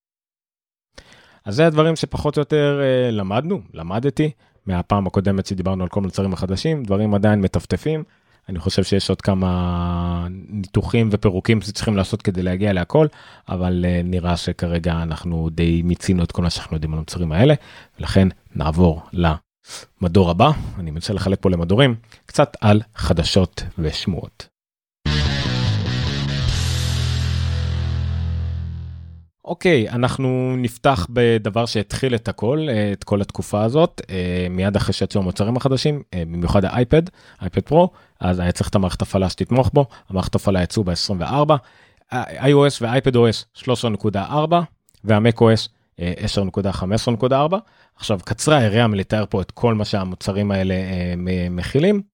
אז 1.45 1.55
זה 1.55 1.67
הדברים 1.67 1.97
שפחות 1.97 2.37
או 2.37 2.41
יותר 2.41 2.81
אה, 2.81 3.13
למדנו 3.13 3.61
למדתי 3.75 4.31
מהפעם 4.67 5.07
הקודמת 5.07 5.47
שדיברנו 5.47 5.83
על 5.83 5.89
כל 5.89 6.01
מוצרים 6.01 6.33
החדשים 6.33 6.83
דברים 6.85 7.15
עדיין 7.15 7.41
מטפטפים 7.41 8.05
אני 8.49 8.59
חושב 8.59 8.85
שיש 8.85 9.11
עוד 9.11 9.23
כמה 9.23 10.27
ניתוחים 10.49 11.09
ופירוקים 11.13 11.61
שצריכים 11.61 11.97
לעשות 11.97 12.23
כדי 12.23 12.43
להגיע 12.43 12.73
להכל, 12.73 13.07
אבל 13.49 13.85
אה, 13.85 14.07
נראה 14.07 14.37
שכרגע 14.37 15.03
אנחנו 15.03 15.49
די 15.51 15.83
מיצינו 15.83 16.25
את 16.25 16.33
כל 16.33 16.43
מה 16.43 16.51
שאנחנו 16.51 16.77
יודעים 16.77 16.93
על 16.93 16.99
המוצרים 16.99 17.33
האלה, 17.33 17.55
ולכן 18.01 18.29
נעבור 18.55 19.03
למדור 19.13 20.31
הבא, 20.31 20.51
אני 20.79 20.91
מנסה 20.91 21.13
לחלק 21.13 21.39
פה 21.41 21.51
למדורים, 21.51 21.95
קצת 22.27 22.57
על 22.61 22.83
חדשות 22.95 23.63
ושמועות. 23.79 24.52
אוקיי, 29.53 29.91
אנחנו 29.91 30.55
נפתח 30.59 31.07
בדבר 31.11 31.67
שהתחיל 31.67 32.15
את 32.15 32.29
הכל, 32.29 32.69
את 32.93 33.05
כל 33.05 33.21
התקופה 33.21 33.63
הזאת, 33.63 34.01
אה, 34.11 34.47
מיד 34.51 34.77
אחרי 34.77 34.93
שיצאו 34.93 35.21
המוצרים 35.21 35.57
החדשים, 35.57 36.03
אה, 36.15 36.23
במיוחד 36.27 36.65
האייפד, 36.65 37.03
אייפד 37.43 37.61
פרו, 37.61 37.91
אז 38.21 38.39
היה 38.39 38.53
צריך 38.53 38.69
את 38.71 38.75
המערכת 38.75 39.03
הפעלה 39.03 39.31
שתתמוך 39.31 39.71
בו, 39.75 39.87
המערכת 40.11 40.35
הפעלה 40.35 40.63
יצאו 40.63 40.85
ב-24, 40.85 41.55
iOS 42.13 42.79
ואייפד 42.81 43.17
OS 43.17 43.59
13.4 43.59 44.17
והמק 45.05 45.43
OS 45.43 45.69
10.15.4. 45.99 47.35
עכשיו 47.97 48.21
קצרה 48.25 48.57
היריעה 48.57 48.87
מלתאר 48.87 49.25
פה 49.31 49.41
את 49.41 49.51
כל 49.51 49.75
מה 49.75 49.85
שהמוצרים 49.85 50.51
האלה 50.51 50.75
אה, 50.75 51.15
מכילים. 51.51 52.12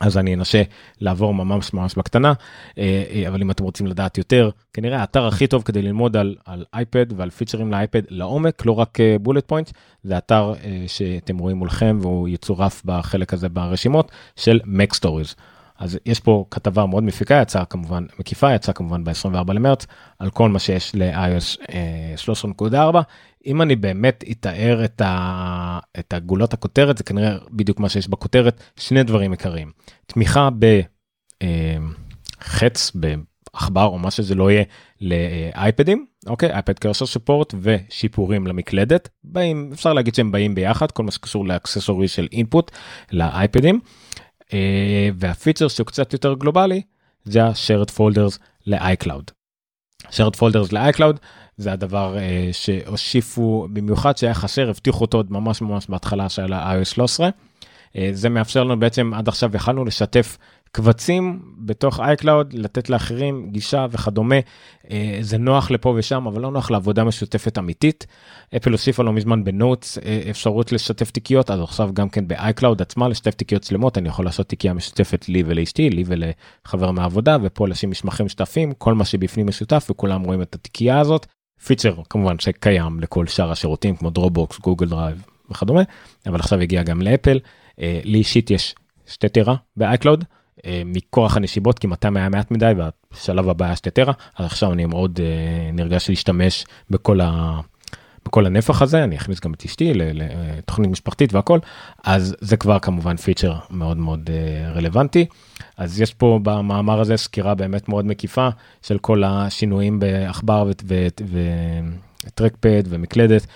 אז 0.00 0.18
אני 0.18 0.34
אנסה 0.34 0.62
לעבור 1.00 1.34
ממש 1.34 1.74
ממש 1.74 1.94
בקטנה, 1.94 2.32
אה, 2.78 3.04
אה, 3.10 3.28
אבל 3.28 3.42
אם 3.42 3.50
אתם 3.50 3.64
רוצים 3.64 3.86
לדעת 3.86 4.18
יותר, 4.18 4.50
כנראה 4.72 5.00
האתר 5.00 5.26
הכי 5.26 5.46
טוב 5.46 5.62
כדי 5.62 5.82
ללמוד 5.82 6.16
על, 6.16 6.36
על 6.44 6.64
אייפד 6.74 7.06
ועל 7.16 7.30
פיצ'רים 7.30 7.70
לאייפד 7.70 8.02
לעומק, 8.08 8.66
לא 8.66 8.72
רק 8.72 8.98
בולט 9.20 9.48
פוינט, 9.48 9.70
זה 10.02 10.18
אתר 10.18 10.54
שאתם 10.86 11.38
רואים 11.38 11.56
מולכם 11.56 11.98
והוא 12.00 12.28
יצורף 12.28 12.82
בחלק 12.84 13.34
הזה 13.34 13.48
ברשימות 13.48 14.10
של 14.36 14.60
Mac 14.64 14.96
Stories. 14.96 15.34
אז 15.80 15.98
יש 16.06 16.20
פה 16.20 16.44
כתבה 16.50 16.86
מאוד 16.86 17.02
מפיקה, 17.02 17.40
יצאה 17.42 17.64
כמובן 17.64 18.06
מקיפה, 18.18 18.54
יצאה 18.54 18.74
כמובן 18.74 19.04
ב-24 19.04 19.52
למרץ, 19.52 19.86
על 20.18 20.30
כל 20.30 20.48
מה 20.48 20.58
שיש 20.58 20.94
ל-iOS 20.94 21.60
13.4. 22.62 22.74
אם 23.46 23.62
אני 23.62 23.76
באמת 23.76 24.24
אתאר 24.30 24.84
את, 24.84 25.00
ה... 25.00 25.78
את 25.98 26.12
הגולות 26.12 26.54
הכותרת, 26.54 26.98
זה 26.98 27.04
כנראה 27.04 27.36
בדיוק 27.50 27.80
מה 27.80 27.88
שיש 27.88 28.08
בכותרת, 28.08 28.60
שני 28.76 29.02
דברים 29.02 29.30
עיקריים. 29.30 29.70
תמיכה 30.06 30.48
בחץ, 30.58 31.42
אה, 32.94 33.00
בעכבר 33.00 33.84
או 33.84 33.98
מה 33.98 34.10
שזה 34.10 34.34
לא 34.34 34.50
יהיה 34.50 34.64
לאייפדים, 35.00 36.06
אוקיי? 36.26 36.52
אייפד 36.52 36.78
קרסר 36.78 37.06
ספורט 37.06 37.54
ושיפורים 37.60 38.46
למקלדת, 38.46 39.08
באים, 39.24 39.70
אפשר 39.72 39.92
להגיד 39.92 40.14
שהם 40.14 40.32
באים 40.32 40.54
ביחד, 40.54 40.90
כל 40.90 41.02
מה 41.02 41.10
שקשור 41.10 41.46
לאקססורי 41.46 42.08
של 42.08 42.28
אינפוט 42.32 42.70
לאייפדים. 43.12 43.80
אה, 44.52 45.08
והפיצ'ר 45.14 45.68
שהוא 45.68 45.86
קצת 45.86 46.12
יותר 46.12 46.34
גלובלי 46.34 46.82
זה 47.24 47.44
ה-shared 47.44 47.90
folders 47.98 48.38
ל-iCloud. 48.66 49.32
shared 50.10 50.36
folders 50.36 50.72
ל-iCloud 50.72 51.16
זה 51.56 51.72
הדבר 51.72 52.16
uh, 52.16 52.18
שהושיפו 52.52 53.68
במיוחד 53.72 54.16
שהיה 54.16 54.34
חסר 54.34 54.70
הבטיחו 54.70 55.00
אותו 55.00 55.16
עוד 55.16 55.32
ממש 55.32 55.62
ממש 55.62 55.86
בהתחלה 55.88 56.28
של 56.28 56.52
ה-iOS 56.52 56.84
13. 56.84 57.28
Uh, 57.28 57.98
זה 58.12 58.28
מאפשר 58.28 58.64
לנו 58.64 58.78
בעצם 58.78 59.14
עד 59.14 59.28
עכשיו 59.28 59.56
יכלנו 59.56 59.84
לשתף 59.84 60.38
קבצים 60.72 61.42
בתוך 61.58 62.00
iCloud, 62.00 62.44
לתת 62.52 62.90
לאחרים 62.90 63.50
גישה 63.50 63.86
וכדומה. 63.90 64.36
אה, 64.90 65.18
זה 65.20 65.38
נוח 65.38 65.70
לפה 65.70 65.94
ושם, 65.96 66.26
אבל 66.26 66.42
לא 66.42 66.50
נוח 66.50 66.70
לעבודה 66.70 67.04
משותפת 67.04 67.58
אמיתית. 67.58 68.06
אפל 68.56 68.72
הוסיפה 68.72 69.02
לא 69.02 69.12
מזמן 69.12 69.44
בנוטס 69.44 69.98
אה, 69.98 70.22
אפשרות 70.30 70.72
לשתף 70.72 71.10
תיקיות, 71.10 71.50
אז 71.50 71.60
עכשיו 71.60 71.90
גם 71.94 72.08
כן 72.08 72.28
ב-iCloud 72.28 72.82
עצמה 72.82 73.08
לשתף 73.08 73.34
תיקיות 73.34 73.64
שלמות, 73.64 73.98
אני 73.98 74.08
יכול 74.08 74.24
לעשות 74.24 74.48
תיקייה 74.48 74.74
משותפת 74.74 75.28
לי 75.28 75.42
ולאשתי, 75.46 75.90
לי 75.90 76.04
ולחבר 76.06 76.90
מהעבודה, 76.90 77.36
ופה 77.42 77.68
לשים 77.68 77.90
מסמכים 77.90 78.26
משותפים, 78.26 78.72
כל 78.72 78.94
מה 78.94 79.04
שבפנים 79.04 79.46
משותף 79.46 79.86
וכולם 79.90 80.22
רואים 80.22 80.42
את 80.42 80.54
התיקייה 80.54 81.00
הזאת. 81.00 81.26
פיצ'ר 81.64 81.94
כמובן 82.10 82.38
שקיים 82.38 83.00
לכל 83.00 83.26
שאר 83.26 83.50
השירותים 83.50 83.96
כמו 83.96 84.10
דרופבוקס, 84.10 84.58
גוגל 84.58 84.88
דרייב 84.88 85.24
וכדומה, 85.50 85.82
אבל 86.26 86.40
עכשיו 86.40 86.60
הגיע 86.60 86.82
גם 86.82 87.02
לאפל. 87.02 87.38
לי 87.78 88.18
אישית 88.18 88.50
יש 88.50 88.74
שתי 89.06 89.28
טרה 89.28 89.54
ב-iCloud. 89.76 90.24
אה, 90.66 90.82
מכורח 90.84 91.36
הנסיבות 91.36 91.78
כי 91.78 91.86
200 91.86 92.16
היה 92.16 92.28
מעט 92.28 92.50
מדי 92.50 92.72
והשלב 92.76 93.48
הבא 93.48 93.64
היה 93.64 93.76
שתי 93.76 93.90
טרה 93.90 94.12
אז 94.38 94.46
עכשיו 94.46 94.72
אני 94.72 94.86
מאוד 94.86 95.20
אה, 95.22 95.70
נרגש 95.72 96.08
להשתמש 96.08 96.64
בכל 96.90 97.20
ה... 97.20 97.60
בכל 98.26 98.46
הנפח 98.46 98.82
הזה 98.82 99.04
אני 99.04 99.16
אכניס 99.16 99.40
גם 99.40 99.52
את 99.52 99.64
אשתי 99.64 99.92
לתוכנית 99.94 100.90
משפחתית 100.90 101.34
והכל 101.34 101.58
אז 102.04 102.36
זה 102.40 102.56
כבר 102.56 102.78
כמובן 102.78 103.16
פיצ'ר 103.16 103.54
מאוד 103.70 103.96
מאוד 103.96 104.30
אה, 104.32 104.72
רלוונטי 104.72 105.26
אז 105.76 106.00
יש 106.00 106.14
פה 106.14 106.40
במאמר 106.42 107.00
הזה 107.00 107.16
סקירה 107.16 107.54
באמת 107.54 107.88
מאוד 107.88 108.04
מקיפה 108.06 108.48
של 108.82 108.98
כל 108.98 109.24
השינויים 109.24 110.00
בעכבר 110.00 110.70
וטרקפד 112.26 112.82
ומקלדת. 112.88 113.46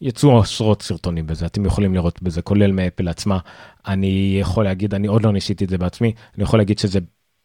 יצאו 0.00 0.38
עשרות 0.38 0.82
סרטונים 0.82 1.26
בזה 1.26 1.46
אתם 1.46 1.64
יכולים 1.64 1.94
לראות 1.94 2.22
בזה 2.22 2.42
כולל 2.42 2.72
מאפל 2.72 3.08
עצמה. 3.08 3.38
אני 3.86 4.36
יכול 4.40 4.64
להגיד 4.64 4.94
אני 4.94 5.06
עוד 5.06 5.22
לא 5.22 5.32
ניסיתי 5.32 5.64
את 5.64 5.70
זה 5.70 5.78
בעצמי 5.78 6.12
אני 6.36 6.44
יכול 6.44 6.58
להגיד 6.58 6.78
שזה 6.78 6.98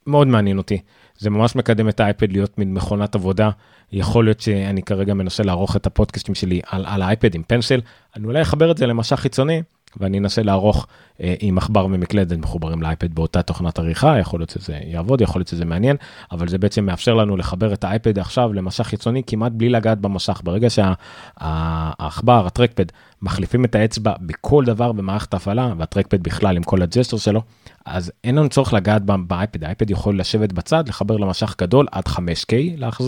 מאוד 0.07 0.27
מעניין 0.27 0.57
אותי. 0.57 0.77
זה 1.17 1.29
ממש 1.29 1.55
מקדם 1.55 1.89
את 1.89 1.99
האייפד 1.99 2.31
להיות 2.31 2.57
מין 2.57 2.73
מכונת 2.73 3.15
עבודה. 3.15 3.49
יכול 3.91 4.25
להיות 4.25 4.39
שאני 4.39 4.81
כרגע 4.83 5.13
מנסה 5.13 5.43
לערוך 5.43 5.75
את 5.75 5.85
הפודקאסטים 5.85 6.35
שלי 6.35 6.61
על, 6.67 6.85
על 6.87 7.01
האייפד 7.01 7.35
עם 7.35 7.43
פנסיל. 7.47 7.81
אני 8.15 8.25
אולי 8.25 8.41
אחבר 8.41 8.71
את 8.71 8.77
זה 8.77 8.85
למשך 8.85 9.15
חיצוני 9.15 9.61
ואני 9.97 10.19
אנסה 10.19 10.43
לערוך 10.43 10.87
אה, 11.21 11.35
עם 11.39 11.57
עכבר 11.57 11.85
ומקלדת 11.85 12.37
מחוברים 12.37 12.81
לאייפד 12.81 13.15
באותה 13.15 13.41
תוכנת 13.41 13.79
עריכה, 13.79 14.19
יכול 14.19 14.39
להיות 14.39 14.49
שזה 14.49 14.79
יעבוד, 14.85 15.21
יכול 15.21 15.39
להיות 15.39 15.47
שזה 15.47 15.65
מעניין, 15.65 15.95
אבל 16.31 16.47
זה 16.47 16.57
בעצם 16.57 16.85
מאפשר 16.85 17.13
לנו 17.13 17.37
לחבר 17.37 17.73
את 17.73 17.83
האייפד 17.83 18.19
עכשיו 18.19 18.53
למסך 18.53 18.83
חיצוני 18.83 19.21
כמעט 19.27 19.51
בלי 19.51 19.69
לגעת 19.69 19.99
במסך. 19.99 20.41
ברגע 20.43 20.67
שהעכבר, 20.69 22.45
הטרקפד, 22.45 22.85
מחליפים 23.21 23.65
את 23.65 23.75
האצבע 23.75 24.13
בכל 24.21 24.65
דבר 24.65 24.91
במערכת 24.91 25.33
ההפעלה, 25.33 25.73
והטרקפד 25.77 26.23
בכלל 26.23 26.57
עם 26.57 26.63
כל 26.63 26.81
ה 26.81 26.86
gesture 26.86 27.17
שלו, 27.17 27.41
אז 27.85 28.11
אין 28.23 28.35
לנו 28.35 28.49
צורך 28.49 28.73
לגעת 28.73 29.01
באייפד, 29.05 29.63
האייפד 29.63 29.89
יכול 29.89 30.19
לשבת 30.19 30.53
בצד, 30.53 30.89
לחבר 30.89 31.17
למסך 31.17 31.55
גדול 31.61 31.87
עד 31.91 32.07
5K, 32.07 32.53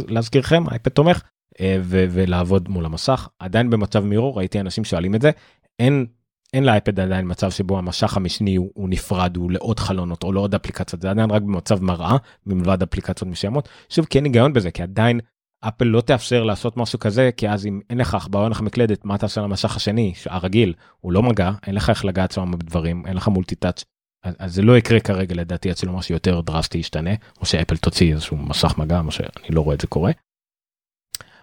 להזכירכם, 0.08 0.63
האייפד 0.67 0.91
תומך. 0.91 1.22
אה, 1.60 1.78
ולעבוד 1.84 2.70
מול 2.70 2.86
המסך 2.86 3.30
עדיין 3.39 3.70
במצב 3.70 4.04
mirror 4.04 4.38
ראיתי 4.38 4.60
אנשים 4.60 4.84
שואלים 4.84 5.15
את 5.15 5.22
זה 5.22 5.32
אין 5.80 6.06
אין 6.53 6.63
לאייפד 6.63 6.99
עדיין 6.99 7.31
מצב 7.31 7.51
שבו 7.51 7.77
המסך 7.77 8.17
המשני 8.17 8.55
הוא, 8.55 8.71
הוא 8.73 8.89
נפרד 8.89 9.37
הוא 9.37 9.51
לעוד 9.51 9.79
חלונות 9.79 10.23
או 10.23 10.33
לעוד 10.33 10.55
אפליקציות. 10.55 11.01
זה 11.01 11.09
עדיין 11.09 11.31
רק 11.31 11.41
במצב 11.41 11.83
מראה 11.83 12.17
מלבד 12.45 12.83
אפליקציות 12.83 13.31
מסוימות. 13.31 13.69
שוב 13.89 14.05
כי 14.05 14.17
אין 14.17 14.25
היגיון 14.25 14.53
בזה 14.53 14.71
כי 14.71 14.83
עדיין 14.83 15.19
אפל 15.61 15.85
לא 15.85 16.01
תאפשר 16.01 16.43
לעשות 16.43 16.77
משהו 16.77 16.99
כזה 16.99 17.29
כי 17.37 17.49
אז 17.49 17.65
אם 17.65 17.79
אין 17.89 17.97
לך 17.97 18.15
עכבר 18.15 18.43
אין 18.43 18.51
לך 18.51 18.61
מקלדת 18.61 19.05
מה 19.05 19.17
תעשה 19.17 19.41
למשך 19.41 19.75
השני 19.75 20.13
הרגיל? 20.25 20.73
הוא 20.99 21.11
לא 21.11 21.23
מגע 21.23 21.51
אין 21.67 21.75
לך 21.75 21.89
איך 21.89 22.05
לגעת 22.05 22.31
שם 22.31 22.51
בדברים 22.51 23.05
אין 23.05 23.17
לך 23.17 23.27
מולטי 23.27 23.55
טאץ' 23.55 23.83
אז, 24.23 24.35
אז 24.39 24.53
זה 24.55 24.61
לא 24.61 24.77
יקרה 24.77 24.99
כרגע 24.99 25.35
לדעתי 25.35 25.71
אצלו 25.71 25.93
משהו 25.93 26.15
יותר 26.15 26.41
דרסטי 26.41 26.77
ישתנה 26.77 27.11
או 27.39 27.45
שאפל 27.45 27.77
תוציא 27.77 28.13
איזשהו 28.13 28.37
מסך 28.37 28.77
מגע 28.77 29.01
מה 29.01 29.11
שאני 29.11 29.29
לא 29.49 29.61
רואה 29.61 29.75
את 29.75 29.81
זה 29.81 29.87
קורה. 29.87 30.11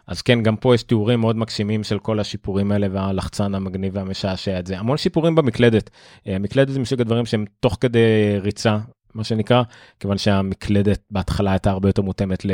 אז 0.08 0.22
כן 0.22 0.42
גם 0.42 0.56
פה 0.56 0.74
יש 0.74 0.82
תיאורים 0.82 1.20
מאוד 1.20 1.36
מקסימים 1.36 1.84
של 1.84 1.98
כל 1.98 2.20
השיפורים 2.20 2.72
האלה 2.72 2.86
והלחצן 2.92 3.54
המגניב 3.54 3.96
והמשעשע 3.96 4.58
את 4.58 4.66
זה. 4.66 4.78
המון 4.78 4.96
שיפורים 4.96 5.34
במקלדת. 5.34 5.90
אה, 6.26 6.38
מקלדת 6.38 6.72
זה 6.72 6.80
מסוג 6.80 7.00
הדברים 7.00 7.26
שהם 7.26 7.44
תוך 7.60 7.76
כדי 7.80 8.38
ריצה 8.40 8.78
מה 9.14 9.24
שנקרא 9.24 9.62
כיוון 10.00 10.18
שהמקלדת 10.18 11.00
בהתחלה 11.10 11.50
הייתה 11.50 11.70
הרבה 11.70 11.88
יותר 11.88 12.02
מותאמת 12.02 12.44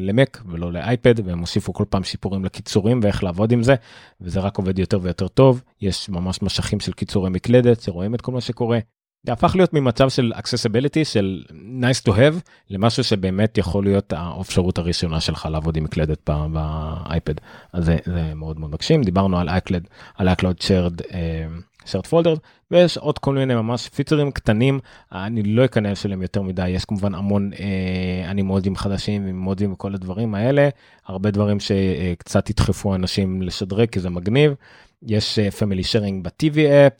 למק 0.00 0.42
ולא 0.46 0.72
לאייפד 0.72 1.26
והם 1.26 1.38
הוסיפו 1.38 1.72
כל 1.72 1.84
פעם 1.90 2.04
שיפורים 2.04 2.44
לקיצורים 2.44 3.00
ואיך 3.02 3.24
לעבוד 3.24 3.52
עם 3.52 3.62
זה 3.62 3.74
וזה 4.20 4.40
רק 4.40 4.58
עובד 4.58 4.78
יותר 4.78 4.98
ויותר 5.02 5.28
טוב. 5.28 5.62
יש 5.80 6.08
ממש 6.08 6.42
משכים 6.42 6.80
של 6.80 6.92
קיצורי 6.92 7.30
מקלדת 7.30 7.80
שרואים 7.80 8.14
את 8.14 8.20
כל 8.20 8.32
מה 8.32 8.40
שקורה 8.40 8.78
זה 9.26 9.32
הפך 9.32 9.56
להיות 9.56 9.72
ממצב 9.74 10.08
של 10.08 10.32
accessibility 10.36 11.04
של 11.04 11.42
nice 11.80 12.08
to 12.08 12.12
have 12.12 12.50
למשהו 12.70 13.04
שבאמת 13.04 13.58
יכול 13.58 13.84
להיות 13.84 14.12
האפשרות 14.16 14.78
הראשונה 14.78 15.20
שלך 15.20 15.48
לעבוד 15.50 15.76
עם 15.76 15.84
מקלדת 15.84 16.30
באייפד. 16.52 17.34
אז 17.72 17.84
זה, 17.84 17.96
זה 18.04 18.34
מאוד 18.34 18.60
מאוד 18.60 18.70
מקשים. 18.70 19.02
דיברנו 19.02 19.38
על 19.38 19.48
iCloud 19.48 19.86
על 20.14 20.28
iCloud 20.28 20.62
shared 20.62 21.00
uh, 21.00 21.84
shared 21.84 22.10
folder 22.10 22.38
ויש 22.70 22.96
עוד 22.96 23.18
כל 23.18 23.34
מיני 23.34 23.54
ממש 23.54 23.88
פיצ'רים 23.88 24.30
קטנים. 24.30 24.80
אני 25.12 25.42
לא 25.42 25.64
אכנס 25.64 26.06
אליהם 26.06 26.22
יותר 26.22 26.42
מדי 26.42 26.68
יש 26.68 26.84
כמובן 26.84 27.14
המון 27.14 27.50
אנימוג'ים 28.28 28.76
חדשים 28.76 29.26
אימוג'ים 29.26 29.72
וכל 29.72 29.94
הדברים 29.94 30.34
האלה. 30.34 30.68
הרבה 31.06 31.30
דברים 31.30 31.60
שקצת 31.60 32.50
ידחפו 32.50 32.94
אנשים 32.94 33.42
לשדרג 33.42 33.88
כי 33.88 34.00
זה 34.00 34.10
מגניב. 34.10 34.54
יש 35.06 35.38
family 35.38 35.84
sharing 35.84 36.24
ב-TV 36.24 36.58
app, 36.60 36.92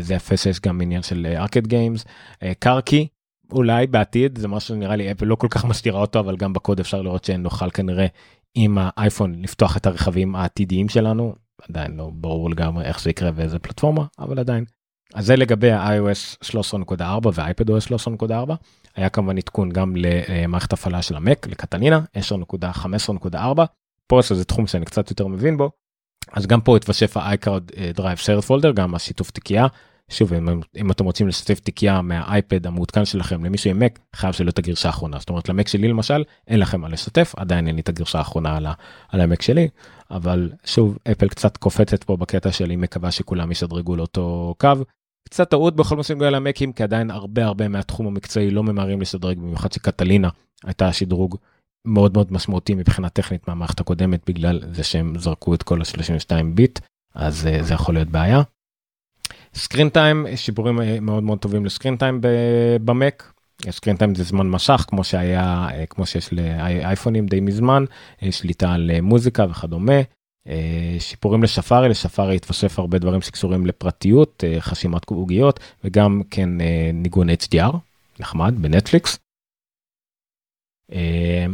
זה 0.00 0.14
יפה 0.14 0.36
שיש 0.36 0.60
גם 0.60 0.80
עניין 0.80 1.02
של 1.02 1.26
arcade 1.36 1.66
games, 1.66 2.04
קרקי 2.58 3.06
אולי 3.52 3.86
בעתיד 3.86 4.38
זה 4.38 4.48
משהו 4.48 4.74
שנראה 4.74 4.96
לי 4.96 5.12
אפל 5.12 5.24
לא 5.26 5.34
כל 5.34 5.48
כך 5.50 5.64
מסתירה 5.70 6.00
אותו 6.00 6.20
אבל 6.20 6.36
גם 6.36 6.52
בקוד 6.52 6.80
אפשר 6.80 7.02
לראות 7.02 7.24
שנוכל 7.24 7.70
כנראה 7.70 8.06
עם 8.54 8.78
האייפון 8.80 9.34
לפתוח 9.42 9.76
את 9.76 9.86
הרכבים 9.86 10.36
העתידיים 10.36 10.88
שלנו. 10.88 11.34
עדיין 11.68 11.96
לא 11.96 12.10
ברור 12.14 12.50
לגמרי 12.50 12.84
איך 12.84 13.00
זה 13.00 13.10
יקרה 13.10 13.30
ואיזה 13.34 13.58
פלטפורמה 13.58 14.04
אבל 14.18 14.38
עדיין. 14.38 14.64
אז 15.14 15.26
זה 15.26 15.36
לגבי 15.36 15.70
ה-iOS 15.70 16.46
13.4 16.46 17.26
ו-iPadOS 17.34 17.88
13.4 18.22 18.32
היה 18.96 19.08
כמובן 19.08 19.38
עדכון 19.38 19.70
גם 19.70 19.94
למערכת 19.96 20.72
הפעלה 20.72 21.02
של 21.02 21.16
המק 21.16 21.46
לקטנינה 21.46 22.00
10.15.4 22.18 23.38
פה 24.06 24.22
שזה 24.22 24.44
תחום 24.44 24.66
שאני 24.66 24.84
קצת 24.84 25.10
יותר 25.10 25.26
מבין 25.26 25.56
בו 25.56 25.70
אז 26.32 26.46
גם 26.46 26.60
פה 26.60 26.76
התווסף 26.76 27.16
ה-iCloud 27.16 27.76
אה, 27.76 27.90
Drive 27.96 28.18
Shared 28.18 28.48
Folder, 28.48 28.72
גם 28.74 28.94
השיתוף 28.94 29.30
תיקייה. 29.30 29.66
שוב, 30.08 30.32
אם, 30.34 30.60
אם 30.76 30.90
אתם 30.90 31.04
רוצים 31.04 31.28
לשתף 31.28 31.60
תיקייה 31.60 32.02
מהאייפד 32.02 32.66
המעודכן 32.66 33.04
שלכם 33.04 33.44
למישהו 33.44 33.70
עם 33.70 33.78
מק, 33.78 33.98
חייב 34.16 34.32
שלא 34.32 34.48
את 34.48 34.58
הגרשה 34.58 34.88
האחרונה. 34.88 35.18
זאת 35.18 35.28
אומרת, 35.28 35.48
למק 35.48 35.68
שלי 35.68 35.88
למשל, 35.88 36.24
אין 36.48 36.60
לכם 36.60 36.80
מה 36.80 36.88
לשתף, 36.88 37.34
עדיין 37.36 37.66
אין 37.66 37.74
לי 37.74 37.80
את 37.80 37.88
הגרשה 37.88 38.18
האחרונה 38.18 38.56
על, 38.56 38.66
על 39.08 39.20
המק 39.20 39.42
שלי, 39.42 39.68
אבל 40.10 40.50
שוב, 40.64 40.98
אפל 41.12 41.28
קצת 41.28 41.56
קופצת 41.56 42.04
פה 42.04 42.16
בקטע 42.16 42.52
שלי, 42.52 42.76
מקווה 42.76 43.10
שכולם 43.10 43.52
ישדרגו 43.52 43.96
לאותו 43.96 44.54
קו. 44.58 44.68
קצת 45.24 45.50
טעות 45.50 45.76
בכל 45.76 45.96
מה 45.96 46.02
שנוגע 46.02 46.30
למקים, 46.30 46.72
כי 46.72 46.82
עדיין 46.82 47.10
הרבה 47.10 47.44
הרבה 47.44 47.68
מהתחום 47.68 48.06
המקצועי 48.06 48.50
לא 48.50 48.62
ממהרים 48.62 49.00
לשדרג, 49.00 49.38
במיוחד 49.38 49.72
שקטלינה 49.72 50.28
הייתה 50.64 50.92
שדרוג 50.92 51.36
מאוד 51.86 52.14
מאוד 52.14 52.32
משמעותי 52.32 52.74
מבחינה 52.74 53.08
טכנית 53.08 53.48
מהמערכת 53.48 53.80
הקודמת 53.80 54.20
בגלל 54.26 54.60
זה 54.72 54.84
שהם 54.84 55.18
זרקו 55.18 55.54
את 55.54 55.62
כל 55.62 55.80
ה-32 55.80 56.44
ביט 56.54 56.78
אז 57.14 57.46
uh, 57.46 57.62
זה 57.62 57.74
יכול 57.74 57.94
להיות 57.94 58.08
בעיה. 58.08 58.42
סקרין 59.54 59.88
טיים 59.88 60.26
שיפורים 60.36 60.80
אה, 60.80 61.00
מאוד 61.00 61.22
מאוד 61.22 61.38
טובים 61.38 61.64
לסקרין 61.64 61.96
טיים 61.96 62.20
במק. 62.84 63.32
סקרין 63.70 63.96
טיים 63.96 64.14
זה 64.14 64.24
זמן 64.24 64.50
משך 64.50 64.84
כמו 64.88 65.04
שהיה 65.04 65.68
uh, 65.70 65.86
כמו 65.86 66.06
שיש 66.06 66.32
לאייפונים 66.32 67.26
די 67.26 67.40
מזמן 67.40 67.84
שליטה 68.30 68.72
על 68.72 68.90
מוזיקה 69.00 69.46
וכדומה. 69.50 70.00
שיפורים 70.98 71.42
לשפארי 71.42 71.88
לשפארי 71.88 72.36
התווסף 72.36 72.78
הרבה 72.78 72.98
דברים 72.98 73.20
שקשורים 73.20 73.66
לפרטיות 73.66 74.44
חשימת 74.58 75.10
עוגיות 75.10 75.60
וגם 75.84 76.22
כן 76.30 76.48
ניגון 76.94 77.30
HDR 77.30 77.76
נחמד 78.20 78.54
בנטפליקס. 78.58 79.23
אמ, 80.92 80.98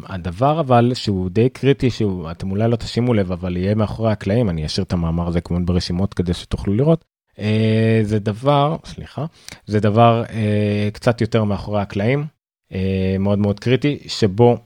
הדבר 0.06 0.60
אבל 0.60 0.92
שהוא 0.94 1.30
די 1.30 1.48
קריטי 1.48 1.90
שהוא 1.90 2.30
אתם 2.30 2.50
אולי 2.50 2.68
לא 2.68 2.76
תשימו 2.76 3.14
לב 3.14 3.32
אבל 3.32 3.56
יהיה 3.56 3.74
מאחורי 3.74 4.12
הקלעים 4.12 4.48
אני 4.48 4.66
אשאיר 4.66 4.84
את 4.84 4.92
המאמר 4.92 5.28
הזה 5.28 5.40
כמובן 5.40 5.66
ברשימות 5.66 6.14
כדי 6.14 6.34
שתוכלו 6.34 6.74
לראות. 6.74 7.04
אה, 7.38 8.00
זה 8.02 8.18
דבר 8.18 8.76
סליחה 8.84 9.24
זה 9.66 9.80
דבר 9.80 10.24
אה, 10.30 10.88
קצת 10.92 11.20
יותר 11.20 11.44
מאחורי 11.44 11.80
הקלעים 11.80 12.24
אה, 12.72 13.16
מאוד 13.18 13.38
מאוד 13.38 13.60
קריטי 13.60 13.98
שבו 14.06 14.56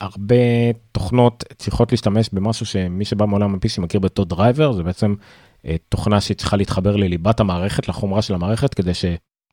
הרבה 0.00 0.34
תוכנות 0.92 1.44
צריכות 1.58 1.92
להשתמש 1.92 2.28
במשהו 2.32 2.66
שמי 2.66 3.04
שבא 3.04 3.26
מעולם 3.26 3.54
ה-PC 3.54 3.80
מכיר 3.80 4.00
בתור 4.00 4.24
driver 4.24 4.72
זה 4.72 4.82
בעצם 4.82 5.14
תוכנה 5.88 6.20
שצריכה 6.20 6.56
להתחבר 6.56 6.96
לליבת 6.96 7.40
המערכת 7.40 7.88
לחומרה 7.88 8.22
של 8.22 8.34
המערכת 8.34 8.74
כדי 8.74 8.94
ש... 8.94 9.04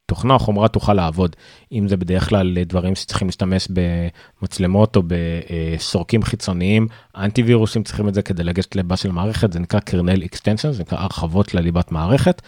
תוכנה 0.06 0.34
או 0.34 0.40
חומרה 0.40 0.68
תוכל 0.68 0.94
לעבוד 0.94 1.36
אם 1.72 1.88
זה 1.88 1.98
בדרך 1.98 2.30
כלל 2.30 2.64
דברים 2.64 2.96
שצריכים 2.96 3.28
להשתמש 3.28 3.68
במצלמות 3.70 4.96
או 4.96 5.04
בסורקים 5.08 6.24
חיצוניים 6.24 6.88
אנטי 7.18 7.44
וירוסים 7.44 7.84
צריכים 7.84 8.08
את 8.08 8.14
זה 8.14 8.22
כדי 8.22 8.44
לגשת 8.44 8.76
לליבה 8.76 8.98
של 8.98 9.12
מערכת 9.12 9.54
זה 9.54 9.60
נקרא 9.60 9.80
kernel 9.80 10.24
extension 10.24 10.72
זה 10.72 10.84
נקרא 10.84 11.00
הרחבות 11.00 11.54
לליבת 11.54 11.92
מערכת. 11.92 12.42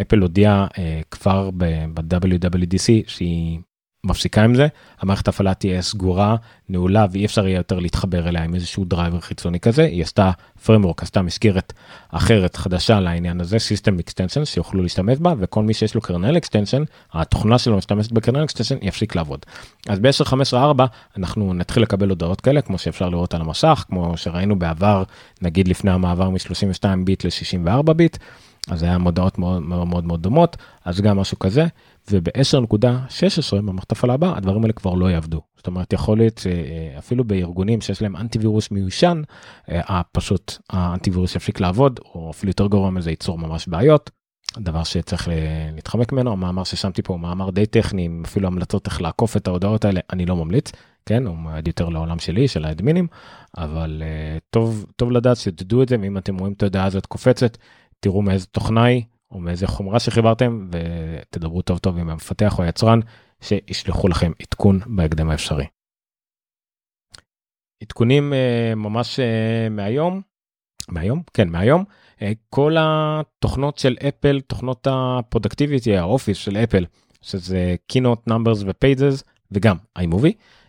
אפל 0.00 0.18
הודיעה 0.18 0.66
uh, 0.70 0.78
כבר 1.10 1.50
ב-WWDC 1.56 2.88
שהיא 3.06 3.58
מפסיקה 4.04 4.44
עם 4.44 4.54
זה, 4.54 4.66
המערכת 5.00 5.28
הפעלה 5.28 5.54
תהיה 5.54 5.82
סגורה, 5.82 6.36
נעולה 6.68 7.06
ואי 7.10 7.24
אפשר 7.24 7.46
יהיה 7.46 7.56
יותר 7.56 7.78
להתחבר 7.78 8.28
אליה 8.28 8.44
עם 8.44 8.54
איזשהו 8.54 8.84
driver 8.84 9.20
חיצוני 9.20 9.60
כזה, 9.60 9.84
היא 9.84 10.02
עשתה 10.02 10.30
framework, 10.66 11.02
עשתה 11.02 11.22
מסגרת 11.22 11.72
אחרת 12.10 12.56
חדשה 12.56 13.00
לעניין 13.00 13.40
הזה, 13.40 13.56
System 13.56 14.00
Extension 14.02 14.44
שיוכלו 14.44 14.82
להשתמש 14.82 15.18
בה 15.18 15.34
וכל 15.38 15.62
מי 15.62 15.74
שיש 15.74 15.94
לו 15.94 16.00
kernel 16.00 16.36
extension, 16.36 16.82
התוכנה 17.12 17.58
שלו 17.58 17.76
משתמשת 17.76 18.12
ב 18.12 18.17
kernel 18.17 18.44
extension 18.44 18.76
יפסיק 18.82 19.16
לעבוד. 19.16 19.46
אז 19.88 19.98
ב-10.15.4 19.98 20.82
אנחנו 21.16 21.54
נתחיל 21.54 21.82
לקבל 21.82 22.08
הודעות 22.08 22.40
כאלה 22.40 22.60
כמו 22.60 22.78
שאפשר 22.78 23.08
לראות 23.08 23.34
על 23.34 23.40
המסך, 23.40 23.84
כמו 23.88 24.16
שראינו 24.16 24.58
בעבר, 24.58 25.02
נגיד 25.42 25.68
לפני 25.68 25.90
המעבר 25.90 26.30
מ-32 26.30 26.84
ביט 27.04 27.24
ל-64 27.24 27.92
ביט. 27.92 28.16
אז 28.70 28.82
היה 28.82 28.98
מודעות 28.98 29.38
מאוד 29.38 29.62
מאוד 29.62 30.04
מאוד 30.04 30.22
דומות, 30.22 30.56
אז 30.84 31.00
גם 31.00 31.16
משהו 31.16 31.38
כזה, 31.38 31.66
וב-10.16 32.10 33.56
במערכת 33.56 33.92
הפעלה 33.92 34.14
הבאה 34.14 34.36
הדברים 34.36 34.62
האלה 34.62 34.72
כבר 34.72 34.94
לא 34.94 35.10
יעבדו. 35.10 35.40
זאת 35.56 35.66
אומרת 35.66 35.92
יכול 35.92 36.18
להיות 36.18 36.38
שאפילו 36.38 37.24
בארגונים 37.24 37.80
שיש 37.80 38.02
להם 38.02 38.16
אנטיווירוס 38.16 38.70
מיושן, 38.70 39.22
אה, 39.70 40.02
פשוט 40.12 40.56
האנטיווירוס 40.70 41.34
יפסיק 41.34 41.60
לעבוד, 41.60 42.00
או 42.14 42.30
אפילו 42.30 42.50
יותר 42.50 42.66
גרוע 42.66 42.90
מזה 42.90 43.10
ייצור 43.10 43.38
ממש 43.38 43.68
בעיות. 43.68 44.10
דבר 44.58 44.84
שצריך 44.84 45.28
להתחמק 45.74 46.12
ממנו, 46.12 46.32
המאמר 46.32 46.64
ששמתי 46.64 47.02
פה 47.02 47.12
הוא 47.12 47.20
מאמר 47.20 47.50
די 47.50 47.66
טכני, 47.66 48.08
אפילו 48.24 48.46
המלצות 48.46 48.86
איך 48.86 49.02
לעקוף 49.02 49.36
את 49.36 49.48
ההודעות 49.48 49.84
האלה, 49.84 50.00
אני 50.12 50.26
לא 50.26 50.36
ממליץ, 50.36 50.72
כן, 51.06 51.26
הוא 51.26 51.36
מיועד 51.36 51.68
יותר 51.68 51.88
לעולם 51.88 52.18
שלי, 52.18 52.48
של 52.48 52.64
האדמינים, 52.64 53.06
אבל 53.56 54.02
uh, 54.02 54.40
טוב, 54.50 54.86
טוב 54.96 55.10
לדעת 55.10 55.36
שתדעו 55.36 55.82
את 55.82 55.88
זה, 55.88 55.96
ואם 56.02 56.18
אתם 56.18 56.38
רואים 56.38 56.52
את 56.52 56.62
ההודעה 56.62 56.84
הזאת 56.84 57.06
קופצת, 57.06 57.56
תראו 58.00 58.22
מאיזה 58.22 58.46
תוכנה 58.46 58.84
היא 58.84 59.02
או 59.30 59.40
מאיזה 59.40 59.66
חומרה 59.66 60.00
שחיברתם 60.00 60.68
ותדברו 60.70 61.62
טוב 61.62 61.78
טוב 61.78 61.98
עם 61.98 62.10
המפתח 62.10 62.58
או 62.58 62.64
היצרן 62.64 63.00
שישלחו 63.40 64.08
לכם 64.08 64.32
עדכון 64.42 64.80
בהקדם 64.86 65.30
האפשרי. 65.30 65.66
עדכונים 67.82 68.32
uh, 68.32 68.74
ממש 68.74 69.20
uh, 69.20 69.70
מהיום, 69.70 70.20
מהיום? 70.88 71.22
כן, 71.34 71.48
מהיום. 71.48 71.84
Uh, 72.18 72.22
כל 72.50 72.76
התוכנות 72.78 73.78
של 73.78 73.96
אפל, 74.08 74.40
תוכנות 74.40 74.86
ה 74.90 74.98
productivity, 74.98 75.96
האופיס 75.96 76.36
של 76.36 76.56
אפל, 76.56 76.84
שזה 77.22 77.74
Keynote, 77.86 78.28
Numbers 78.28 78.62
ו 78.66 78.76
Pages 78.76 79.24
וגם 79.50 79.76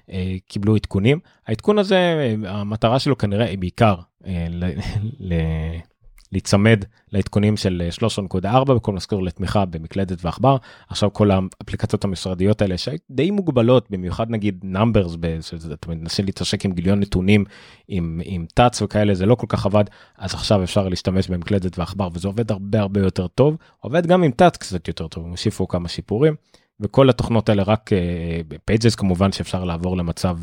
uh, 0.08 0.12
קיבלו 0.48 0.76
עדכונים. 0.76 1.20
העדכון 1.48 1.80
הזה, 1.80 2.34
המטרה 2.46 3.00
שלו 3.00 3.18
כנראה 3.18 3.46
היא 3.46 3.58
בעיקר 3.58 3.96
להיצמד 6.32 6.84
לעדכונים 7.12 7.58
של 7.58 7.90
13.4 8.42 8.64
בכל 8.64 8.92
מה 8.92 9.00
שקשור 9.00 9.24
לתמיכה 9.24 9.66
במקלדת 9.66 10.26
ועכבר. 10.26 10.58
עכשיו 10.90 11.14
כל 11.14 11.32
האפליקציות 11.32 12.04
המשרדיות 12.04 12.62
האלה 12.62 12.78
שדי 12.78 13.32
מוגבלות 13.32 13.88
במיוחד 13.90 14.30
נגיד 14.30 14.60
Numbers 14.64 15.16
אתה 15.74 15.90
מנסה 15.90 16.24
להתעסק 16.24 16.66
עם 16.66 16.72
גיליון 16.72 17.00
נתונים 17.00 17.46
עם 17.88 18.22
עם 18.26 18.46
touch 18.54 18.82
וכאלה 18.82 19.16
זה 19.16 19.26
לא 19.26 19.36
כל 19.36 19.48
כך 19.50 19.66
עבד. 19.66 19.84
אז 20.18 20.34
עכשיו 20.34 20.64
אפשר 20.64 20.90
להשתמש 20.90 21.28
במקלדת 21.28 21.80
ועכבר 21.80 22.10
וזה 22.14 22.28
עובד 22.28 22.52
הרבה 22.52 22.80
הרבה 22.80 23.00
יותר 23.00 23.28
טוב. 23.28 23.58
עובד 23.80 24.08
גם 24.08 24.24
עם 24.24 24.32
touch 24.32 24.58
קצת 24.58 24.88
יותר 24.88 25.08
טוב 25.08 25.26
הוסיפו 25.26 25.68
כמה 25.68 25.90
שיפורים. 25.90 26.36
וכל 26.80 27.10
התוכנות 27.10 27.50
האלה 27.50 27.64
רק 27.64 27.90
Pages 28.66 28.94
uh, 28.94 28.98
כמובן 28.98 29.32
שאפשר 29.32 29.64
לעבור 29.64 29.98
למצב 29.98 30.38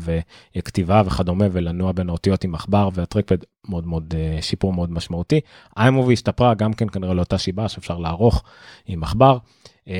uh, 0.57 0.61
כתיבה 0.61 1.01
וכדומה 1.05 1.45
ולנוע 1.51 1.91
בין 1.91 2.09
האותיות 2.09 2.43
עם 2.43 2.55
עכבר 2.55 2.89
והטרקפד 2.93 3.37
מאוד 3.69 3.87
מאוד 3.87 4.13
שיפור 4.41 4.73
מאוד 4.73 4.91
משמעותי. 4.91 5.39
iMovie 5.79 6.13
השתפרה 6.13 6.53
גם 6.53 6.73
כן 6.73 6.89
כנראה 6.89 7.13
לאותה 7.13 7.37
שיבה 7.37 7.69
שאפשר 7.69 7.97
לערוך 7.97 8.43
עם 8.85 9.03
עכבר. 9.03 9.37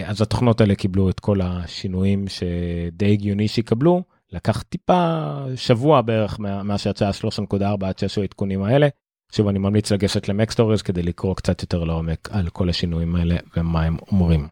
אז 0.06 0.22
התוכנות 0.22 0.62
האלה 0.62 0.76
קיבלו 0.76 1.10
את 1.10 1.20
כל 1.20 1.42
השינויים 1.42 2.26
שדי 2.28 3.12
הגיוני 3.12 3.48
שיקבלו. 3.48 4.04
לקח 4.32 4.62
טיפה 4.62 5.34
שבוע 5.56 6.02
בערך 6.02 6.40
מאז 6.40 6.82
שיצא 6.82 7.12
3.4 7.52 7.86
עד 7.86 8.00
שיעשו 8.00 8.22
העדכונים 8.22 8.64
האלה. 8.64 8.88
שוב 9.32 9.48
אני 9.48 9.60
ממליץ 9.60 9.92
לגשת 9.92 10.30
למקסטוריז 10.30 10.82
כדי 10.82 11.04
לקרוא 11.04 11.36
קצת 11.36 11.62
יותר 11.62 11.84
לעומק 11.84 12.30
על 12.32 12.50
כל 12.50 12.70
השינויים 12.70 13.16
האלה 13.16 13.36
ומה 13.58 13.84
הם 13.84 13.98
אומרים. 14.12 14.48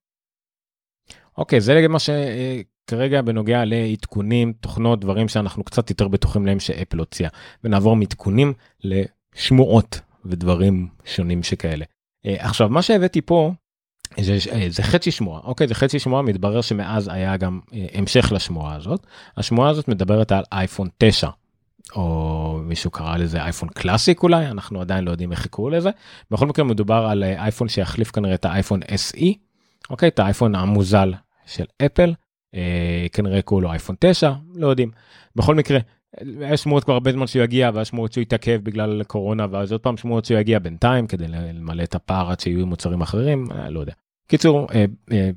אוקיי 1.38 1.62
זה 1.62 1.88
מה 1.88 1.98
שכרגע 2.00 3.22
בנוגע 3.22 3.66
לעדכונים 3.66 4.54
תוכנות 4.54 5.00
דברים 5.00 5.28
שאנחנו 5.28 5.64
קצת 5.64 5.90
יותר 5.90 6.08
בטוחים 6.08 6.46
להם 6.46 6.60
שאפל 6.60 7.00
הוציאה. 7.00 7.30
ונעבור 7.64 7.96
מעדכונים 7.96 8.54
לשמועות 8.84 10.00
ודברים 10.26 10.88
שונים 11.06 11.44
שכאלה. 11.44 11.86
אה, 12.26 12.36
עכשיו 12.40 12.70
מה 12.70 12.82
שהבאתי 12.82 13.22
פה 13.22 13.52
זה, 14.20 14.38
אה, 14.52 14.66
זה 14.70 14.84
חצי 14.84 15.12
שמועה. 15.12 15.42
אוקיי 15.44 15.68
זה 15.68 15.76
חצי 15.76 16.00
שמועה 16.00 16.22
מתברר 16.22 16.62
שמאז 16.62 17.10
היה 17.14 17.38
גם 17.38 17.60
אה, 17.74 17.86
המשך 17.94 18.32
לשמועה 18.32 18.76
הזאת. 18.76 19.08
השמועה 19.38 19.70
הזאת 19.70 19.88
מדברת 19.88 20.32
על 20.32 20.44
אייפון 20.52 20.88
9 20.98 21.30
או 21.96 22.60
מישהו 22.64 22.92
קרא 22.92 23.18
לזה 23.18 23.44
אייפון 23.44 23.70
קלאסיק 23.70 24.24
אולי 24.24 24.48
אנחנו 24.48 24.82
עדיין 24.82 25.04
לא 25.04 25.12
יודעים 25.12 25.32
איך 25.32 25.46
יקראו 25.46 25.70
לזה. 25.70 25.90
בכל 26.32 26.46
מקרה 26.46 26.66
מדובר 26.66 27.08
על 27.10 27.24
אייפון 27.24 27.68
שיחליף 27.68 28.12
כנראה 28.12 28.36
את 28.36 28.46
האייפון 28.46 28.80
SE 28.84 29.26
אוקיי 29.90 30.08
את 30.08 30.20
האייפון 30.20 30.56
המוזל 30.56 31.14
של 31.46 31.66
אפל, 31.86 32.14
אה, 32.56 33.06
כנראה 33.14 33.42
קוראים 33.42 33.64
לו 33.64 33.72
אייפון 33.72 33.96
9, 34.00 34.32
לא 34.56 34.68
יודעים. 34.68 34.92
בכל 35.36 35.56
מקרה, 35.56 35.80
יש 36.42 36.62
שמועות 36.62 36.84
כבר 36.84 36.94
הרבה 36.94 37.12
זמן 37.12 37.28
שהוא 37.28 37.44
יגיע, 37.44 37.72
והיה 37.74 37.86
שמועות 37.86 38.14
שהוא 38.14 38.22
יתעכב 38.22 38.60
בגלל 38.64 39.04
קורונה, 39.04 39.46
ואז 39.52 39.72
עוד 39.72 39.82
פעם 39.82 39.98
שמועות 39.98 40.26
שהוא 40.26 40.40
יגיע 40.40 40.60
בינתיים 40.60 41.08
כדי 41.08 41.28
למלא 41.28 41.84
את 41.84 41.96
הפער 41.96 42.32
עד 42.32 42.40
שיהיו 42.40 42.66
מוצרים 42.66 43.02
אחרים, 43.02 43.48
אה, 43.52 43.70
לא 43.70 43.80
יודע. 43.80 43.94
קיצור, 44.28 44.68
אה, 44.74 44.86
אה, 45.12 45.30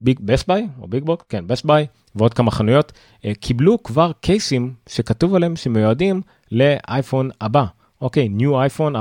ביג 0.00 0.20
Best 0.20 0.48
Buy 0.48 0.68
או 0.80 0.88
ביג 0.88 1.04
בוק 1.04 1.24
כן 1.28 1.46
Best 1.46 1.64
Buy 1.64 1.86
ועוד 2.14 2.34
כמה 2.34 2.50
חנויות 2.50 2.92
אה, 3.24 3.32
קיבלו 3.34 3.82
כבר 3.82 4.12
קייסים 4.20 4.74
שכתוב 4.88 5.34
עליהם 5.34 5.56
שמיועדים 5.56 6.22
לאייפון 6.52 7.30
הבא 7.40 7.64
אוקיי 8.00 8.28
new 8.28 8.60
iPhone 8.60 8.96
4.7 8.96 9.00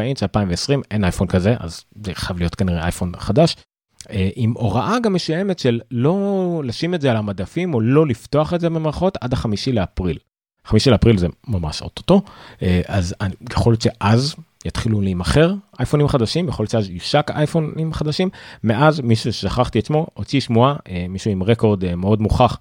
אינץ' 0.00 0.22
2020 0.22 0.82
אין 0.90 1.04
אייפון 1.04 1.26
כזה 1.26 1.54
אז 1.60 1.84
זה 2.04 2.14
חייב 2.14 2.38
להיות 2.38 2.54
כנראה 2.54 2.82
אייפון 2.82 3.12
חדש 3.16 3.56
עם 4.34 4.52
הוראה 4.56 4.98
גם 5.02 5.14
משעממת 5.14 5.58
של 5.58 5.80
לא 5.90 6.62
לשים 6.64 6.94
את 6.94 7.00
זה 7.00 7.10
על 7.10 7.16
המדפים 7.16 7.74
או 7.74 7.80
לא 7.80 8.06
לפתוח 8.06 8.54
את 8.54 8.60
זה 8.60 8.70
במערכות 8.70 9.18
עד 9.20 9.32
החמישי 9.32 9.72
לאפריל. 9.72 10.18
חמישי 10.64 10.90
לאפריל 10.90 11.18
זה 11.18 11.26
ממש 11.48 11.82
אוטוטו 11.82 12.22
אה, 12.62 12.80
אז 12.86 13.14
יכול 13.52 13.72
להיות 13.72 13.82
שאז 13.82 14.34
יתחילו 14.64 15.00
להימכר 15.00 15.54
אייפונים 15.78 16.08
חדשים 16.08 16.48
יכול 16.48 16.62
להיות 16.62 16.70
שאז 16.70 16.90
יושק 16.90 17.30
אייפונים 17.34 17.92
חדשים 17.92 18.28
מאז 18.64 19.00
מישהו 19.00 19.32
ששכחתי 19.32 19.78
את 19.78 19.86
שמו 19.86 20.06
הוציא 20.14 20.40
שמועה 20.40 20.76
אה, 20.88 21.06
מישהו 21.08 21.30
עם 21.30 21.42
רקורד 21.42 21.94
מאוד 21.94 22.22
מוכח 22.22 22.58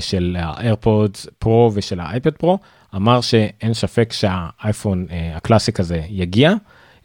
של 0.00 0.36
האיירפודס 0.38 1.26
פרו 1.38 1.70
ושל 1.74 2.00
האייפד 2.00 2.30
פרו 2.36 2.58
אמר 2.96 3.20
שאין 3.20 3.74
ספק 3.74 4.12
שהאייפון 4.12 5.06
הקלאסיק 5.34 5.80
הזה 5.80 6.02
יגיע. 6.08 6.52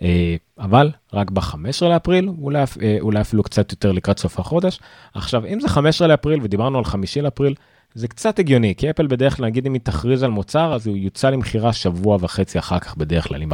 אה, 0.02 0.36
אבל 0.60 0.92
רק 1.14 1.32
ב-15 1.32 1.86
לאפריל, 1.86 2.30
אולי, 2.42 2.64
אה, 2.82 2.98
אולי 3.00 3.22
אפילו 3.22 3.44
קצת 3.44 3.72
יותר 3.72 3.92
לקראת 3.92 4.20
סוף 4.20 4.40
החודש. 4.40 4.80
עכשיו, 5.14 5.46
אם 5.46 5.60
זה 5.60 5.70
15 5.70 6.08
לאפריל 6.08 6.40
ודיברנו 6.44 6.78
על 6.78 6.86
5 6.86 7.18
לאפריל, 7.18 7.54
זה 7.94 8.08
קצת 8.08 8.40
הגיוני, 8.40 8.74
כי 8.78 8.90
אפל 8.90 9.08
בדרך 9.08 9.38
כלל, 9.38 9.46
נגיד 9.46 9.66
אם 9.66 9.74
היא 9.74 9.82
תכריז 9.82 10.24
על 10.24 10.32
מוצר, 10.32 10.74
אז 10.74 10.88
הוא 10.88 10.98
יוצא 10.98 11.30
למכירה 11.30 11.74
שבוע 11.74 12.18
וחצי 12.20 12.60
אחר 12.60 12.80
כך 12.80 12.98
בדרך 12.98 13.28
כלל, 13.28 13.42
היא 13.42 13.48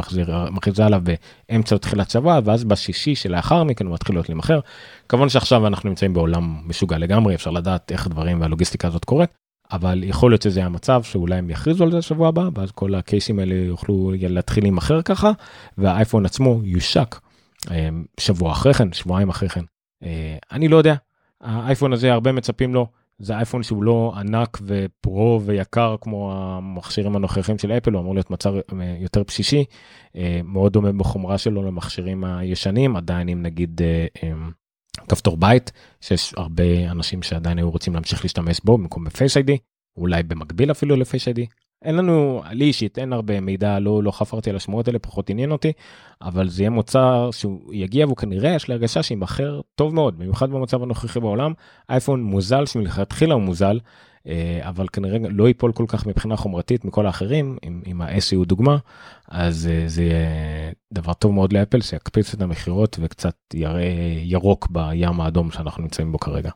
מכריזה 0.50 0.86
עליו 0.86 1.02
באמצע 1.48 1.74
או 1.74 1.78
תחילת 1.78 2.10
שבוע, 2.10 2.40
ואז 2.44 2.64
בשישי 2.64 3.14
שלאחר 3.14 3.64
מכן 3.64 3.86
הוא 3.86 3.94
מתחיל 3.94 4.16
להיות 4.16 4.28
להימכר. 4.28 4.60
כמובן 5.08 5.28
שעכשיו 5.28 5.66
אנחנו 5.66 5.88
נמצאים 5.88 6.14
בעולם 6.14 6.56
משוגע 6.64 6.98
לגמרי, 6.98 7.34
אפשר 7.34 7.50
לדעת 7.50 7.92
איך 7.92 8.06
הדברים 8.06 8.40
והלוגיסטיקה 8.40 8.88
הזאת 8.88 9.04
קורית, 9.04 9.30
אבל 9.72 10.04
יכול 10.04 10.30
להיות 10.30 10.42
שזה 10.42 10.64
המצב 10.64 11.02
שאולי 11.02 11.36
הם 11.36 11.50
יכריזו 11.50 11.84
על 11.84 11.90
זה 11.90 12.02
שבוע 12.02 12.28
הבא 12.28 12.48
ואז 12.54 12.70
כל 12.70 12.94
הקייסים 12.94 13.38
האלה 13.38 13.54
יוכלו 13.54 14.12
להתחיל 14.20 14.64
להימכר 14.64 15.02
ככה 15.02 15.32
והאייפון 15.78 16.26
עצמו 16.26 16.60
יושק 16.64 17.16
אה, 17.70 17.88
שבוע 18.20 18.52
אחרי 18.52 18.74
כן 18.74 18.92
שבועיים 18.92 19.28
אחרי 19.28 19.48
כן. 19.48 19.64
אה, 20.02 20.36
אני 20.52 20.68
לא 20.68 20.76
יודע. 20.76 20.94
האייפון 21.40 21.92
הזה 21.92 22.12
הרבה 22.12 22.32
מצפים 22.32 22.74
לו. 22.74 22.86
זה 23.18 23.36
אייפון 23.36 23.62
שהוא 23.62 23.82
לא 23.82 24.12
ענק 24.16 24.58
ופרו 24.62 25.40
ויקר 25.44 25.96
כמו 26.00 26.32
המכשירים 26.34 27.16
הנוכחים 27.16 27.58
של 27.58 27.72
אפל 27.72 27.92
הוא 27.92 28.00
אמור 28.00 28.14
להיות 28.14 28.30
מצב 28.30 28.54
אה, 28.54 28.96
יותר 29.00 29.22
בסיסי. 29.26 29.64
מאוד 30.44 30.72
דומה 30.72 30.92
בחומרה 30.92 31.38
שלו 31.38 31.62
למכשירים 31.62 32.24
הישנים 32.24 32.96
עדיין 32.96 33.28
אם 33.28 33.42
נגיד 33.42 33.80
כפתור 35.08 35.36
בית 35.36 35.72
שיש 36.00 36.34
הרבה 36.36 36.90
אנשים 36.90 37.22
שעדיין 37.22 37.58
היו 37.58 37.70
רוצים 37.70 37.94
להמשיך 37.94 38.24
להשתמש 38.24 38.60
בו 38.64 38.78
במקום 38.78 39.04
בפייס 39.04 39.36
איי 39.36 39.42
די 39.42 39.58
אולי 39.96 40.22
במקביל 40.22 40.70
אפילו 40.70 40.96
לפייס 40.96 41.26
איי 41.26 41.34
די. 41.34 41.46
אין 41.84 41.96
לנו 41.96 42.42
לי 42.52 42.64
אישית 42.64 42.98
אין 42.98 43.12
הרבה 43.12 43.40
מידע 43.40 43.78
לא 43.78 44.02
לא 44.02 44.10
חפרתי 44.10 44.50
על 44.50 44.56
השמועות 44.56 44.88
האלה 44.88 44.98
פחות 44.98 45.30
עניין 45.30 45.52
אותי 45.52 45.72
אבל 46.22 46.48
זה 46.48 46.62
יהיה 46.62 46.70
מוצר 46.70 47.30
שהוא 47.32 47.74
יגיע 47.74 48.06
והוא 48.06 48.16
כנראה 48.16 48.54
יש 48.54 48.68
לי 48.68 48.74
הרגשה 48.74 49.02
שימכר 49.02 49.60
טוב 49.74 49.94
מאוד 49.94 50.18
במיוחד 50.18 50.50
במצב 50.50 50.82
הנוכחי 50.82 51.20
בעולם 51.20 51.52
אייפון 51.88 52.22
מוזל 52.22 52.66
שמלכתחילה 52.66 53.34
הוא 53.34 53.42
מוזל 53.42 53.78
אבל 54.62 54.86
כנראה 54.92 55.18
לא 55.30 55.48
ייפול 55.48 55.72
כל 55.72 55.84
כך 55.88 56.06
מבחינה 56.06 56.36
חומרתית 56.36 56.84
מכל 56.84 57.06
האחרים 57.06 57.58
אם, 57.64 57.82
אם 57.86 58.02
ה-SE 58.02 58.36
הוא 58.36 58.46
דוגמה 58.46 58.76
אז 59.28 59.66
אה, 59.66 59.84
זה 59.86 60.02
יהיה 60.02 60.72
דבר 60.92 61.12
טוב 61.12 61.32
מאוד 61.32 61.52
לאפל 61.52 61.80
שיקפיץ 61.80 62.34
את 62.34 62.42
המכירות 62.42 62.96
וקצת 63.00 63.36
יראה 63.54 64.20
ירוק 64.22 64.68
בים 64.70 65.20
האדום 65.20 65.50
שאנחנו 65.50 65.82
נמצאים 65.82 66.12
בו 66.12 66.18
כרגע. 66.18 66.50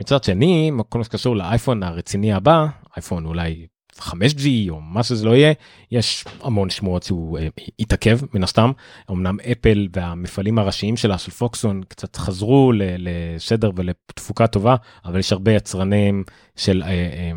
מצד 0.00 0.24
שני, 0.24 0.70
כל 0.88 0.98
מה 0.98 1.04
שקשור 1.04 1.36
לאייפון 1.36 1.82
הרציני 1.82 2.32
הבא, 2.32 2.66
אייפון 2.96 3.26
אולי 3.26 3.66
5G 4.00 4.70
או 4.70 4.80
מה 4.80 5.02
שזה 5.02 5.26
לא 5.26 5.36
יהיה, 5.36 5.52
יש 5.90 6.24
המון 6.42 6.70
שמועות 6.70 7.02
שהוא 7.02 7.38
אה, 7.38 7.48
יתעכב 7.78 8.18
מן 8.34 8.42
הסתם. 8.42 8.72
אמנם 9.10 9.36
אפל 9.52 9.88
והמפעלים 9.96 10.58
הראשיים 10.58 10.96
שלה 10.96 11.18
של 11.18 11.30
פוקסון 11.30 11.82
קצת 11.88 12.16
חזרו 12.16 12.72
לסדר 12.76 13.70
ולתפוקה 13.76 14.46
טובה, 14.46 14.76
אבל 15.04 15.18
יש 15.18 15.32
הרבה 15.32 15.52
יצרנים 15.52 16.24
של 16.56 16.82
אה, 16.82 16.88
אה, 16.88 17.32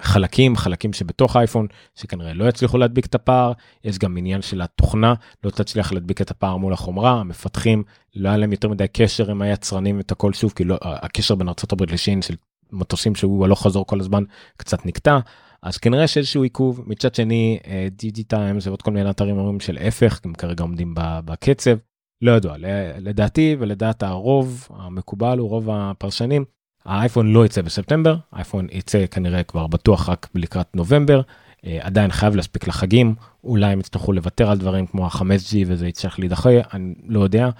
חלקים, 0.00 0.56
חלקים 0.56 0.92
שבתוך 0.92 1.36
אייפון, 1.36 1.66
שכנראה 1.94 2.34
לא 2.34 2.48
יצליחו 2.48 2.78
להדביק 2.78 3.06
את 3.06 3.14
הפער, 3.14 3.52
יש 3.84 3.98
גם 3.98 4.16
עניין 4.16 4.42
של 4.42 4.60
התוכנה, 4.60 5.14
לא 5.44 5.50
תצליח 5.50 5.92
להדביק 5.92 6.20
את 6.20 6.30
הפער 6.30 6.56
מול 6.56 6.72
החומרה, 6.72 7.10
המפתחים, 7.10 7.82
לא 8.16 8.28
היה 8.28 8.38
להם 8.38 8.52
יותר 8.52 8.68
מדי 8.68 8.86
קשר 8.92 9.30
עם 9.30 9.42
היצרנים 9.42 9.96
ואת 9.96 10.12
הכל 10.12 10.32
שוב, 10.32 10.52
כי 10.56 10.64
לא, 10.64 10.78
הקשר 10.82 11.34
בין 11.34 11.48
ארה"ב 11.48 11.82
לשין 11.92 12.22
של 12.22 12.34
מטוסים 12.72 13.14
שהוא 13.14 13.44
הלוך 13.44 13.62
חזור 13.62 13.86
כל 13.86 14.00
הזמן 14.00 14.24
קצת 14.56 14.86
נקטע, 14.86 15.18
אז 15.62 15.78
כנראה 15.78 16.06
שאיזשהו 16.06 16.42
עיכוב, 16.42 16.82
מצד 16.86 17.14
שני 17.14 17.58
דיג'י 17.90 18.24
טיימס 18.24 18.66
ועוד 18.66 18.82
כל 18.82 18.90
מיני 18.90 19.10
אתרים 19.10 19.38
אומרים 19.38 19.60
של 19.60 19.78
ההפך, 19.78 20.20
הם 20.24 20.34
כרגע 20.34 20.62
עומדים 20.62 20.94
בקצב, 20.96 21.76
לא 22.22 22.32
ידוע, 22.32 22.56
לדעתי 22.98 23.56
ולדעת 23.58 24.02
הרוב 24.02 24.68
המקובל 24.70 25.38
הוא 25.38 25.48
רוב 25.48 25.68
הפרשנים, 25.72 26.44
האייפון 26.84 27.32
לא 27.32 27.46
יצא 27.46 27.62
בספטמבר, 27.62 28.16
האייפון 28.32 28.66
יצא 28.72 29.06
כנראה 29.06 29.42
כבר 29.42 29.66
בטוח 29.66 30.08
רק 30.08 30.28
לקראת 30.34 30.76
נובמבר, 30.76 31.20
אה, 31.66 31.78
עדיין 31.80 32.10
חייב 32.10 32.36
להספיק 32.36 32.68
לחגים, 32.68 33.14
אולי 33.44 33.72
הם 33.72 33.80
יצטרכו 33.80 34.12
לוותר 34.12 34.50
על 34.50 34.58
דברים 34.58 34.86
כמו 34.86 35.06
ה-5G 35.06 35.56
וזה 35.66 35.88
יצטרך 35.88 36.18
להידחה, 36.18 36.50
אני 36.72 36.94
לא 37.06 37.20
יודע. 37.20 37.50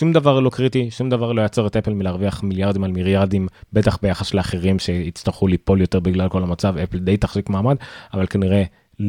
שום 0.00 0.12
דבר 0.12 0.40
לא 0.40 0.50
קריטי, 0.50 0.90
שום 0.90 1.10
דבר 1.10 1.32
לא 1.32 1.42
יעצור 1.42 1.66
את 1.66 1.76
אפל 1.76 1.94
מלהרוויח 1.94 2.42
מיליארדים 2.42 2.84
על 2.84 2.92
מיליארדים, 2.92 3.48
בטח 3.72 3.98
ביחס 4.02 4.34
לאחרים 4.34 4.78
שיצטרכו 4.78 5.46
ליפול 5.46 5.80
יותר 5.80 6.00
בגלל 6.00 6.28
כל 6.28 6.42
המצב, 6.42 6.76
אפל 6.76 6.98
די 6.98 7.16
תחזיק 7.16 7.48
מעמד, 7.48 7.76
אבל 8.12 8.26
כנראה 8.26 8.64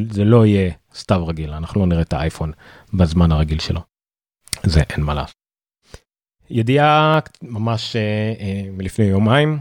זה 0.09 0.23
לא 0.23 0.45
יהיה 0.45 0.71
סתיו 0.93 1.27
רגיל, 1.27 1.53
אנחנו 1.53 1.81
לא 1.81 1.87
נראה 1.87 2.01
את 2.01 2.13
האייפון 2.13 2.51
בזמן 2.93 3.31
הרגיל 3.31 3.59
שלו. 3.59 3.81
זה 4.63 4.81
אין 4.89 5.03
מה 5.03 5.13
לעשות. 5.13 5.35
ידיעה 6.49 7.19
ממש 7.41 7.95
אה, 7.95 8.33
אה, 8.39 8.69
מלפני 8.71 9.05
יומיים 9.05 9.59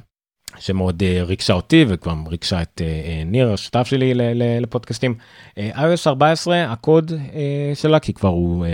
שמאוד 0.59 1.03
אה, 1.03 1.25
ריגשה 1.25 1.53
אותי 1.53 1.85
וכבר 1.89 2.15
ריגשה 2.27 2.63
את 2.63 2.81
ניר 3.27 3.53
השותף 3.53 3.87
שלי 3.87 4.13
לפודקאסטים. 4.61 5.15
iOS 5.59 6.07
14 6.07 6.73
הקוד 6.73 7.13
שלה 7.75 7.99
כי 7.99 8.13
כבר 8.13 8.29
הוא 8.29 8.67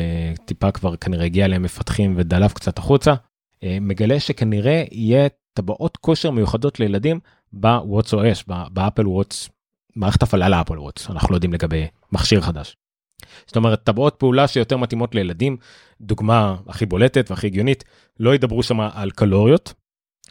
טיפה 0.44 0.70
כבר 0.70 0.96
כנראה 0.96 1.24
הגיע 1.24 1.44
אליהם 1.44 1.62
מפתחים 1.62 2.14
ודלף 2.16 2.52
קצת 2.52 2.78
החוצה 2.78 3.14
מגלה 3.64 4.20
שכנראה 4.20 4.84
יהיה 4.90 5.28
טבעות 5.52 5.96
כושר 5.96 6.30
מיוחדות 6.30 6.80
לילדים 6.80 7.20
בוואטס 7.52 8.14
OS 8.14 8.44
באפל 8.70 9.06
וואטס 9.06 9.48
מערכת 9.96 10.22
הפעלה 10.22 10.48
לאפל 10.48 10.78
וואטס 10.78 11.10
אנחנו 11.10 11.30
לא 11.30 11.36
יודעים 11.36 11.52
לגבי 11.52 11.86
מכשיר 12.12 12.40
חדש. 12.40 12.76
זאת 13.46 13.56
אומרת 13.56 13.84
טבעות 13.84 14.14
פעולה 14.18 14.48
שיותר 14.48 14.76
מתאימות 14.76 15.14
לילדים, 15.14 15.56
דוגמה 16.00 16.56
הכי 16.66 16.86
בולטת 16.86 17.30
והכי 17.30 17.46
הגיונית, 17.46 17.84
לא 18.20 18.34
ידברו 18.34 18.62
שם 18.62 18.80
על 18.80 19.10
קלוריות. 19.10 19.74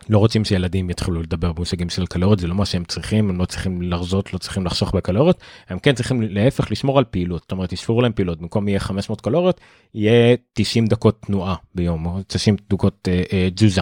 לא 0.09 0.17
רוצים 0.17 0.45
שילדים 0.45 0.89
יתחילו 0.89 1.21
לדבר 1.21 1.53
במושגים 1.53 1.89
של 1.89 2.05
קלוריות 2.05 2.39
זה 2.39 2.47
לא 2.47 2.55
מה 2.55 2.65
שהם 2.65 2.83
צריכים 2.83 3.29
הם 3.29 3.39
לא 3.39 3.45
צריכים 3.45 3.81
לחזות 3.81 4.33
לא 4.33 4.37
צריכים 4.37 4.65
לחסוך 4.65 4.95
בקלוריות 4.95 5.41
הם 5.69 5.79
כן 5.79 5.95
צריכים 5.95 6.21
להפך 6.21 6.71
לשמור 6.71 6.97
על 6.97 7.03
פעילות 7.03 7.41
זאת 7.41 7.51
אומרת 7.51 7.73
יספרו 7.73 8.01
להם 8.01 8.11
פעילות 8.11 8.41
במקום 8.41 8.67
יהיה 8.67 8.79
500 8.79 9.21
קלוריות 9.21 9.61
יהיה 9.93 10.35
90 10.53 10.87
דקות 10.87 11.21
תנועה 11.21 11.55
ביום 11.75 12.05
או 12.05 12.19
90 12.27 12.55
דקות 12.69 13.07
אה, 13.11 13.23
אה, 13.33 13.49
ג'וזה 13.55 13.81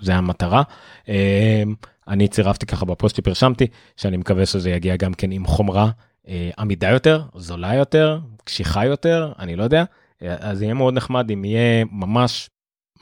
זה 0.00 0.14
המטרה. 0.14 0.62
אה, 1.08 1.62
אני 2.08 2.28
צירפתי 2.28 2.66
ככה 2.66 2.84
בפוסט 2.84 3.16
שפרשמתי 3.16 3.66
שאני 3.96 4.16
מקווה 4.16 4.46
שזה 4.46 4.70
יגיע 4.70 4.96
גם 4.96 5.14
כן 5.14 5.30
עם 5.30 5.46
חומרה 5.46 5.90
אה, 6.28 6.50
עמידה 6.58 6.90
יותר, 6.90 7.22
זולה 7.34 7.74
יותר, 7.74 8.18
קשיחה 8.44 8.86
יותר, 8.86 9.32
אני 9.38 9.56
לא 9.56 9.64
יודע. 9.64 9.84
אה, 10.22 10.36
אז 10.38 10.62
יהיה 10.62 10.74
מאוד 10.74 10.94
נחמד 10.94 11.30
אם 11.30 11.44
יהיה 11.44 11.84
ממש, 11.90 12.50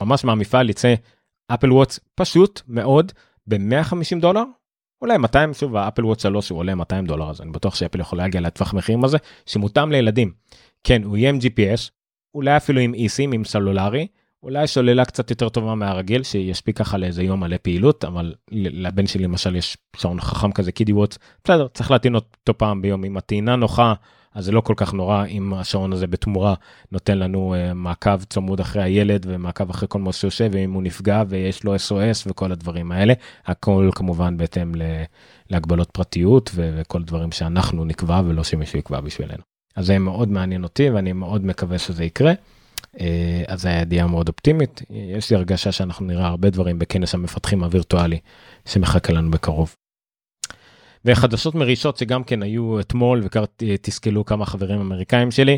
ממש 0.01 0.23
מהמפעל 0.23 0.69
יצא 0.69 0.93
אפל 1.47 1.71
וואטס 1.71 1.99
פשוט 2.15 2.61
מאוד 2.67 3.11
ב-150 3.47 4.19
דולר. 4.19 4.43
אולי 5.01 5.17
200 5.17 5.53
שוב 5.53 5.75
האפל 5.75 6.05
וואטס 6.05 6.23
3 6.23 6.49
הוא 6.49 6.59
עולה 6.59 6.75
200 6.75 7.05
דולר 7.05 7.29
אז 7.29 7.41
אני 7.41 7.51
בטוח 7.51 7.75
שאפל 7.75 7.99
יכול 7.99 8.17
להגיע 8.17 8.41
לטווח 8.41 8.73
מחירים 8.73 9.03
הזה 9.03 9.17
שמותאם 9.45 9.91
לילדים. 9.91 10.31
כן 10.83 11.03
הוא 11.03 11.17
יהיה 11.17 11.29
עם 11.29 11.37
gps 11.37 11.89
אולי 12.35 12.57
אפילו 12.57 12.79
עם 12.79 12.93
איסים 12.93 13.31
עם 13.31 13.45
סלולרי 13.45 14.07
אולי 14.43 14.67
שוללה 14.67 15.05
קצת 15.05 15.29
יותר 15.29 15.49
טובה 15.49 15.75
מהרגיל 15.75 16.23
שיספיק 16.23 16.77
ככה 16.77 16.97
לאיזה 16.97 17.23
יום 17.23 17.39
מלא 17.39 17.57
פעילות 17.61 18.05
אבל 18.05 18.33
לבן 18.51 19.07
שלי 19.07 19.23
למשל 19.23 19.55
יש 19.55 19.77
שעון 19.95 20.21
חכם 20.21 20.51
כזה 20.51 20.71
קידי 20.71 20.93
וואטס 20.93 21.17
בסדר 21.43 21.67
צריך 21.67 21.91
להטעין 21.91 22.15
אותו 22.15 22.57
פעם 22.57 22.81
ביום 22.81 23.03
אם 23.03 23.17
הטעינה 23.17 23.55
נוחה 23.55 23.93
אז 24.35 24.45
זה 24.45 24.51
לא 24.51 24.61
כל 24.61 24.73
כך 24.77 24.93
נורא 24.93 25.25
אם 25.25 25.53
השעון 25.53 25.93
הזה 25.93 26.07
בתמורה 26.07 26.53
נותן 26.91 27.17
לנו 27.17 27.55
uh, 27.55 27.73
מעקב 27.73 28.23
צמוד 28.23 28.59
אחרי 28.59 28.83
הילד 28.83 29.25
ומעקב 29.29 29.69
אחרי 29.69 29.87
כל 29.91 29.99
מה 29.99 30.13
שיושב 30.13 30.49
ואם 30.51 30.73
הוא 30.73 30.83
נפגע 30.83 31.23
ויש 31.27 31.63
לו 31.63 31.75
SOS 31.75 32.23
וכל 32.27 32.51
הדברים 32.51 32.91
האלה 32.91 33.13
הכל 33.45 33.89
כמובן 33.95 34.37
בהתאם 34.37 34.71
להגבלות 35.49 35.91
פרטיות 35.91 36.51
וכל 36.55 37.03
דברים 37.03 37.31
שאנחנו 37.31 37.85
נקבע 37.85 38.21
ולא 38.25 38.43
שמישהו 38.43 38.79
יקבע 38.79 39.01
בשבילנו. 39.01 39.43
אז 39.75 39.85
זה 39.85 39.99
מאוד 39.99 40.29
מעניין 40.29 40.63
אותי 40.63 40.89
ואני 40.89 41.13
מאוד 41.13 41.45
מקווה 41.45 41.77
שזה 41.77 42.03
יקרה. 42.03 42.33
אה, 42.99 43.43
אז 43.47 43.65
הידיעה 43.65 44.07
מאוד 44.07 44.27
אופטימית 44.27 44.81
יש 44.89 45.29
לי 45.29 45.35
הרגשה 45.35 45.71
שאנחנו 45.71 46.05
נראה 46.05 46.27
הרבה 46.27 46.49
דברים 46.49 46.79
בכנס 46.79 47.13
המפתחים 47.13 47.63
הווירטואלי 47.63 48.19
שמחכה 48.65 49.13
לנו 49.13 49.31
בקרוב. 49.31 49.75
וחדשות 51.05 51.55
מרישות 51.55 51.97
שגם 51.97 52.23
כן 52.23 52.43
היו 52.43 52.79
אתמול 52.79 53.21
וכבר 53.23 53.45
תסכלו 53.81 54.25
כמה 54.25 54.45
חברים 54.45 54.79
אמריקאים 54.79 55.31
שלי 55.31 55.57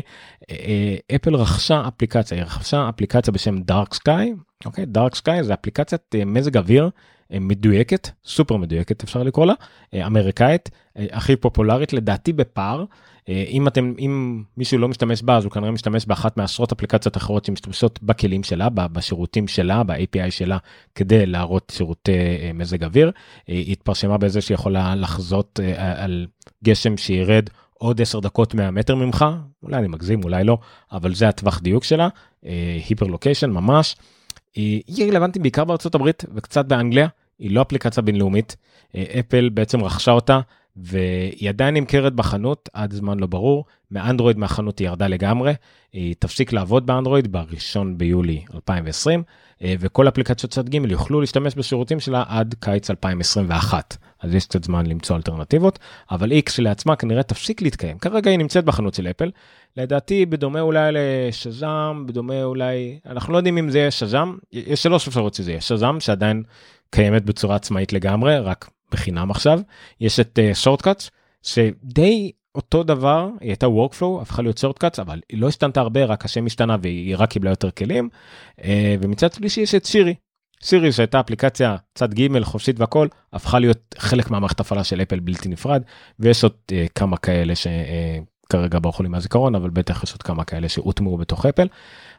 אה, 0.50 0.96
אפל 1.14 1.34
רכשה 1.34 1.82
אפליקציה 1.88 2.38
היא 2.38 2.44
רכשה 2.44 2.88
אפליקציה 2.88 3.32
בשם 3.32 3.58
דארק 3.58 3.94
סקאי 3.94 4.32
אוקיי? 4.64 4.86
דארק 4.86 5.14
סקאי 5.14 5.44
זה 5.44 5.54
אפליקציית 5.54 6.02
אה, 6.14 6.24
מזג 6.24 6.56
אוויר 6.56 6.90
מדויקת 7.30 8.10
סופר 8.24 8.56
מדויקת 8.56 9.02
אפשר 9.02 9.22
לקרוא 9.22 9.46
לה 9.46 9.54
אמריקאית 10.06 10.70
הכי 10.96 11.36
פופולרית 11.36 11.92
לדעתי 11.92 12.32
בפער 12.32 12.84
אה, 13.28 13.44
אם 13.48 13.68
אתם 13.68 13.92
אם 13.98 14.42
מישהו 14.56 14.78
לא 14.78 14.88
משתמש 14.88 15.22
בה 15.22 15.36
אז 15.36 15.44
הוא 15.44 15.52
כנראה 15.52 15.70
משתמש 15.70 16.06
באחת 16.06 16.36
מעשרות 16.36 16.72
אפליקציות 16.72 17.16
אחרות 17.16 17.44
שמשתמשות 17.44 18.02
בכלים 18.02 18.42
שלה 18.42 18.68
בשירותים 18.68 19.48
שלה 19.48 19.82
ב-API 19.82 20.30
שלה 20.30 20.58
כדי 20.94 21.26
להראות 21.26 21.72
שירותי 21.76 22.12
אה, 22.12 22.50
מזג 22.54 22.84
אוויר. 22.84 23.10
אה, 23.48 23.54
היא 23.54 23.72
התפרשמה 23.72 24.18
בזה 24.18 24.40
שיכולה 24.40 24.94
לחזות 24.94 25.60
על 25.76 26.26
גשם 26.64 26.96
שירד 26.96 27.50
עוד 27.74 28.00
10 28.00 28.20
דקות 28.20 28.54
מהמטר 28.54 28.94
ממך 28.94 29.24
אולי 29.62 29.76
אני 29.76 29.88
מגזים 29.88 30.24
אולי 30.24 30.44
לא 30.44 30.58
אבל 30.92 31.14
זה 31.14 31.28
הטווח 31.28 31.60
דיוק 31.60 31.84
שלה 31.84 32.08
היפר 32.88 33.06
לוקיישן 33.06 33.50
ממש. 33.50 33.96
היא 34.56 35.10
רלוונטית 35.10 35.42
בעיקר 35.42 35.64
בארצות 35.64 35.94
הברית 35.94 36.24
וקצת 36.34 36.66
באנגליה 36.66 37.08
היא 37.38 37.50
לא 37.50 37.62
אפליקציה 37.62 38.02
בינלאומית. 38.02 38.56
אפל 38.96 39.48
בעצם 39.48 39.84
רכשה 39.84 40.10
אותה 40.10 40.40
והיא 40.76 41.48
עדיין 41.48 41.74
נמכרת 41.74 42.14
בחנות 42.14 42.68
עד 42.72 42.92
זמן 42.92 43.18
לא 43.18 43.26
ברור. 43.26 43.64
מאנדרואיד 43.90 44.38
מהחנות 44.38 44.78
היא 44.78 44.88
ירדה 44.88 45.06
לגמרי. 45.08 45.54
היא 45.92 46.14
תפסיק 46.18 46.52
לעבוד 46.52 46.86
באנדרואיד 46.86 47.32
בראשון 47.32 47.98
ביולי 47.98 48.44
2020 48.54 49.22
אה, 49.62 49.74
וכל 49.80 50.08
אפליקציות 50.08 50.52
צד 50.52 50.68
ג' 50.68 50.90
יוכלו 50.90 51.20
להשתמש 51.20 51.54
בשירותים 51.54 52.00
שלה 52.00 52.24
עד 52.28 52.54
קיץ 52.60 52.90
2021 52.90 53.96
אז 54.20 54.34
יש 54.34 54.46
קצת 54.46 54.64
זמן 54.64 54.86
למצוא 54.86 55.16
אלטרנטיבות 55.16 55.78
אבל 56.10 56.32
x 56.32 56.52
לעצמה 56.58 56.96
כנראה 56.96 57.22
תפסיק 57.22 57.62
להתקיים. 57.62 57.98
כרגע 57.98 58.30
היא 58.30 58.38
נמצאת 58.38 58.64
בחנות 58.64 58.94
של 58.94 59.06
אפל 59.06 59.30
לדעתי 59.76 60.26
בדומה 60.26 60.60
אולי 60.60 60.90
לשזם 60.92 62.04
בדומה 62.06 62.44
אולי 62.44 62.98
אנחנו 63.06 63.32
לא 63.32 63.38
יודעים 63.38 63.58
אם 63.58 63.70
זה 63.70 63.78
יהיה 63.78 63.90
שזם 63.90 64.36
יש 64.52 64.82
שלוש 64.82 65.08
אפשרות 65.08 65.34
שזה 65.34 65.50
יהיה. 65.50 65.60
שזם 65.60 65.96
שעדיין 66.00 66.42
קיימת 66.90 67.24
בצורה 67.24 67.56
עצמאית 67.56 67.92
לגמרי 67.92 68.38
רק 68.38 68.70
בחינם 68.92 69.30
עכשיו. 69.30 69.60
יש 70.00 70.20
את 70.20 70.38
שורטקאטס 70.54 71.06
uh, 71.06 71.10
שדי 71.42 72.32
אותו 72.54 72.82
דבר 72.82 73.28
היא 73.40 73.50
הייתה 73.50 73.66
workflow 73.66 74.22
הפכה 74.22 74.42
להיות 74.42 74.58
שורטקאטס 74.58 74.98
אבל 74.98 75.20
היא 75.28 75.40
לא 75.40 75.48
השתנתה 75.48 75.80
הרבה 75.80 76.04
רק 76.04 76.24
השם 76.24 76.46
השתנה 76.46 76.76
והיא 76.82 77.16
רק 77.18 77.30
קיבלה 77.30 77.50
יותר 77.50 77.70
כלים. 77.70 78.08
uh, 78.58 78.62
ומצד 79.00 79.32
שלישי 79.32 79.60
יש 79.60 79.74
את 79.74 79.84
שירי. 79.84 80.14
שירי 80.62 80.92
שהייתה 80.92 81.20
אפליקציה 81.20 81.76
צד 81.94 82.14
ג' 82.14 82.42
חופשית 82.42 82.80
והכל 82.80 83.08
הפכה 83.32 83.58
להיות 83.58 83.94
חלק 83.98 84.30
מהמערכת 84.30 84.60
הפעלה 84.60 84.84
של 84.84 85.02
אפל 85.02 85.20
בלתי 85.20 85.48
נפרד 85.48 85.82
ויש 86.18 86.42
עוד 86.44 86.52
uh, 86.70 86.74
כמה 86.94 87.16
כאלה 87.16 87.54
שכרגע 88.48 88.78
ברחו 88.82 89.02
לי 89.02 89.08
מהזיכרון 89.08 89.54
אבל 89.54 89.70
בטח 89.70 90.02
יש 90.02 90.12
עוד 90.12 90.22
כמה 90.22 90.44
כאלה 90.44 90.68
שהוטמעו 90.68 91.18
בתוך 91.18 91.46
אפל. 91.46 91.66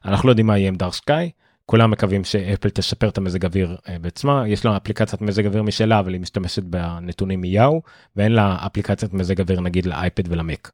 אנחנו 0.06 0.28
לא 0.28 0.32
יודעים 0.32 0.48
מה 0.48 0.58
יהיה 0.58 0.68
עם 0.68 0.76
Dark 0.76 0.94
Sky 0.94 1.32
כולם 1.66 1.92
מקווים 1.92 2.24
שאפל 2.24 2.70
תשפר 2.70 3.10
את 3.10 3.18
המזג 3.18 3.46
אוויר 3.46 3.78
אה, 3.90 4.00
בעצמה 4.00 4.48
יש 4.48 4.66
לה 4.66 4.78
אפליקציית 4.78 5.22
מזג 5.22 5.46
אוויר 5.46 5.64
משלה 5.64 6.00
אבל 6.00 6.14
היא 6.14 6.22
משתמשת 6.22 6.64
בנתונים 6.64 7.42
מיהו 7.42 7.82
ואין 8.16 8.32
לה 8.32 8.58
אפליקציית 8.66 9.14
מזג 9.14 9.42
אוויר 9.42 9.62
נגיד 9.62 9.86
לאייפד 9.86 10.32
ולמק. 10.32 10.72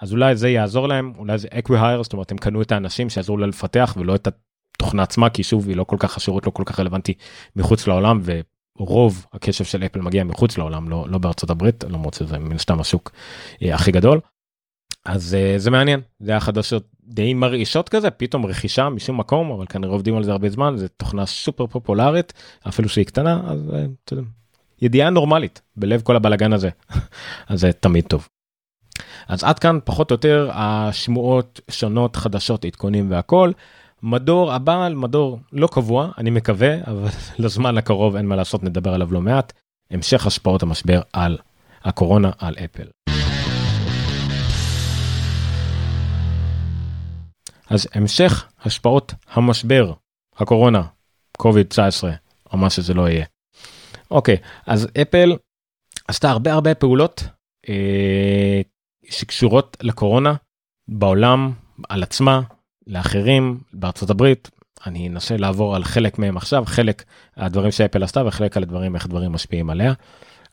אז 0.00 0.12
אולי 0.12 0.36
זה 0.36 0.48
יעזור 0.48 0.88
להם 0.88 1.12
אולי 1.18 1.38
זה 1.38 1.48
acqui-hire 1.50 2.02
זאת 2.02 2.12
אומרת 2.12 2.30
הם 2.30 2.38
קנו 2.38 2.62
את 2.62 2.72
האנשים 2.72 3.10
שיעזרו 3.10 3.36
לה 3.36 3.46
לפתח 3.46 3.96
ולא 3.98 4.14
את 4.14 4.28
התוכנה 4.76 5.02
עצמה 5.02 5.30
כי 5.30 5.42
שוב 5.42 5.68
היא 5.68 5.76
לא 5.76 5.84
כל 5.84 5.96
כך 5.98 6.16
השירות 6.16 6.46
לא 6.46 6.50
כל 6.50 6.62
כך 6.66 6.80
רלוונטי 6.80 7.14
מחוץ 7.56 7.86
לעולם 7.86 8.20
רוב 8.80 9.26
הקשב 9.32 9.64
של 9.64 9.84
אפל 9.84 10.00
מגיע 10.00 10.24
מחוץ 10.24 10.58
לעולם, 10.58 10.88
לא, 10.88 11.04
לא 11.08 11.18
בארצות 11.18 11.50
הברית, 11.50 11.84
למרות 11.84 12.14
שזה 12.14 12.38
מן 12.38 12.56
הסתם 12.56 12.80
השוק 12.80 13.12
אה, 13.62 13.74
הכי 13.74 13.92
גדול. 13.92 14.20
אז 15.10 15.34
אה, 15.34 15.54
זה 15.58 15.70
מעניין, 15.70 16.00
זה 16.20 16.30
היה 16.30 16.40
חדשות 16.40 16.84
די 17.04 17.34
מרעישות 17.34 17.88
כזה, 17.88 18.10
פתאום 18.10 18.46
רכישה 18.46 18.88
משום 18.88 19.20
מקום, 19.20 19.50
אבל 19.50 19.66
כנראה 19.68 19.92
עובדים 19.92 20.16
על 20.16 20.24
זה 20.24 20.32
הרבה 20.32 20.50
זמן, 20.50 20.76
זו 20.76 20.86
תוכנה 20.96 21.26
סופר 21.26 21.66
פופולרית, 21.66 22.32
אפילו 22.68 22.88
שהיא 22.88 23.06
קטנה, 23.06 23.40
אז 23.46 23.70
אה, 23.74 23.84
אתה 24.04 24.12
יודע, 24.12 24.22
ידיעה 24.82 25.10
נורמלית 25.10 25.60
בלב 25.76 26.00
כל 26.00 26.16
הבלגן 26.16 26.52
הזה, 26.52 26.70
אז 27.48 27.60
זה 27.60 27.72
תמיד 27.72 28.04
טוב. 28.04 28.28
אז 29.28 29.44
עד 29.44 29.58
כאן 29.58 29.78
פחות 29.84 30.10
או 30.10 30.14
יותר 30.14 30.50
השמועות 30.52 31.60
שונות 31.70 32.16
חדשות 32.16 32.64
עדכונים 32.64 33.10
והכל. 33.10 33.52
מדור 34.02 34.52
הבא 34.52 34.84
על 34.84 34.94
מדור 34.94 35.38
לא 35.52 35.68
קבוע 35.72 36.10
אני 36.18 36.30
מקווה 36.30 36.74
אבל 36.86 37.08
לזמן 37.44 37.78
הקרוב 37.78 38.16
אין 38.16 38.26
מה 38.26 38.36
לעשות 38.36 38.62
נדבר 38.62 38.94
עליו 38.94 39.12
לא 39.12 39.20
מעט 39.20 39.52
המשך 39.90 40.26
השפעות 40.26 40.62
המשבר 40.62 41.00
על 41.12 41.38
הקורונה 41.84 42.30
על 42.38 42.54
אפל. 42.64 43.19
אז 47.70 47.88
המשך 47.94 48.46
השפעות 48.64 49.14
המשבר 49.30 49.92
הקורונה 50.36 50.82
קוביד 51.36 51.66
19 51.66 52.12
או 52.52 52.58
מה 52.58 52.70
שזה 52.70 52.94
לא 52.94 53.08
יהיה. 53.08 53.24
אוקיי 54.10 54.36
אז 54.66 54.88
אפל 55.02 55.36
עשתה 56.08 56.30
הרבה 56.30 56.52
הרבה 56.52 56.74
פעולות 56.74 57.24
אה, 57.68 58.60
שקשורות 59.10 59.76
לקורונה 59.80 60.34
בעולם 60.88 61.52
על 61.88 62.02
עצמה 62.02 62.40
לאחרים 62.86 63.60
בארצות 63.72 64.10
הברית 64.10 64.50
אני 64.86 65.08
אנסה 65.08 65.36
לעבור 65.36 65.76
על 65.76 65.84
חלק 65.84 66.18
מהם 66.18 66.36
עכשיו 66.36 66.64
חלק 66.66 67.04
הדברים 67.36 67.70
שאפל 67.70 68.02
עשתה 68.02 68.22
וחלק 68.26 68.56
על 68.56 68.62
הדברים 68.62 68.94
איך 68.94 69.06
דברים 69.06 69.32
משפיעים 69.32 69.70
עליה. 69.70 69.92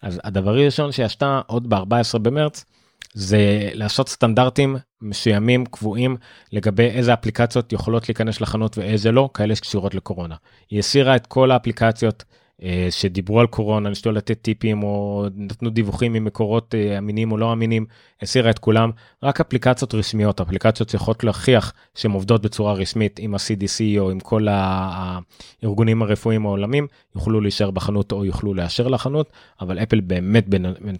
אז 0.01 0.21
הדבר 0.23 0.49
הראשון 0.51 0.91
שהיא 0.91 1.05
עשתה 1.05 1.41
עוד 1.47 1.69
ב-14 1.69 2.17
במרץ 2.21 2.65
זה 3.13 3.69
לעשות 3.73 4.09
סטנדרטים 4.09 4.75
מסוימים 5.01 5.65
קבועים 5.65 6.17
לגבי 6.51 6.87
איזה 6.87 7.13
אפליקציות 7.13 7.73
יכולות 7.73 8.09
להיכנס 8.09 8.41
לחנות 8.41 8.77
ואיזה 8.77 9.11
לא 9.11 9.29
כאלה 9.33 9.55
שקשורות 9.55 9.95
לקורונה. 9.95 10.35
היא 10.69 10.79
הסירה 10.79 11.15
את 11.15 11.27
כל 11.27 11.51
האפליקציות 11.51 12.23
אה, 12.63 12.87
שדיברו 12.89 13.39
על 13.39 13.47
קורונה, 13.47 13.89
ניסו 13.89 14.11
לתת 14.11 14.41
טיפים 14.41 14.83
או 14.83 15.25
נתנו 15.35 15.69
דיווחים 15.69 16.13
ממקורות 16.13 16.75
אה, 16.75 16.97
אמינים 16.97 17.31
או 17.31 17.37
לא 17.37 17.53
אמינים, 17.53 17.85
הסירה 18.21 18.49
את 18.49 18.59
כולם, 18.59 18.91
רק 19.23 19.41
אפליקציות 19.41 19.95
רשמיות, 19.95 20.41
אפליקציות 20.41 20.89
שיכולות 20.89 21.23
להוכיח 21.23 21.73
שהן 21.95 22.11
עובדות 22.11 22.41
בצורה 22.41 22.73
רשמית 22.73 23.19
עם 23.19 23.35
ה-CDC 23.35 23.99
או 23.99 24.11
עם 24.11 24.19
כל 24.19 24.47
הארגונים 24.51 26.01
הרפואיים 26.01 26.45
העולמים, 26.45 26.87
יוכלו 27.15 27.41
להישאר 27.41 27.71
בחנות 27.71 28.11
או 28.11 28.25
יוכלו 28.25 28.53
לאשר 28.53 28.87
לחנות, 28.87 29.31
אבל 29.61 29.79
אפל 29.79 29.99
באמת 29.99 30.45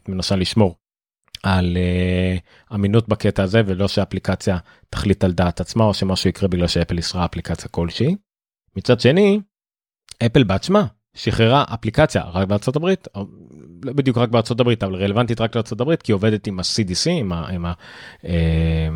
מנסה 0.08 0.36
לשמור 0.36 0.76
על 1.44 1.78
uh, 1.78 2.76
אמינות 2.76 3.08
בקטע 3.08 3.44
הזה 3.44 3.62
ולא 3.66 3.88
שהאפליקציה 3.88 4.58
תחליט 4.90 5.24
על 5.24 5.32
דעת 5.32 5.62
עצמה 5.62 5.84
או 5.84 5.94
שמשהו 5.94 6.30
יקרה 6.30 6.50
בגלל 6.50 6.68
שאפל 6.68 7.00
ישרה 7.00 7.26
אפליקציה 7.26 7.70
כלשהי. 7.70 8.16
מצד 8.76 9.00
שני, 9.00 9.40
אפל 10.26 10.44
בעצמה 10.44 10.86
שחררה 11.14 11.64
אפליקציה 11.74 12.24
רק 12.24 12.48
בארצות 12.48 12.76
הברית, 12.76 13.08
לא 13.86 13.94
בדיוק 13.94 14.18
רק 14.18 14.30
בארצות 14.30 14.60
הברית, 14.60 14.84
אבל 14.84 14.96
רלוונטית 14.96 15.42
רק 15.42 15.56
לארצות 15.56 15.82
הברית, 15.82 16.02
כי 16.02 16.12
עובדת 16.12 16.48
עם 16.48 16.60
ה-CDC, 16.60 17.10
עם, 17.10 17.34
ה, 17.34 17.48
עם 17.50 17.66
אה, 18.26 18.88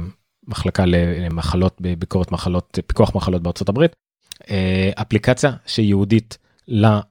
למחלות, 0.86 1.82
ביקורת 1.98 2.32
מחלות, 2.32 2.80
פיקוח 2.88 3.16
מחלות 3.16 3.44
בארצות 3.44 3.70
הברית, 3.70 3.96
אה, 4.50 4.92
אפליקציה 5.02 5.52
שייעודית 5.66 6.38
למלחמה 6.68 7.11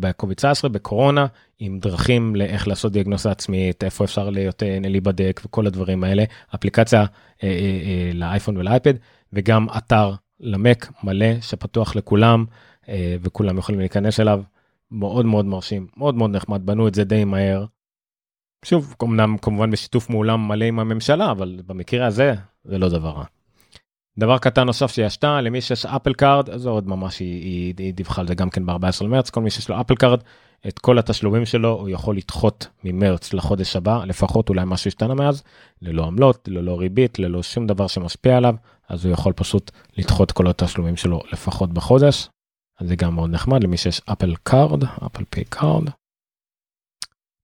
בקוביד 0.00 0.36
19 0.36 0.70
בקורונה 0.70 1.26
עם 1.58 1.78
דרכים 1.78 2.36
לאיך 2.36 2.68
לעשות 2.68 2.92
דיאגנוסה 2.92 3.30
עצמית 3.30 3.84
איפה 3.84 4.04
אפשר 4.04 4.30
להיות 4.30 4.62
אה, 4.62 4.78
להיבדק 4.82 5.40
וכל 5.44 5.66
הדברים 5.66 6.04
האלה 6.04 6.24
אפליקציה 6.54 7.04
לאייפון 8.14 8.56
ולאייפד 8.56 8.94
וגם 9.32 9.66
אתר 9.76 10.14
למק 10.40 10.92
מלא 11.04 11.40
שפתוח 11.40 11.96
לכולם 11.96 12.44
אה, 12.88 13.16
וכולם 13.20 13.58
יכולים 13.58 13.80
להיכנס 13.80 14.20
אליו. 14.20 14.42
מאוד 14.90 15.26
מאוד 15.26 15.44
מרשים, 15.44 15.86
מאוד 15.96 16.14
מאוד 16.14 16.30
נחמד, 16.30 16.66
בנו 16.66 16.88
את 16.88 16.94
זה 16.94 17.04
די 17.04 17.24
מהר. 17.24 17.64
שוב, 18.64 18.94
אמנם 19.02 19.36
כמובן 19.42 19.70
בשיתוף 19.70 20.10
מעולם 20.10 20.48
מלא 20.48 20.64
עם 20.64 20.78
הממשלה, 20.78 21.30
אבל 21.30 21.60
במקרה 21.66 22.06
הזה 22.06 22.34
זה 22.64 22.78
לא 22.78 22.88
דבר 22.88 23.10
רע. 23.10 23.24
דבר 24.18 24.38
קטן 24.38 24.64
נוסף 24.64 24.90
שהיא 24.90 25.06
עשתה 25.06 25.40
למי 25.40 25.60
שיש 25.60 25.86
Apple 25.86 26.12
Card 26.12 26.58
זה 26.58 26.68
עוד 26.68 26.88
ממש 26.88 27.18
היא, 27.18 27.42
היא, 27.42 27.74
היא 27.78 27.94
דיווחה 27.94 28.20
על 28.20 28.28
זה 28.28 28.34
גם 28.34 28.50
כן 28.50 28.66
ב-14 28.66 29.04
למרץ 29.04 29.30
כל 29.30 29.40
מי 29.40 29.50
שיש 29.50 29.68
לו 29.68 29.80
Apple 29.80 29.94
Card 29.94 30.20
את 30.68 30.78
כל 30.78 30.98
התשלומים 30.98 31.46
שלו 31.46 31.72
הוא 31.72 31.88
יכול 31.88 32.16
לדחות 32.16 32.66
ממרץ 32.84 33.32
לחודש 33.32 33.76
הבא 33.76 34.04
לפחות 34.04 34.48
אולי 34.48 34.62
משהו 34.66 34.88
השתנה 34.88 35.14
מאז 35.14 35.42
ללא 35.82 36.06
עמלות 36.06 36.48
ללא 36.48 36.78
ריבית 36.78 37.18
ללא 37.18 37.42
שום 37.42 37.66
דבר 37.66 37.86
שמשפיע 37.86 38.36
עליו 38.36 38.54
אז 38.88 39.04
הוא 39.04 39.12
יכול 39.12 39.32
פשוט 39.32 39.70
לדחות 39.96 40.32
כל 40.32 40.46
התשלומים 40.46 40.96
שלו 40.96 41.20
לפחות 41.32 41.72
בחודש. 41.72 42.28
אז 42.80 42.88
זה 42.88 42.96
גם 42.96 43.14
מאוד 43.14 43.30
נחמד 43.30 43.64
למי 43.64 43.76
שיש 43.76 44.00
Apple 44.12 44.34
Card, 44.42 44.84
Apple 44.84 45.24
Pay 45.30 45.44
Card. 45.44 45.84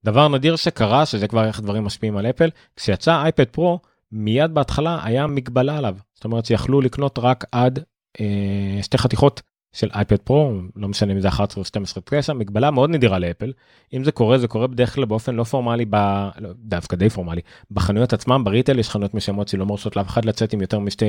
דבר 0.05 0.29
נדיר 0.29 0.57
שקרה, 0.57 1.07
שזה 1.07 1.29
כבר 1.29 1.45
איך 1.45 1.61
דברים 1.61 1.85
משפיעים 1.85 2.17
על 2.17 2.27
אפל, 2.27 2.51
כשיצא 2.77 3.23
אייפד 3.23 3.45
פרו, 3.45 3.79
מיד 4.13 4.55
בהתחלה 4.55 4.99
היה 5.05 5.27
מגבלה 5.27 5.79
עליו. 5.79 5.97
זאת 6.15 6.25
אומרת 6.25 6.45
שיכלו 6.45 6.81
לקנות 6.81 7.19
רק 7.19 7.45
עד 7.53 7.79
אה, 8.21 8.79
שתי 8.83 8.99
חתיכות 8.99 9.43
של 9.73 9.89
אייפד 9.95 10.17
פרו, 10.17 10.53
לא 10.77 10.89
משנה 10.89 11.13
אם 11.13 11.21
זה 11.21 11.29
11 11.29 11.61
או 11.61 11.65
12 11.65 12.03
9, 12.07 12.33
מגבלה 12.33 12.71
מאוד 12.71 12.91
נדירה 12.91 13.19
לאפל. 13.19 13.53
אם 13.93 14.05
זה 14.05 14.13
קורה, 14.13 14.39
זה 14.39 14.49
קורה 14.49 14.67
בדרך 14.67 14.95
כלל 14.95 15.05
באופן 15.05 15.35
לא 15.35 15.45
פורמלי, 15.45 15.85
ב... 15.91 15.97
לא, 16.39 16.49
דווקא 16.57 16.97
די 16.97 17.11
פורמלי, 17.11 17.41
בחנויות 17.71 18.13
עצמם, 18.13 18.45
בריטל 18.45 18.79
יש 18.79 18.91
חנויות 18.91 19.15
מסוימות 19.15 19.49
שלא 19.49 19.67
מורשות 19.67 19.97
לאף 19.97 20.09
אחד 20.09 20.25
לצאת 20.25 20.53
עם 20.53 20.61
יותר 20.61 20.79
משתי, 20.79 21.07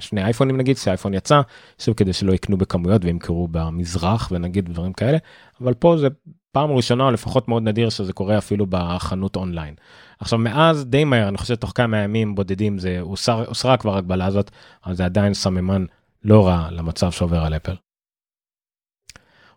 שני 0.00 0.24
אייפונים 0.24 0.56
נגיד, 0.56 0.76
שהאייפון 0.76 1.14
יצא, 1.14 1.40
שוב 1.78 1.94
כדי 1.94 2.12
שלא 2.12 2.32
יקנו 2.32 2.56
בכמויות 2.56 3.04
וימכרו 3.04 3.48
במזרח 3.50 4.28
ונגיד 4.32 4.68
דברים 4.72 4.92
כאלה, 4.92 5.18
אבל 5.60 5.74
פה 5.74 5.96
זה 5.96 6.08
פעם 6.52 6.70
ראשונה, 6.70 7.10
לפחות 7.10 7.48
מאוד 7.48 7.62
נדיר 7.62 7.88
שזה 7.88 8.12
קורה 8.12 8.38
אפילו 8.38 8.66
בחנות 8.68 9.36
אונליין. 9.36 9.74
עכשיו 10.20 10.38
מאז 10.38 10.84
די 10.84 11.04
מהר, 11.04 11.28
אני 11.28 11.38
חושב 11.38 11.54
תוך 11.54 11.72
כמה 11.74 11.98
ימים 11.98 12.34
בודדים 12.34 12.78
זה 12.78 13.00
הוסר, 13.00 13.44
הוסרה 13.48 13.76
כבר 13.76 13.96
הגבלה 13.96 14.26
הזאת, 14.26 14.50
אבל 14.86 14.94
זה 14.94 15.04
עדיין 15.04 15.34
סממן 15.34 15.84
לא 16.24 16.46
רע 16.46 16.68
למצב 16.70 17.10
שעובר 17.10 17.40
על 17.40 17.56
אפל. 17.56 17.74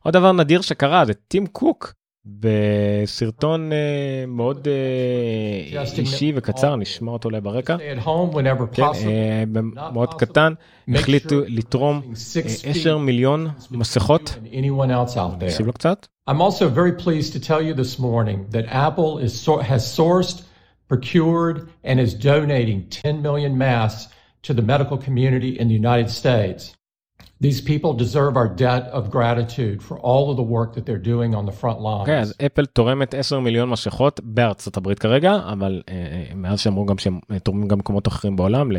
עוד 0.06 0.14
דבר 0.14 0.32
נדיר 0.32 0.62
שקרה 0.62 1.06
זה 1.06 1.14
טים 1.14 1.48
קוק 1.48 1.94
בסרטון 2.26 3.72
uh, 3.72 3.76
מאוד 4.28 4.68
uh, 4.68 6.00
אישי 6.00 6.32
וקצר 6.36 6.76
נשמע 6.76 7.12
אותו 7.12 7.30
אולי 7.30 7.42
ברקע 7.42 7.78
כן, 7.78 7.98
uh, 8.06 9.60
מאוד 9.94 10.14
קטן 10.14 10.54
החליטו 10.88 11.36
לתרום 11.48 12.02
10 12.64 12.98
מיליון 12.98 13.48
מסכות. 13.72 14.38
נקשיב 15.42 15.66
לו 15.66 15.74
קצת. 15.74 16.08
I'm 16.30 16.42
also 16.42 16.70
very 16.70 17.04
pleased 17.04 17.34
to 17.34 17.40
tell 17.40 17.62
you 17.62 17.74
this 17.74 18.00
morning 18.00 18.46
that 18.52 18.66
Apple 18.68 19.18
is, 19.26 19.34
has 19.72 19.84
sourced, 20.00 20.38
procured, 20.88 21.58
and 21.84 22.00
is 22.00 22.14
donating 22.14 22.80
10 22.90 23.22
million 23.22 23.58
masks 23.58 24.14
to 24.44 24.54
the 24.54 24.62
medical 24.62 24.98
community 24.98 25.52
in 25.60 25.68
the 25.68 25.78
United 25.84 26.10
States. 26.10 26.76
These 27.42 27.62
people 27.62 27.94
deserve 27.94 28.38
our 28.38 28.48
debt 28.48 28.86
of 28.92 29.10
gratitude 29.12 29.84
for 29.84 29.98
all 30.00 30.32
of 30.32 30.38
the 30.38 30.48
work 30.56 30.74
that 30.76 30.86
they're 30.86 31.06
doing 31.14 31.36
on 31.36 31.46
the 31.46 31.62
front 31.62 31.80
lines. 31.82 32.08
Okay, 32.08 32.22
אז 32.22 32.34
אפל 32.46 32.66
תורמת 32.66 33.14
10 33.14 33.40
מיליון 33.40 33.70
משכות 33.70 34.20
בארצות 34.24 34.78
הברית 34.78 35.00
כרגע, 35.00 35.34
אבל 35.54 35.82
uh, 35.86 36.36
מאז 36.36 36.60
שאמרו 36.60 36.86
גם 36.86 36.98
שהם 36.98 37.20
תורמים 37.44 37.68
גם 37.68 37.78
במקומות 37.78 38.08
אחרים 38.08 38.36
בעולם, 38.36 38.72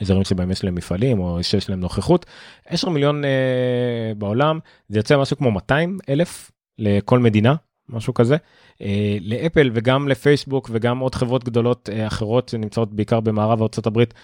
לאזורים 0.00 0.24
שבהם 0.24 0.50
יש 0.50 0.64
להם 0.64 0.74
מפעלים 0.74 1.20
או 1.20 1.42
שיש 1.42 1.70
להם 1.70 1.80
נוכחות. 1.80 2.26
10 2.66 2.88
מיליון 2.88 3.24
uh, 3.24 4.18
בעולם, 4.18 4.58
זה 4.88 4.98
יוצא 4.98 5.18
משהו 5.18 5.36
כמו 5.36 5.50
200 5.50 5.98
אלף 6.08 6.50
לכל 6.78 7.18
מדינה, 7.18 7.54
משהו 7.88 8.14
כזה. 8.14 8.36
לאפל 9.20 9.70
וגם 9.74 10.08
לפייסבוק 10.08 10.70
וגם 10.72 10.98
עוד 10.98 11.14
חברות 11.14 11.44
גדולות 11.44 11.88
אחרות 12.06 12.48
שנמצאות 12.48 12.94
בעיקר 12.94 13.20
במערב 13.20 13.62
ארצות 13.62 13.86
הברית. 13.86 14.14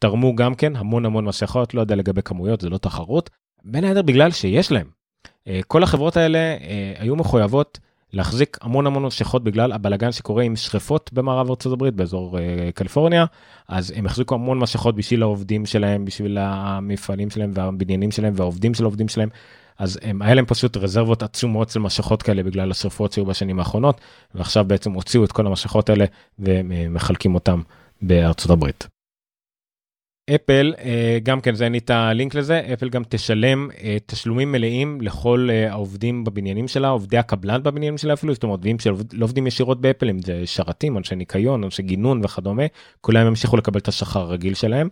תרמו 0.00 0.36
גם 0.36 0.54
כן 0.54 0.76
המון 0.76 1.06
המון 1.06 1.24
מסכות, 1.24 1.74
לא 1.74 1.80
יודע 1.80 1.94
לגבי 1.94 2.22
כמויות, 2.22 2.60
זה 2.60 2.68
לא 2.68 2.78
תחרות, 2.78 3.30
בין 3.64 3.84
היתר 3.84 4.02
בגלל 4.02 4.30
שיש 4.30 4.72
להם. 4.72 4.86
אה, 5.48 5.60
כל 5.66 5.82
החברות 5.82 6.16
האלה 6.16 6.38
אה, 6.38 6.92
היו 6.98 7.16
מחויבות 7.16 7.78
להחזיק 8.12 8.58
המון 8.62 8.86
המון 8.86 9.02
מסכות 9.02 9.44
בגלל 9.44 9.72
הבלגן 9.72 10.12
שקורה 10.12 10.42
עם 10.42 10.56
שריפות 10.56 11.10
במערב 11.12 11.48
ארה"ב 11.48 11.88
באזור 11.88 12.38
אה, 12.38 12.70
קליפורניה, 12.74 13.24
אז 13.68 13.92
הם 13.96 14.06
החזיקו 14.06 14.34
המון 14.34 14.58
מסכות 14.58 14.96
בשביל 14.96 15.22
העובדים 15.22 15.66
שלהם, 15.66 16.04
בשביל 16.04 16.38
המפעלים 16.40 17.30
שלהם 17.30 17.50
והבניינים 17.54 18.10
שלהם 18.10 18.32
והעובדים 18.36 18.74
של 18.74 18.84
העובדים 18.84 19.08
שלהם. 19.08 19.28
אז 19.78 19.98
הם, 20.02 20.22
היה 20.22 20.34
להם 20.34 20.46
פשוט 20.46 20.76
רזרבות 20.76 21.22
עצומות 21.22 21.70
של 21.70 21.80
משכות 21.80 22.22
כאלה 22.22 22.42
בגלל 22.42 22.70
השרפות 22.70 23.12
שהיו 23.12 23.26
בשנים 23.26 23.58
האחרונות, 23.58 24.00
ועכשיו 24.34 24.64
בעצם 24.64 24.92
הוציאו 24.92 25.24
את 25.24 25.32
כל 25.32 25.46
המשכות 25.46 25.90
האלה 25.90 26.04
ומחלקים 26.38 27.34
אותם 27.34 27.62
בארצות 28.02 28.50
הברית. 28.50 28.99
אפל, 30.34 30.74
אה, 30.84 31.18
גם 31.22 31.40
כן, 31.40 31.54
זה 31.54 31.64
אין 31.64 31.72
לי 31.72 31.78
את 31.78 31.90
הלינק 31.90 32.34
לזה, 32.34 32.62
אפל 32.72 32.88
גם 32.88 33.02
תשלם 33.08 33.68
אה, 33.82 33.96
תשלומים 34.06 34.52
מלאים 34.52 35.00
לכל 35.00 35.48
אה, 35.50 35.70
העובדים 35.70 36.24
בבניינים 36.24 36.68
שלה, 36.68 36.88
עובדי 36.88 37.18
הקבלן 37.18 37.62
בבניינים 37.62 37.98
שלה 37.98 38.12
אפילו, 38.12 38.34
זאת 38.34 38.42
אומרת, 38.42 38.56
עובדים 38.56 38.78
שלא 38.78 38.94
עובדים 39.20 39.46
ישירות 39.46 39.80
באפל, 39.80 40.10
אם 40.10 40.22
זה 40.22 40.42
שרתים, 40.46 40.98
אנשי 40.98 41.14
ניקיון, 41.14 41.64
אנשי 41.64 41.82
גינון 41.82 42.20
וכדומה, 42.24 42.62
כולם 43.00 43.26
ימשיכו 43.26 43.56
לקבל 43.56 43.80
את 43.80 43.88
השכר 43.88 44.20
הרגיל 44.20 44.54
שלהם, 44.54 44.88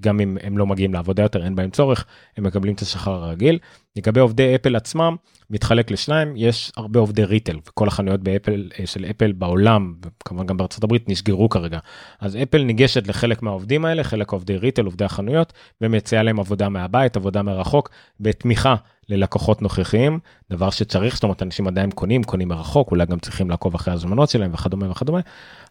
גם 0.00 0.20
אם 0.20 0.36
הם 0.42 0.58
לא 0.58 0.66
מגיעים 0.66 0.94
לעבודה 0.94 1.22
יותר, 1.22 1.44
אין 1.44 1.54
בהם 1.54 1.70
צורך, 1.70 2.04
הם 2.36 2.44
מקבלים 2.44 2.74
את 2.74 2.80
השכר 2.80 3.10
הרגיל. 3.10 3.58
לגבי 3.96 4.20
עובדי 4.20 4.54
אפל 4.54 4.76
עצמם, 4.76 5.16
מתחלק 5.50 5.90
לשניים, 5.90 6.32
יש 6.36 6.72
הרבה 6.76 7.00
עובדי 7.00 7.24
retail, 7.24 7.56
וכל 7.68 7.88
החנויות 7.88 8.20
באפל, 8.20 8.70
של 8.84 9.04
אפל 9.04 9.32
בעולם, 9.32 9.94
וכמובן 10.04 10.46
גם 10.46 10.56
בארצות 10.56 10.84
הברית, 10.84 11.08
נסגרו 11.08 11.48
כרגע. 11.48 11.78
אז 12.20 12.36
אפל 12.42 12.62
ניגשת 12.62 13.08
לחלק 13.08 13.42
מהעובדים 13.42 13.84
האלה, 13.84 14.04
חלק 14.04 14.30
עובדי 14.32 14.56
ריטל, 14.56 14.84
עובדי 14.84 15.04
החנויות, 15.04 15.52
ומציעה 15.80 16.22
להם 16.22 16.40
עבודה 16.40 16.68
מהבית, 16.68 17.16
עבודה 17.16 17.42
מרחוק, 17.42 17.90
בתמיכה 18.20 18.74
ללקוחות 19.08 19.62
נוכחיים, 19.62 20.18
דבר 20.50 20.70
שצריך, 20.70 21.14
זאת 21.14 21.22
אומרת, 21.22 21.42
אנשים 21.42 21.66
עדיין 21.66 21.90
קונים, 21.90 22.24
קונים 22.24 22.48
מרחוק, 22.48 22.90
אולי 22.90 23.06
גם 23.06 23.18
צריכים 23.18 23.50
לעקוב 23.50 23.74
אחרי 23.74 23.94
הזמנות 23.94 24.30
שלהם 24.30 24.54
וכדומה 24.54 24.90
וכדומה, 24.90 25.20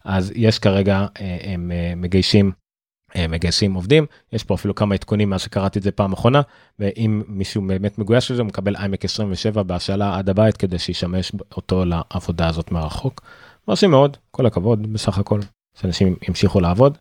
אז 0.04 0.32
יש 0.36 0.58
כרגע, 0.58 1.06
אה, 1.20 1.38
הם 1.42 1.72
אה, 1.72 1.92
מגיישים 1.96 2.46
אה, 2.46 2.61
מגייסים 3.28 3.74
עובדים 3.74 4.06
יש 4.32 4.44
פה 4.44 4.54
אפילו 4.54 4.74
כמה 4.74 4.94
עדכונים 4.94 5.30
מאז 5.30 5.40
שקראתי 5.40 5.78
את 5.78 5.84
זה 5.84 5.90
פעם 5.90 6.12
אחרונה 6.12 6.40
ואם 6.78 7.22
מישהו 7.28 7.62
באמת 7.66 7.98
מגויס 7.98 8.30
לזה 8.30 8.42
הוא 8.42 8.48
מקבל 8.48 8.76
איימק 8.76 9.04
27 9.04 9.62
בהשאלה 9.62 10.18
עד 10.18 10.28
הבית 10.30 10.56
כדי 10.56 10.78
שישמש 10.78 11.32
אותו 11.56 11.84
לעבודה 11.84 12.48
הזאת 12.48 12.72
מרחוק. 12.72 13.20
מרשים 13.68 13.90
מאוד 13.90 14.16
כל 14.30 14.46
הכבוד 14.46 14.92
בסך 14.92 15.18
הכל 15.18 15.40
שאנשים 15.80 16.16
ימשיכו 16.28 16.60
לעבוד. 16.60 16.98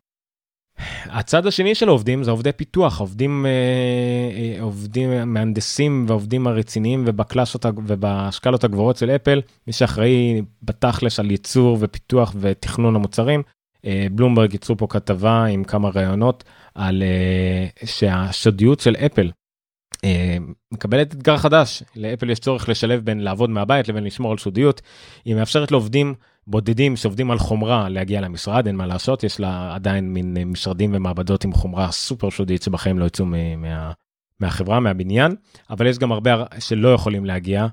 הצד 1.05 1.47
השני 1.47 1.75
של 1.75 1.87
העובדים 1.87 2.23
זה 2.23 2.31
עובדי 2.31 2.51
פיתוח 2.51 2.99
עובדים 2.99 3.45
אה, 3.45 3.51
אה, 3.51 4.61
עובדים 4.61 5.33
מהנדסים 5.33 6.05
ועובדים 6.07 6.47
הרציניים 6.47 7.03
ובקלאסות 7.07 7.65
ובשקלות 7.65 8.63
הגבוהות 8.63 8.97
של 8.97 9.09
אפל 9.09 9.41
מי 9.67 9.73
שאחראי 9.73 10.41
בתכלס 10.63 11.19
על 11.19 11.31
ייצור 11.31 11.77
ופיתוח 11.81 12.35
ותכנון 12.39 12.95
המוצרים. 12.95 13.43
אה, 13.85 14.07
בלומברג 14.11 14.53
ייצרו 14.53 14.77
פה 14.77 14.87
כתבה 14.89 15.45
עם 15.45 15.63
כמה 15.63 15.89
רעיונות 15.89 16.43
על 16.75 17.03
שהשודיות 17.85 18.79
של 18.79 18.95
אפל 18.95 19.31
מקבלת 20.71 21.13
אתגר 21.13 21.37
חדש. 21.37 21.83
לאפל 21.95 22.29
יש 22.29 22.39
צורך 22.39 22.69
לשלב 22.69 23.05
בין 23.05 23.19
לעבוד 23.19 23.49
מהבית 23.49 23.87
לבין 23.87 24.03
לשמור 24.03 24.31
על 24.31 24.37
סודיות 24.37 24.81
היא 25.25 25.35
מאפשרת 25.35 25.71
לעובדים 25.71 26.13
בודדים 26.47 26.95
שעובדים 26.95 27.31
על 27.31 27.39
חומרה 27.39 27.89
להגיע 27.89 28.21
למשרד, 28.21 28.67
אין 28.67 28.75
מה 28.75 28.85
לעשות, 28.85 29.23
יש 29.23 29.39
לה 29.39 29.75
עדיין 29.75 30.13
מין 30.13 30.37
אה, 30.37 30.45
משרדים 30.45 30.91
ומעבדות 30.93 31.43
עם 31.43 31.53
חומרה 31.53 31.91
סופר 31.91 32.29
שודית 32.29 32.63
שבחיים 32.63 32.99
לא 32.99 33.05
יצאו 33.05 33.25
מה, 33.25 33.91
מהחברה, 34.39 34.79
מהבניין, 34.79 35.35
אבל 35.69 35.87
יש 35.87 35.97
גם 35.97 36.11
הרבה 36.11 36.43
שלא 36.59 36.93
יכולים 36.93 37.25
להגיע 37.25 37.61
אה, 37.61 37.67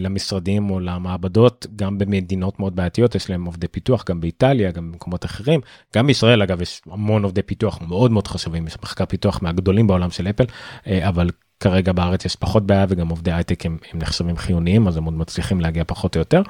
למשרדים 0.00 0.70
או 0.70 0.80
למעבדות, 0.80 1.66
גם 1.76 1.98
במדינות 1.98 2.60
מאוד 2.60 2.76
בעייתיות, 2.76 3.14
יש 3.14 3.30
להם 3.30 3.44
עובדי 3.44 3.68
פיתוח, 3.68 4.04
גם 4.08 4.20
באיטליה, 4.20 4.70
גם 4.70 4.92
במקומות 4.92 5.24
אחרים, 5.24 5.60
גם 5.96 6.06
בישראל 6.06 6.42
אגב 6.42 6.62
יש 6.62 6.82
המון 6.90 7.22
עובדי 7.22 7.42
פיתוח 7.42 7.80
מאוד 7.88 8.10
מאוד 8.10 8.26
חשובים, 8.26 8.66
יש 8.66 8.76
מחקר 8.82 9.06
פיתוח 9.06 9.42
מהגדולים 9.42 9.86
בעולם 9.86 10.10
של 10.10 10.28
אפל, 10.28 10.44
אה, 10.86 11.08
אבל 11.08 11.30
כרגע 11.60 11.92
בארץ 11.92 12.24
יש 12.24 12.36
פחות 12.36 12.66
בעיה 12.66 12.86
וגם 12.88 13.08
עובדי 13.08 13.32
הייטק 13.32 13.66
הם, 13.66 13.78
הם 13.92 13.98
נחשבים 13.98 14.36
חיוניים 14.36 14.88
אז 14.88 14.96
הם 14.96 15.04
עוד 15.04 15.14
מצליחים 15.14 15.60
להגיע 15.60 15.84
פחות 15.86 16.16
או 16.16 16.18
יותר. 16.18 16.42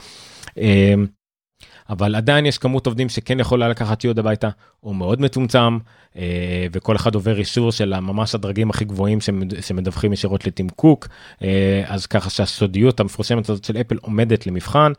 אה, 1.90 1.92
אבל 1.92 2.14
עדיין 2.14 2.46
יש 2.46 2.58
כמות 2.58 2.86
עובדים 2.86 3.08
שכן 3.08 3.40
יכולה 3.40 3.68
לקחת 3.68 4.00
ציוד 4.00 4.18
הביתה, 4.18 4.48
הוא 4.80 4.96
מאוד 4.96 5.20
מצומצם, 5.20 5.78
אה, 6.16 6.66
וכל 6.72 6.96
אחד 6.96 7.14
עובר 7.14 7.38
אישור 7.38 7.72
של 7.72 8.00
ממש 8.00 8.34
הדרגים 8.34 8.70
הכי 8.70 8.84
גבוהים 8.84 9.18
שמדווחים 9.60 10.12
ישירות 10.12 10.46
לטים 10.46 10.68
קוק, 10.68 11.08
אה, 11.42 11.82
אז 11.86 12.06
ככה 12.06 12.30
שהסודיות 12.30 13.00
המפורסמת 13.00 13.48
הזאת 13.48 13.64
של 13.64 13.76
אפל 13.76 13.96
עומדת 14.00 14.46
למבחן. 14.46 14.92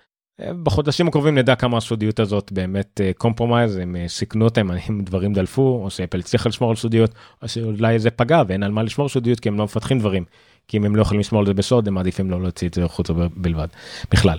בחודשים 0.63 1.07
הקרובים 1.07 1.37
נדע 1.37 1.55
כמה 1.55 1.77
הסודיות 1.77 2.19
הזאת 2.19 2.51
באמת 2.51 3.01
compromised, 3.17 3.77
הם 3.77 3.95
סיכנו 4.07 4.45
אותם, 4.45 4.71
אם 4.89 5.01
דברים 5.03 5.33
דלפו, 5.33 5.81
או 5.83 5.89
שאפל 5.89 6.19
הצליחה 6.19 6.49
לשמור 6.49 6.69
על 6.69 6.75
סודיות, 6.75 7.11
או 7.41 7.47
שאולי 7.47 7.99
זה 7.99 8.09
פגע 8.09 8.43
ואין 8.47 8.63
על 8.63 8.71
מה 8.71 8.83
לשמור 8.83 9.09
סודיות 9.09 9.39
כי 9.39 9.49
הם 9.49 9.57
לא 9.57 9.63
מפתחים 9.63 9.99
דברים. 9.99 10.25
כי 10.67 10.77
אם 10.77 10.85
הם 10.85 10.95
לא 10.95 11.01
יכולים 11.01 11.19
לשמור 11.19 11.39
על 11.39 11.45
זה 11.45 11.53
בסוד, 11.53 11.87
הם 11.87 11.93
מעדיפים 11.93 12.31
לא 12.31 12.41
להוציא 12.41 12.67
את 12.67 12.73
זה 12.73 12.85
החוצה 12.85 13.13
בלבד, 13.35 13.67
בכלל. 14.11 14.37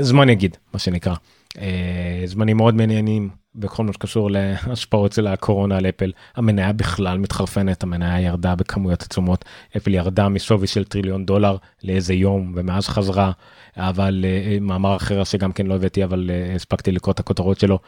זמן 0.00 0.28
יגיד, 0.28 0.56
מה 0.72 0.78
שנקרא. 0.78 1.14
אה, 1.58 2.22
זמנים 2.24 2.56
מאוד 2.56 2.74
מעניינים 2.74 3.28
בכל 3.54 3.84
מה 3.84 3.92
שקשור 3.92 4.30
להשפעות 4.30 5.12
של 5.12 5.26
הקורונה 5.26 5.76
על 5.76 5.86
אפל. 5.86 6.12
המניה 6.36 6.72
בכלל 6.72 7.18
מתחרפנת, 7.18 7.82
המניה 7.82 8.20
ירדה 8.20 8.54
בכמויות 8.54 9.02
עצומות, 9.02 9.44
אפל 9.76 9.94
ירדה 9.94 10.28
משווי 10.28 10.66
של 10.66 10.84
טריליון 10.84 11.26
דולר 11.26 11.56
לאיזה 11.84 12.14
יום 12.14 12.52
ומאז 12.56 12.88
חזרה. 12.88 13.32
אבל 13.76 14.24
uh, 14.24 14.60
מאמר 14.60 14.96
אחר 14.96 15.24
שגם 15.24 15.52
כן 15.52 15.66
לא 15.66 15.74
הבאתי 15.74 16.04
אבל 16.04 16.30
הספקתי 16.54 16.92
לקרוא 16.92 17.12
את 17.12 17.20
הכותרות 17.20 17.60
שלו 17.60 17.78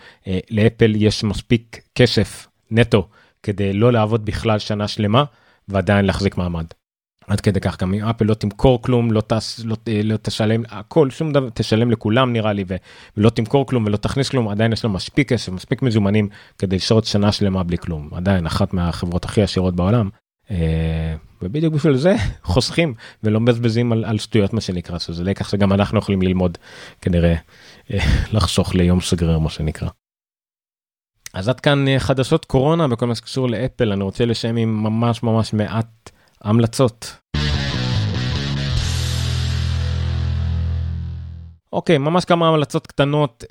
לאפל 0.50 0.92
יש 0.96 1.24
מספיק 1.24 1.80
כסף 1.94 2.46
נטו 2.70 3.08
כדי 3.42 3.72
לא 3.72 3.92
לעבוד 3.92 4.24
בכלל 4.24 4.58
שנה 4.58 4.88
שלמה 4.88 5.24
ועדיין 5.68 6.04
להחזיק 6.04 6.36
מעמד. 6.36 6.66
עד 7.28 7.40
כדי 7.40 7.60
כך 7.60 7.80
גם 7.80 7.94
אפל 7.94 8.24
לא 8.24 8.34
תמכור 8.34 8.82
כלום 8.82 9.12
לא 9.12 9.20
טס 9.20 9.60
לא, 9.64 9.76
לא 10.04 10.16
תשלם 10.16 10.62
הכל 10.68 11.10
שום 11.10 11.32
דבר 11.32 11.48
תשלם 11.54 11.90
לכולם 11.90 12.32
נראה 12.32 12.52
לי 12.52 12.64
ולא 13.16 13.30
תמכור 13.30 13.66
כלום 13.66 13.84
ולא 13.86 13.96
תכניס 13.96 14.28
כלום 14.28 14.48
עדיין 14.48 14.72
יש 14.72 14.84
לו 14.84 14.90
מספיק 14.90 15.28
כסף 15.28 15.52
מספיק 15.52 15.82
מזומנים 15.82 16.28
כדי 16.58 16.76
לשרות 16.76 17.04
שנה 17.04 17.32
שלמה 17.32 17.62
בלי 17.62 17.78
כלום 17.78 18.10
עדיין 18.14 18.46
אחת 18.46 18.74
מהחברות 18.74 19.24
הכי 19.24 19.42
עשירות 19.42 19.76
בעולם. 19.76 20.08
אה, 20.50 21.14
ובדיוק 21.42 21.74
בשביל 21.74 21.96
זה 21.96 22.16
חוסכים 22.52 22.94
ולא 23.22 23.40
מבזבזים 23.40 23.92
על, 23.92 24.04
על 24.04 24.18
שטויות 24.18 24.52
מה 24.52 24.60
שנקרא 24.60 24.98
שזה 24.98 25.24
לקח 25.24 25.48
שגם 25.48 25.72
אנחנו 25.72 25.98
יכולים 25.98 26.22
ללמוד 26.22 26.58
כנראה 27.00 27.34
אה, 27.92 27.98
לחסוך 28.32 28.74
ליום 28.74 29.00
סגרר 29.00 29.38
מה 29.38 29.50
שנקרא. 29.50 29.88
אז 31.34 31.48
עד 31.48 31.60
כאן 31.60 31.88
אה, 31.88 31.98
חדשות 31.98 32.44
קורונה 32.44 32.88
בכל 32.88 33.06
מה 33.06 33.14
שקשור 33.14 33.48
לאפל 33.48 33.92
אני 33.92 34.02
רוצה 34.02 34.24
לשם 34.24 34.56
עם 34.56 34.82
ממש 34.82 35.22
ממש 35.22 35.52
מעט. 35.52 36.10
המלצות. 36.40 37.16
אוקיי, 41.72 41.98
ממש 41.98 42.24
כמה 42.24 42.48
המלצות 42.48 42.86
קטנות. 42.86 43.44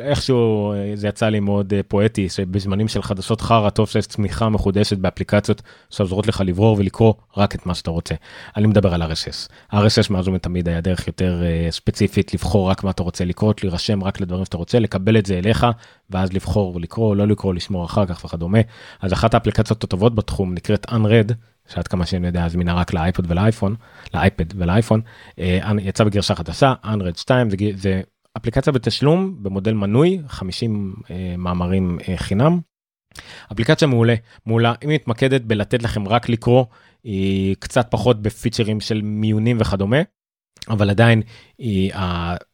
איכשהו 0.00 0.72
אה, 0.72 0.92
זה 0.94 1.08
יצא 1.08 1.28
לי 1.28 1.40
מאוד 1.40 1.74
אה, 1.74 1.82
פואטי 1.82 2.28
שבזמנים 2.28 2.88
של 2.88 3.02
חדשות 3.02 3.40
חרא 3.40 3.70
טוב 3.70 3.88
שיש 3.88 4.06
צמיחה 4.06 4.48
מחודשת 4.48 4.98
באפליקציות 4.98 5.62
שעוזרות 5.90 6.26
לך 6.26 6.42
לברור 6.46 6.78
ולקרוא 6.78 7.14
רק 7.36 7.54
את 7.54 7.66
מה 7.66 7.74
שאתה 7.74 7.90
רוצה. 7.90 8.14
אני 8.56 8.66
מדבר 8.66 8.94
על 8.94 9.02
RSS. 9.02 9.48
RSS 9.72 10.12
מאז 10.12 10.28
ומתמיד 10.28 10.68
היה 10.68 10.80
דרך 10.80 11.06
יותר 11.06 11.42
אה, 11.42 11.70
ספציפית 11.70 12.34
לבחור 12.34 12.70
רק 12.70 12.84
מה 12.84 12.90
אתה 12.90 13.02
רוצה 13.02 13.24
לקרוא, 13.24 13.54
להירשם 13.62 14.04
רק 14.04 14.20
לדברים 14.20 14.44
שאתה 14.44 14.56
רוצה, 14.56 14.78
לקבל 14.78 15.18
את 15.18 15.26
זה 15.26 15.38
אליך 15.38 15.66
ואז 16.10 16.32
לבחור 16.32 16.80
לקרוא 16.80 17.16
לא 17.16 17.26
לקרוא 17.26 17.54
לשמור 17.54 17.84
אחר 17.84 18.06
כך 18.06 18.24
וכדומה. 18.24 18.58
אז 19.00 19.12
אחת 19.12 19.34
האפליקציות 19.34 19.84
הטובות 19.84 20.14
בתחום 20.14 20.54
נקראת 20.54 20.86
Unread. 20.86 21.32
שעד 21.74 21.88
כמה 21.88 22.06
שאני 22.06 22.26
יודע 22.26 22.48
זמינה 22.48 22.74
רק 22.74 22.94
לאייפוד 22.94 23.26
ולאייפון, 23.28 23.74
לאייפד 24.14 24.44
ולאייפון, 24.56 25.00
יצא 25.78 26.04
בגרשה 26.04 26.34
חדשה, 26.34 26.74
Unread 26.84 27.18
2 27.18 27.50
זה, 27.50 27.56
זה 27.76 28.00
אפליקציה 28.36 28.72
בתשלום 28.72 29.42
במודל 29.42 29.72
מנוי 29.72 30.20
50 30.28 30.94
אה, 31.10 31.34
מאמרים 31.38 31.98
אה, 32.08 32.16
חינם. 32.16 32.60
אפליקציה 33.52 33.88
מעולה 33.88 34.14
מעולה 34.46 34.72
היא 34.80 34.88
מתמקדת 34.88 35.40
בלתת 35.40 35.82
לכם 35.82 36.08
רק 36.08 36.28
לקרוא 36.28 36.64
היא 37.04 37.56
קצת 37.58 37.86
פחות 37.90 38.22
בפיצ'רים 38.22 38.80
של 38.80 39.02
מיונים 39.02 39.56
וכדומה. 39.60 40.02
אבל 40.68 40.90
עדיין 40.90 41.22
היא, 41.58 41.92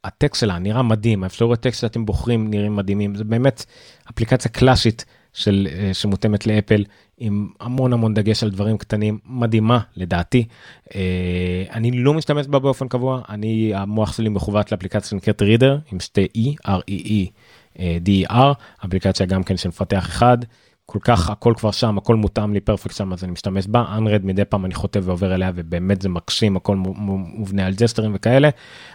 הטקסט 0.04 0.40
שלה 0.40 0.58
נראה 0.58 0.82
מדהים 0.82 1.24
האפשרויות 1.24 1.60
טקסט 1.60 1.80
שאתם 1.80 2.06
בוחרים 2.06 2.50
נראים 2.50 2.76
מדהימים 2.76 3.14
זה 3.14 3.24
באמת 3.24 3.64
אפליקציה 4.10 4.50
קלאסית 4.50 5.04
של 5.32 5.68
אה, 5.70 5.94
שמותאמת 5.94 6.46
לאפל 6.46 6.84
עם 7.18 7.48
המון 7.60 7.92
המון 7.92 8.14
דגש 8.14 8.42
על 8.42 8.50
דברים 8.50 8.78
קטנים 8.78 9.18
מדהימה 9.26 9.80
לדעתי. 9.96 10.46
אה, 10.94 11.64
אני 11.72 11.90
לא 11.90 12.14
משתמש 12.14 12.46
בה 12.46 12.58
באופן 12.58 12.88
קבוע 12.88 13.22
אני 13.28 13.74
המוח 13.74 14.12
שלי 14.12 14.28
מכוות 14.28 14.72
לאפליקציה 14.72 15.10
שנקראת 15.10 15.42
רידר 15.42 15.78
עם 15.92 16.00
שתי 16.00 16.26
e 16.36 16.68
r 16.68 16.80
e 16.90 17.06
e 17.06 17.28
d 17.76 18.32
e 18.32 18.36
אפליקציה 18.86 19.26
גם 19.26 19.42
כן 19.42 19.56
של 19.56 19.68
מפתח 19.68 20.06
אחד 20.06 20.38
כל 20.86 20.98
כך 21.02 21.30
הכל 21.30 21.54
כבר 21.56 21.70
שם 21.70 21.98
הכל 21.98 22.16
מותאם 22.16 22.54
לי 22.54 22.60
פרפקט 22.60 22.94
שם 22.94 23.12
אז 23.12 23.24
אני 23.24 23.32
משתמש 23.32 23.66
בה. 23.66 23.84
אנרד 23.96 24.24
מדי 24.24 24.44
פעם 24.44 24.64
אני 24.64 24.74
חוטא 24.74 25.00
ועובר 25.02 25.34
אליה 25.34 25.52
ובאמת 25.54 26.02
זה 26.02 26.08
מקסים 26.08 26.56
הכל 26.56 26.76
מובנה 26.76 27.66
על 27.66 27.74
ג'סטרים 27.74 28.12
וכאלה. 28.14 28.48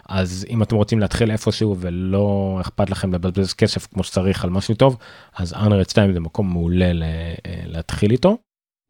אז 0.10 0.46
אם 0.50 0.64
אתם 0.64 0.76
רוצים 0.76 1.00
להתחיל 1.00 1.32
איפשהו 1.32 1.76
ולא 1.80 2.58
אכפת 2.62 2.90
לכם 2.90 3.14
לבזבז 3.14 3.54
כסף 3.54 3.88
כמו 3.88 4.04
שצריך 4.04 4.44
על 4.44 4.50
משהו 4.50 4.76
טוב 4.76 4.98
אז 5.36 5.54
אנרד 5.54 5.90
2 5.90 6.14
זה 6.14 6.20
מקום 6.20 6.54
מעולה 6.54 6.92
להתחיל 7.66 8.12
איתו. 8.12 8.38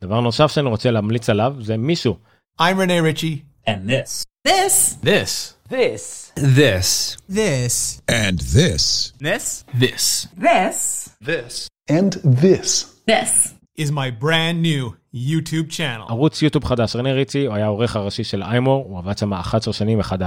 דבר 0.04 0.20
נוסף 0.20 0.52
שאני 0.52 0.70
רוצה 0.70 0.92
להמליץ 0.92 1.30
עליו 1.30 1.56
זה 1.60 1.78
מישהו. 1.78 2.18
I'm 2.62 2.64
Rene 2.64 3.20
Ritchie 3.20 3.70
and 3.70 3.90
this. 3.90 4.26
This. 4.48 4.98
This. 5.04 5.56
This. 5.70 6.32
This. 6.36 7.18
This. 7.30 8.02
And 8.10 8.40
this. 8.40 9.14
This. 9.20 9.64
This. 9.82 10.28
This. 10.36 11.10
This 11.22 11.71
And 11.90 12.14
this. 12.24 13.02
This. 13.08 13.54
is 13.78 13.92
my 13.92 14.10
brand 14.24 14.62
new 14.62 14.96
YouTube 15.14 15.70
channel. 15.70 16.10
ערוץ 16.10 16.42
יוטיוב 16.42 16.66
חדש, 16.66 16.96
רנה 16.96 17.14
ריצי, 17.14 17.46
הוא 17.46 17.56
היה 17.56 17.66
העורך 17.66 17.96
הראשי 17.96 18.24
של 18.24 18.44
איימור, 18.44 18.86
הוא 18.86 18.98
עבד 18.98 19.18
שם 19.18 19.34
11 19.34 19.74
שנים, 19.74 20.00
אחד 20.00 20.18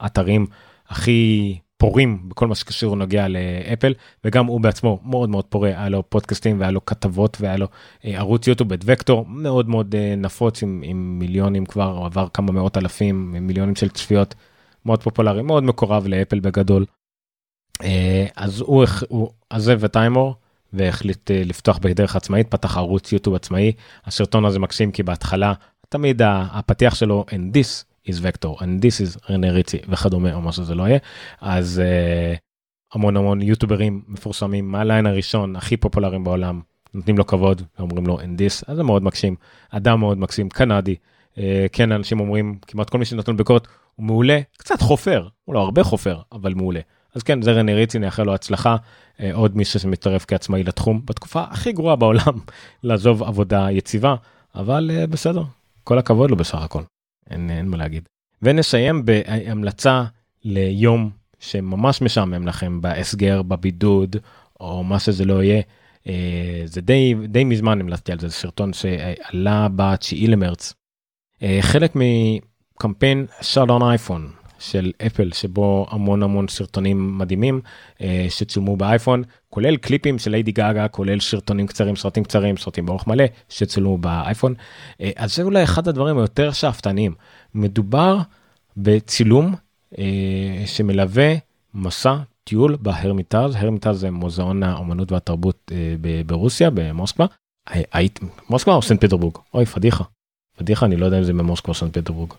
האתרים 0.00 0.46
הכי 0.88 1.58
פורים 1.76 2.28
בכל 2.28 2.46
מה 2.46 2.54
שקשור 2.54 2.96
נוגע 2.96 3.26
לאפל, 3.28 3.94
וגם 4.24 4.46
הוא 4.46 4.60
בעצמו 4.60 5.00
מאוד 5.04 5.28
מאוד 5.28 5.44
פורה, 5.44 5.68
היה 5.68 5.88
לו 5.88 6.10
פודקאסטים 6.10 6.60
והיה 6.60 6.70
לו 6.70 6.84
כתבות 6.84 7.36
והיה 7.40 7.56
לו 7.56 7.66
אה, 8.04 8.18
ערוץ 8.18 8.46
יוטיוב 8.46 8.72
את 8.72 8.80
וקטור, 8.84 9.26
מאוד 9.28 9.68
מאוד 9.68 9.94
אה, 9.94 10.14
נפוץ 10.16 10.62
עם, 10.62 10.82
עם 10.84 11.18
מיליונים 11.18 11.66
כבר, 11.66 11.96
הוא 11.96 12.06
עבר 12.06 12.28
כמה 12.34 12.52
מאות 12.52 12.76
אלפים, 12.76 13.36
מיליונים 13.46 13.76
של 13.76 13.88
צפיות, 13.88 14.34
מאוד 14.86 15.02
פופולרי, 15.02 15.42
מאוד 15.42 15.64
מקורב 15.64 16.06
לאפל 16.06 16.40
בגדול. 16.40 16.84
אה, 17.82 18.26
אז 18.36 18.60
הוא 18.60 19.30
עזב 19.50 19.84
את 19.84 19.96
איימור. 19.96 20.34
והחליט 20.74 21.30
אה, 21.30 21.42
לפתוח 21.44 21.78
בדרך 21.78 22.16
עצמאית, 22.16 22.48
פתח 22.50 22.76
ערוץ 22.76 23.12
יוטיוב 23.12 23.36
עצמאי. 23.36 23.72
הסרטון 24.04 24.44
הזה 24.44 24.58
מקסים 24.58 24.92
כי 24.92 25.02
בהתחלה 25.02 25.52
תמיד 25.88 26.22
הפתיח 26.24 26.94
שלו 26.94 27.24
and 27.30 27.56
this 27.56 27.84
is 28.08 28.14
vector 28.14 28.60
and 28.60 28.82
this 28.82 29.00
is 29.00 29.30
רנה 29.30 29.50
ריצי 29.50 29.78
וכדומה 29.88 30.34
או 30.34 30.40
מה 30.40 30.52
שזה 30.52 30.74
לא 30.74 30.82
יהיה. 30.82 30.98
אז 31.40 31.82
uh, 31.84 32.38
המון 32.94 33.16
המון 33.16 33.42
יוטוברים 33.42 34.02
מפורסמים 34.08 34.72
מהליין 34.72 35.06
הראשון 35.06 35.56
הכי 35.56 35.76
פופולריים 35.76 36.24
בעולם 36.24 36.60
נותנים 36.94 37.18
לו 37.18 37.26
כבוד 37.26 37.62
ואומרים 37.78 38.06
לו 38.06 38.20
and 38.20 38.22
this 38.38 38.64
אז 38.66 38.76
זה 38.76 38.82
מאוד 38.82 39.02
מקסים 39.02 39.36
אדם 39.70 40.00
מאוד 40.00 40.18
מקסים 40.18 40.48
קנדי. 40.48 40.94
Uh, 41.34 41.38
כן 41.72 41.92
אנשים 41.92 42.20
אומרים 42.20 42.58
כמעט 42.66 42.90
כל 42.90 42.98
מי 42.98 43.04
שנותן 43.04 43.36
ביקורת 43.36 43.68
הוא 43.94 44.06
מעולה 44.06 44.40
קצת 44.56 44.80
חופר 44.80 45.28
הוא 45.44 45.54
לא 45.54 45.60
הרבה 45.60 45.84
חופר 45.84 46.20
אבל 46.32 46.54
מעולה 46.54 46.80
אז 47.14 47.22
כן 47.22 47.42
זה 47.42 47.52
רנה 47.52 47.74
ריצי 47.74 47.98
נאחל 47.98 48.22
לו 48.22 48.34
הצלחה 48.34 48.76
עוד 49.32 49.56
מישהו 49.56 49.80
שמתערב 49.80 50.24
כעצמאי 50.28 50.62
לתחום 50.62 51.00
בתקופה 51.04 51.44
הכי 51.50 51.72
גרועה 51.72 51.96
בעולם 51.96 52.38
לעזוב 52.82 53.22
עבודה 53.22 53.70
יציבה 53.70 54.14
אבל 54.54 54.90
אה, 54.94 55.06
בסדר 55.06 55.42
כל 55.84 55.98
הכבוד 55.98 56.30
לו 56.30 56.36
בסך 56.36 56.62
הכל 56.62 56.82
אין, 57.30 57.50
אין 57.50 57.68
מה 57.68 57.76
להגיד. 57.76 58.08
ונסיים 58.42 59.04
בהמלצה 59.04 60.04
ליום 60.44 61.10
שממש 61.40 62.02
משעמם 62.02 62.46
לכם 62.46 62.80
בהסגר 62.80 63.42
בבידוד 63.42 64.16
או 64.60 64.84
מה 64.84 64.98
שזה 64.98 65.24
לא 65.24 65.42
יהיה. 65.42 65.62
אה, 66.06 66.62
זה 66.64 66.80
די 66.80 67.14
די 67.28 67.44
מזמן 67.44 67.80
המלצתי 67.80 68.12
על 68.12 68.20
זה, 68.20 68.28
זה 68.28 68.34
סרטון 68.34 68.72
שעלה 68.72 69.68
ב-9 69.76 70.28
למרץ. 70.28 70.74
חלק 71.60 71.92
מקמפיין 71.96 73.26
שאלון 73.40 73.82
אייפון 73.82 74.30
של 74.70 74.92
אפל 75.06 75.32
שבו 75.32 75.86
המון 75.90 76.22
המון 76.22 76.48
סרטונים 76.48 77.18
מדהימים 77.18 77.60
אה, 78.00 78.26
שצולמו 78.28 78.76
באייפון 78.76 79.22
כולל 79.50 79.76
קליפים 79.76 80.18
של 80.18 80.30
ליידי 80.30 80.52
גאגה 80.52 80.88
כולל 80.88 81.20
סרטונים 81.20 81.66
קצרים 81.66 81.96
סרטים 81.96 82.24
קצרים 82.24 82.56
סרטים 82.56 82.86
באורך 82.86 83.06
מלא 83.06 83.24
שצולמו 83.48 83.98
באייפון. 83.98 84.54
אה, 85.00 85.10
אז 85.16 85.36
זה 85.36 85.42
אולי 85.42 85.64
אחד 85.64 85.88
הדברים 85.88 86.18
היותר 86.18 86.52
שאפתניים. 86.52 87.14
מדובר 87.54 88.18
בצילום 88.76 89.54
אה, 89.98 90.62
שמלווה 90.66 91.34
מסע 91.74 92.16
טיול 92.44 92.76
בהרמיטז 92.80 93.54
הרמיטז 93.54 94.00
זה 94.00 94.10
מוזיאון 94.10 94.62
האומנות 94.62 95.12
והתרבות 95.12 95.72
אה, 95.72 95.94
ברוסיה 96.26 96.70
במוסקבה. 96.70 97.26
היית 97.92 98.20
מוסקבה 98.50 98.74
או 98.74 98.82
סנט 98.82 99.04
פטרבורג? 99.04 99.34
אוי 99.54 99.66
פדיחה. 99.66 100.04
פדיחה 100.56 100.86
אני 100.86 100.96
לא 100.96 101.06
יודע 101.06 101.18
אם 101.18 101.24
זה 101.24 101.32
במוסקבה 101.32 101.68
או 101.68 101.74
סנט 101.74 101.98
פטרבורג. 101.98 102.32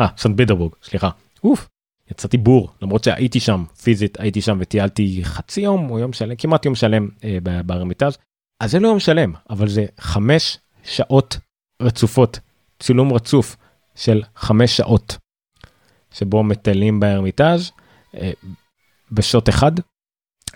אה, 0.00 0.06
סנט 0.16 0.40
פטרבורג, 0.40 0.72
סליחה. 0.82 1.10
אוף, 1.44 1.68
יצאתי 2.10 2.36
בור, 2.36 2.70
למרות 2.82 3.04
שהייתי 3.04 3.40
שם 3.40 3.64
פיזית, 3.82 4.20
הייתי 4.20 4.40
שם 4.40 4.58
וטיילתי 4.60 5.20
חצי 5.24 5.60
יום 5.60 5.90
או 5.90 5.98
יום 5.98 6.12
שלם, 6.12 6.36
כמעט 6.36 6.64
יום 6.64 6.74
שלם 6.74 7.08
אה, 7.24 7.38
בארמיטז. 7.66 8.18
אז 8.60 8.70
זה 8.70 8.78
לא 8.78 8.88
יום 8.88 9.00
שלם, 9.00 9.32
אבל 9.50 9.68
זה 9.68 9.86
חמש 10.00 10.58
שעות 10.84 11.38
רצופות, 11.82 12.38
צילום 12.80 13.12
רצוף 13.12 13.56
של 13.94 14.22
חמש 14.36 14.76
שעות, 14.76 15.16
שבו 16.10 16.42
מטיילים 16.42 17.00
בארמיטז 17.00 17.70
אה, 18.14 18.30
בשוט 19.12 19.48
אחד, 19.48 19.72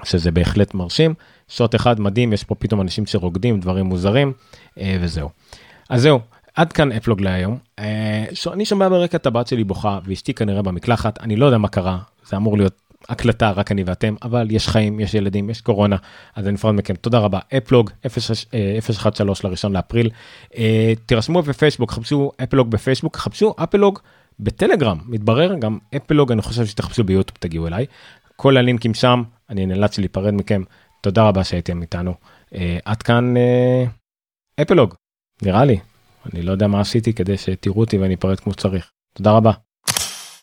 שזה 0.05 0.31
בהחלט 0.31 0.75
מרשים. 0.75 1.15
שוט 1.49 1.75
אחד 1.75 2.01
מדהים, 2.01 2.33
יש 2.33 2.45
פה 2.45 2.55
פתאום 2.55 2.81
אנשים 2.81 3.07
שרוקדים, 3.07 3.61
דברים 3.61 3.87
מוזרים, 3.87 4.33
אה, 4.79 4.97
וזהו. 5.01 5.29
אז 5.89 6.03
זהו, 6.03 6.21
עד 6.55 6.73
כאן 6.73 6.93
אפלוג 6.93 7.21
להיום. 7.21 7.59
אה, 7.79 8.25
אני 8.53 8.65
שומע 8.65 8.89
ברקע 8.89 9.17
את 9.17 9.27
הבת 9.27 9.47
שלי 9.47 9.65
בוכה 9.65 9.99
ואשתי 10.05 10.35
כנראה 10.35 10.63
במקלחת. 10.63 11.21
אני 11.23 11.37
לא 11.37 11.47
יודע 11.47 11.59
מה 11.59 11.69
קרה 11.69 11.99
זה 12.27 12.37
אמור 12.37 12.57
להיות 12.57 12.75
הקלטה 13.09 13.51
רק 13.51 13.73
אני 13.73 13.83
ואתם 13.87 14.15
אבל 14.23 14.49
יש 14.51 14.69
חיים 14.69 15.01
יש 15.01 15.15
ילדים 15.15 15.51
יש 15.51 15.61
קורונה 15.61 15.97
אז 16.37 16.47
אני 16.47 16.55
נפרד 16.55 16.75
מכם. 16.75 16.95
תודה 16.95 17.19
רבה. 17.19 17.39
אפלוג 17.57 17.91
013 18.09 19.27
אה, 19.27 19.49
לראשון 19.49 19.73
לאפריל. 19.73 20.11
אה, 20.57 20.93
תירשמו 21.07 21.43
בפייסבוק 21.43 21.91
חפשו 21.91 22.33
אפלוג 22.43 22.71
בפייסבוק 22.71 23.17
חפשו 23.17 23.55
אפלוג 23.57 23.99
בטלגרם. 24.41 24.99
מתברר 25.07 25.55
גם 25.55 25.79
אפלוג 25.97 26.33
אני 26.33 26.43
חושב 26.43 26.67
שתחפשו 26.67 27.05
ביוטיוב 27.05 27.37
תגיעו 27.41 27.67
אליי. 27.67 27.87
כל 28.37 28.57
הלינקים 28.57 28.95
שם 28.95 29.23
אני 29.51 29.67
נאלץ 29.67 29.99
להיפרד 29.99 30.35
מכם. 30.35 30.63
תודה 31.01 31.23
רבה 31.23 31.45
שהייתם 31.45 31.83
איתנו. 31.83 32.15
עד 32.85 33.03
כאן 33.03 33.35
אפלוג. 34.61 34.95
נראה 35.43 35.65
לי. 35.65 35.79
אני 36.33 36.43
לא 36.43 36.53
יודע 36.53 36.67
מה 36.67 36.81
עשיתי 36.81 37.13
כדי 37.13 37.37
שתראו 37.37 37.81
אותי 37.81 37.99
ואני 37.99 38.15
אפרט 38.15 38.41
כמו 38.41 38.53
שצריך. 38.53 38.91
תודה 39.13 39.31
רבה. 39.33 39.53